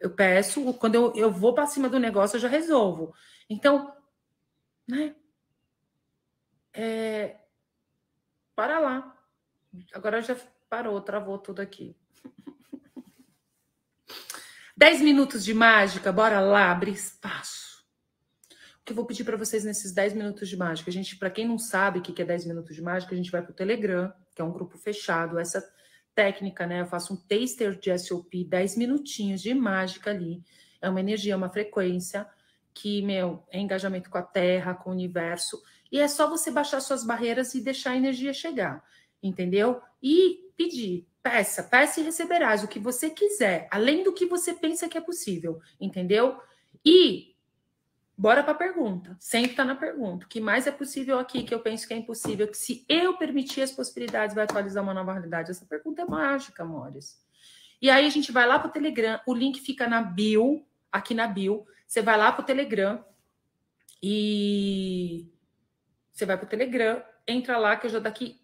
eu 0.00 0.10
peço, 0.10 0.72
quando 0.74 0.94
eu, 0.94 1.12
eu 1.14 1.30
vou 1.30 1.54
para 1.54 1.66
cima 1.66 1.88
do 1.88 1.98
negócio, 1.98 2.36
eu 2.36 2.40
já 2.40 2.48
resolvo. 2.48 3.14
Então, 3.48 3.94
né? 4.88 5.14
É, 6.72 7.36
para 8.54 8.78
lá. 8.78 9.16
Agora 9.92 10.20
já 10.22 10.36
parou, 10.68 11.00
travou 11.00 11.38
tudo 11.38 11.60
aqui. 11.60 11.96
Dez 14.76 15.00
minutos 15.00 15.44
de 15.44 15.54
mágica, 15.54 16.12
bora 16.12 16.38
lá, 16.38 16.70
abrir 16.70 16.92
espaço 16.92 17.66
que 18.86 18.92
eu 18.92 18.96
vou 18.96 19.04
pedir 19.04 19.24
para 19.24 19.36
vocês 19.36 19.64
nesses 19.64 19.92
10 19.92 20.14
minutos 20.14 20.48
de 20.48 20.56
mágica. 20.56 20.88
A 20.88 20.92
gente, 20.92 21.16
para 21.16 21.28
quem 21.28 21.44
não 21.44 21.58
sabe 21.58 21.98
o 21.98 22.02
que 22.02 22.22
é 22.22 22.24
10 22.24 22.46
minutos 22.46 22.76
de 22.76 22.80
mágica, 22.80 23.12
a 23.12 23.16
gente 23.16 23.32
vai 23.32 23.42
para 23.42 23.50
o 23.50 23.54
Telegram, 23.54 24.12
que 24.32 24.40
é 24.40 24.44
um 24.44 24.52
grupo 24.52 24.78
fechado. 24.78 25.40
Essa 25.40 25.68
técnica, 26.14 26.68
né? 26.68 26.82
Eu 26.82 26.86
faço 26.86 27.12
um 27.12 27.16
taster 27.16 27.76
de 27.76 27.98
SOP, 27.98 28.44
10 28.44 28.76
minutinhos 28.76 29.42
de 29.42 29.52
mágica 29.52 30.10
ali. 30.10 30.40
É 30.80 30.88
uma 30.88 31.00
energia, 31.00 31.36
uma 31.36 31.48
frequência 31.48 32.24
que, 32.72 33.02
meu, 33.02 33.42
é 33.50 33.58
engajamento 33.58 34.08
com 34.08 34.18
a 34.18 34.22
Terra, 34.22 34.72
com 34.72 34.90
o 34.90 34.92
universo. 34.92 35.60
E 35.90 35.98
é 35.98 36.06
só 36.06 36.30
você 36.30 36.52
baixar 36.52 36.80
suas 36.80 37.04
barreiras 37.04 37.56
e 37.56 37.60
deixar 37.60 37.90
a 37.90 37.96
energia 37.96 38.32
chegar, 38.32 38.84
entendeu? 39.20 39.82
E 40.00 40.52
pedir, 40.56 41.08
peça, 41.28 41.62
peça 41.62 42.00
e 42.00 42.04
receberás 42.04 42.62
o 42.62 42.68
que 42.68 42.78
você 42.78 43.10
quiser, 43.10 43.66
além 43.70 44.04
do 44.04 44.12
que 44.12 44.26
você 44.26 44.54
pensa 44.54 44.88
que 44.88 44.96
é 44.96 45.00
possível, 45.00 45.60
entendeu? 45.80 46.40
E 46.84 47.34
Bora 48.18 48.42
para 48.42 48.52
a 48.52 48.56
pergunta. 48.56 49.14
Sempre 49.20 49.50
está 49.50 49.62
na 49.62 49.74
pergunta. 49.74 50.24
O 50.24 50.28
que 50.28 50.40
mais 50.40 50.66
é 50.66 50.70
possível 50.70 51.18
aqui 51.18 51.42
que 51.42 51.52
eu 51.52 51.60
penso 51.60 51.86
que 51.86 51.92
é 51.92 51.98
impossível? 51.98 52.48
Que 52.48 52.56
se 52.56 52.82
eu 52.88 53.18
permitir 53.18 53.60
as 53.60 53.70
possibilidades, 53.70 54.34
vai 54.34 54.44
atualizar 54.44 54.82
uma 54.82 54.94
nova 54.94 55.12
realidade? 55.12 55.50
Essa 55.50 55.66
pergunta 55.66 56.00
é 56.00 56.06
mágica, 56.06 56.62
amores. 56.62 57.22
E 57.80 57.90
aí 57.90 58.06
a 58.06 58.08
gente 58.08 58.32
vai 58.32 58.46
lá 58.46 58.58
para 58.58 58.68
o 58.68 58.72
Telegram. 58.72 59.20
O 59.26 59.34
link 59.34 59.60
fica 59.60 59.86
na 59.86 60.00
bio, 60.00 60.64
aqui 60.90 61.12
na 61.12 61.26
bio. 61.26 61.66
Você 61.86 62.00
vai 62.00 62.16
lá 62.16 62.32
para 62.32 62.42
o 62.42 62.46
Telegram 62.46 63.04
e 64.02 65.30
você 66.10 66.24
vai 66.24 66.38
para 66.38 66.46
o 66.46 66.48
Telegram, 66.48 67.02
entra 67.28 67.58
lá 67.58 67.76
que 67.76 67.86
eu 67.86 67.90
já 67.90 67.98
daqui 67.98 68.40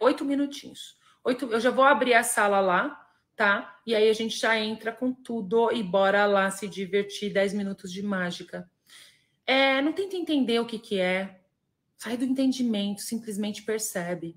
oito 0.00 0.24
minutinhos. 0.24 0.98
Eu 1.24 1.60
já 1.60 1.70
vou 1.70 1.84
abrir 1.84 2.14
a 2.14 2.22
sala 2.22 2.60
lá, 2.60 3.08
tá? 3.36 3.80
E 3.86 3.94
aí 3.94 4.08
a 4.08 4.12
gente 4.12 4.38
já 4.38 4.58
entra 4.58 4.92
com 4.92 5.12
tudo 5.12 5.70
e 5.72 5.82
bora 5.82 6.26
lá 6.26 6.50
se 6.50 6.68
divertir 6.68 7.32
10 7.32 7.54
minutos 7.54 7.92
de 7.92 8.02
mágica. 8.02 8.68
É, 9.46 9.80
não 9.80 9.92
tenta 9.92 10.16
entender 10.16 10.60
o 10.60 10.66
que, 10.66 10.78
que 10.78 10.98
é. 10.98 11.40
Sai 11.96 12.16
do 12.16 12.24
entendimento, 12.24 13.00
simplesmente 13.00 13.62
percebe. 13.62 14.36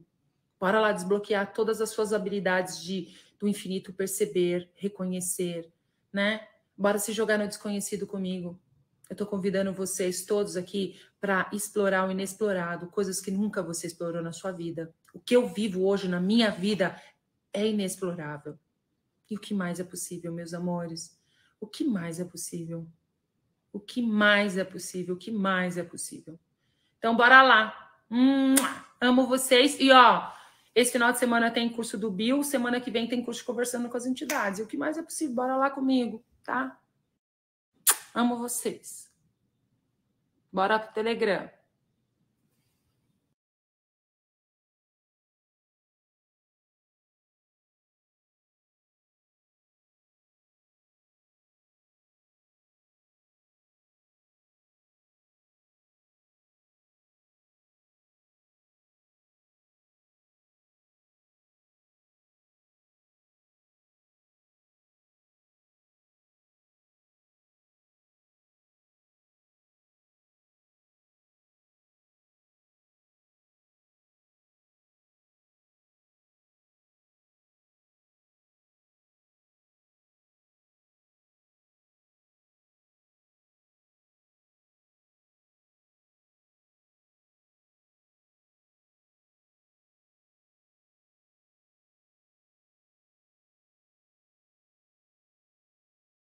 Bora 0.60 0.80
lá 0.80 0.92
desbloquear 0.92 1.54
todas 1.54 1.82
as 1.82 1.90
suas 1.90 2.14
habilidades 2.14 2.82
de 2.82 3.16
do 3.40 3.48
infinito 3.48 3.94
perceber, 3.94 4.70
reconhecer, 4.76 5.70
né? 6.12 6.48
Bora 6.78 6.98
se 6.98 7.12
jogar 7.12 7.38
no 7.38 7.48
desconhecido 7.48 8.08
comigo. 8.08 8.60
Eu 9.10 9.14
estou 9.14 9.28
convidando 9.28 9.74
vocês 9.74 10.26
todos 10.26 10.58
aqui 10.58 11.00
para 11.20 11.50
explorar 11.54 12.08
o 12.08 12.12
inexplorado, 12.12 12.88
coisas 12.88 13.22
que 13.22 13.30
nunca 13.30 13.62
você 13.62 13.88
explorou 13.88 14.22
na 14.22 14.32
sua 14.32 14.52
vida. 14.52 14.94
O 15.16 15.20
que 15.20 15.36
eu 15.36 15.48
vivo 15.48 15.88
hoje 15.88 16.08
na 16.08 16.20
minha 16.20 16.52
vida 16.52 17.02
é 17.52 17.66
inexplorável. 17.66 18.60
E 19.32 19.36
o 19.36 19.40
que 19.40 19.56
mais 19.56 19.80
é 19.80 19.84
possível, 19.84 20.32
meus 20.32 20.54
amores? 20.54 21.18
O 21.60 21.66
que 21.66 21.84
mais 21.84 22.20
é 22.20 22.26
possível? 22.26 22.88
o 23.76 23.80
que 23.82 24.02
mais 24.02 24.58
é 24.58 24.64
possível, 24.64 25.16
o 25.16 25.18
que 25.18 25.30
mais 25.30 25.78
é 25.78 25.84
possível. 25.84 26.40
Então, 26.98 27.14
bora 27.14 27.42
lá. 27.42 27.92
Amo 29.02 29.28
vocês. 29.28 29.78
E, 29.82 29.92
ó, 29.92 30.32
esse 30.74 30.94
final 30.94 31.12
de 31.12 31.20
semana 31.20 31.52
tem 31.52 31.68
curso 31.68 31.98
do 31.98 32.10
Bill, 32.10 32.42
semana 32.42 32.80
que 32.80 32.90
vem 32.90 33.06
tem 33.06 33.22
curso 33.22 33.44
conversando 33.44 33.90
com 33.90 33.98
as 33.98 34.06
entidades. 34.06 34.60
E 34.60 34.64
o 34.64 34.66
que 34.66 34.78
mais 34.78 34.98
é 34.98 35.04
possível, 35.04 35.36
bora 35.36 35.58
lá 35.58 35.70
comigo, 35.70 36.24
tá? 36.42 36.80
Amo 38.14 38.38
vocês. 38.38 39.12
Bora 40.54 40.80
pro 40.80 40.94
Telegram. 40.94 41.52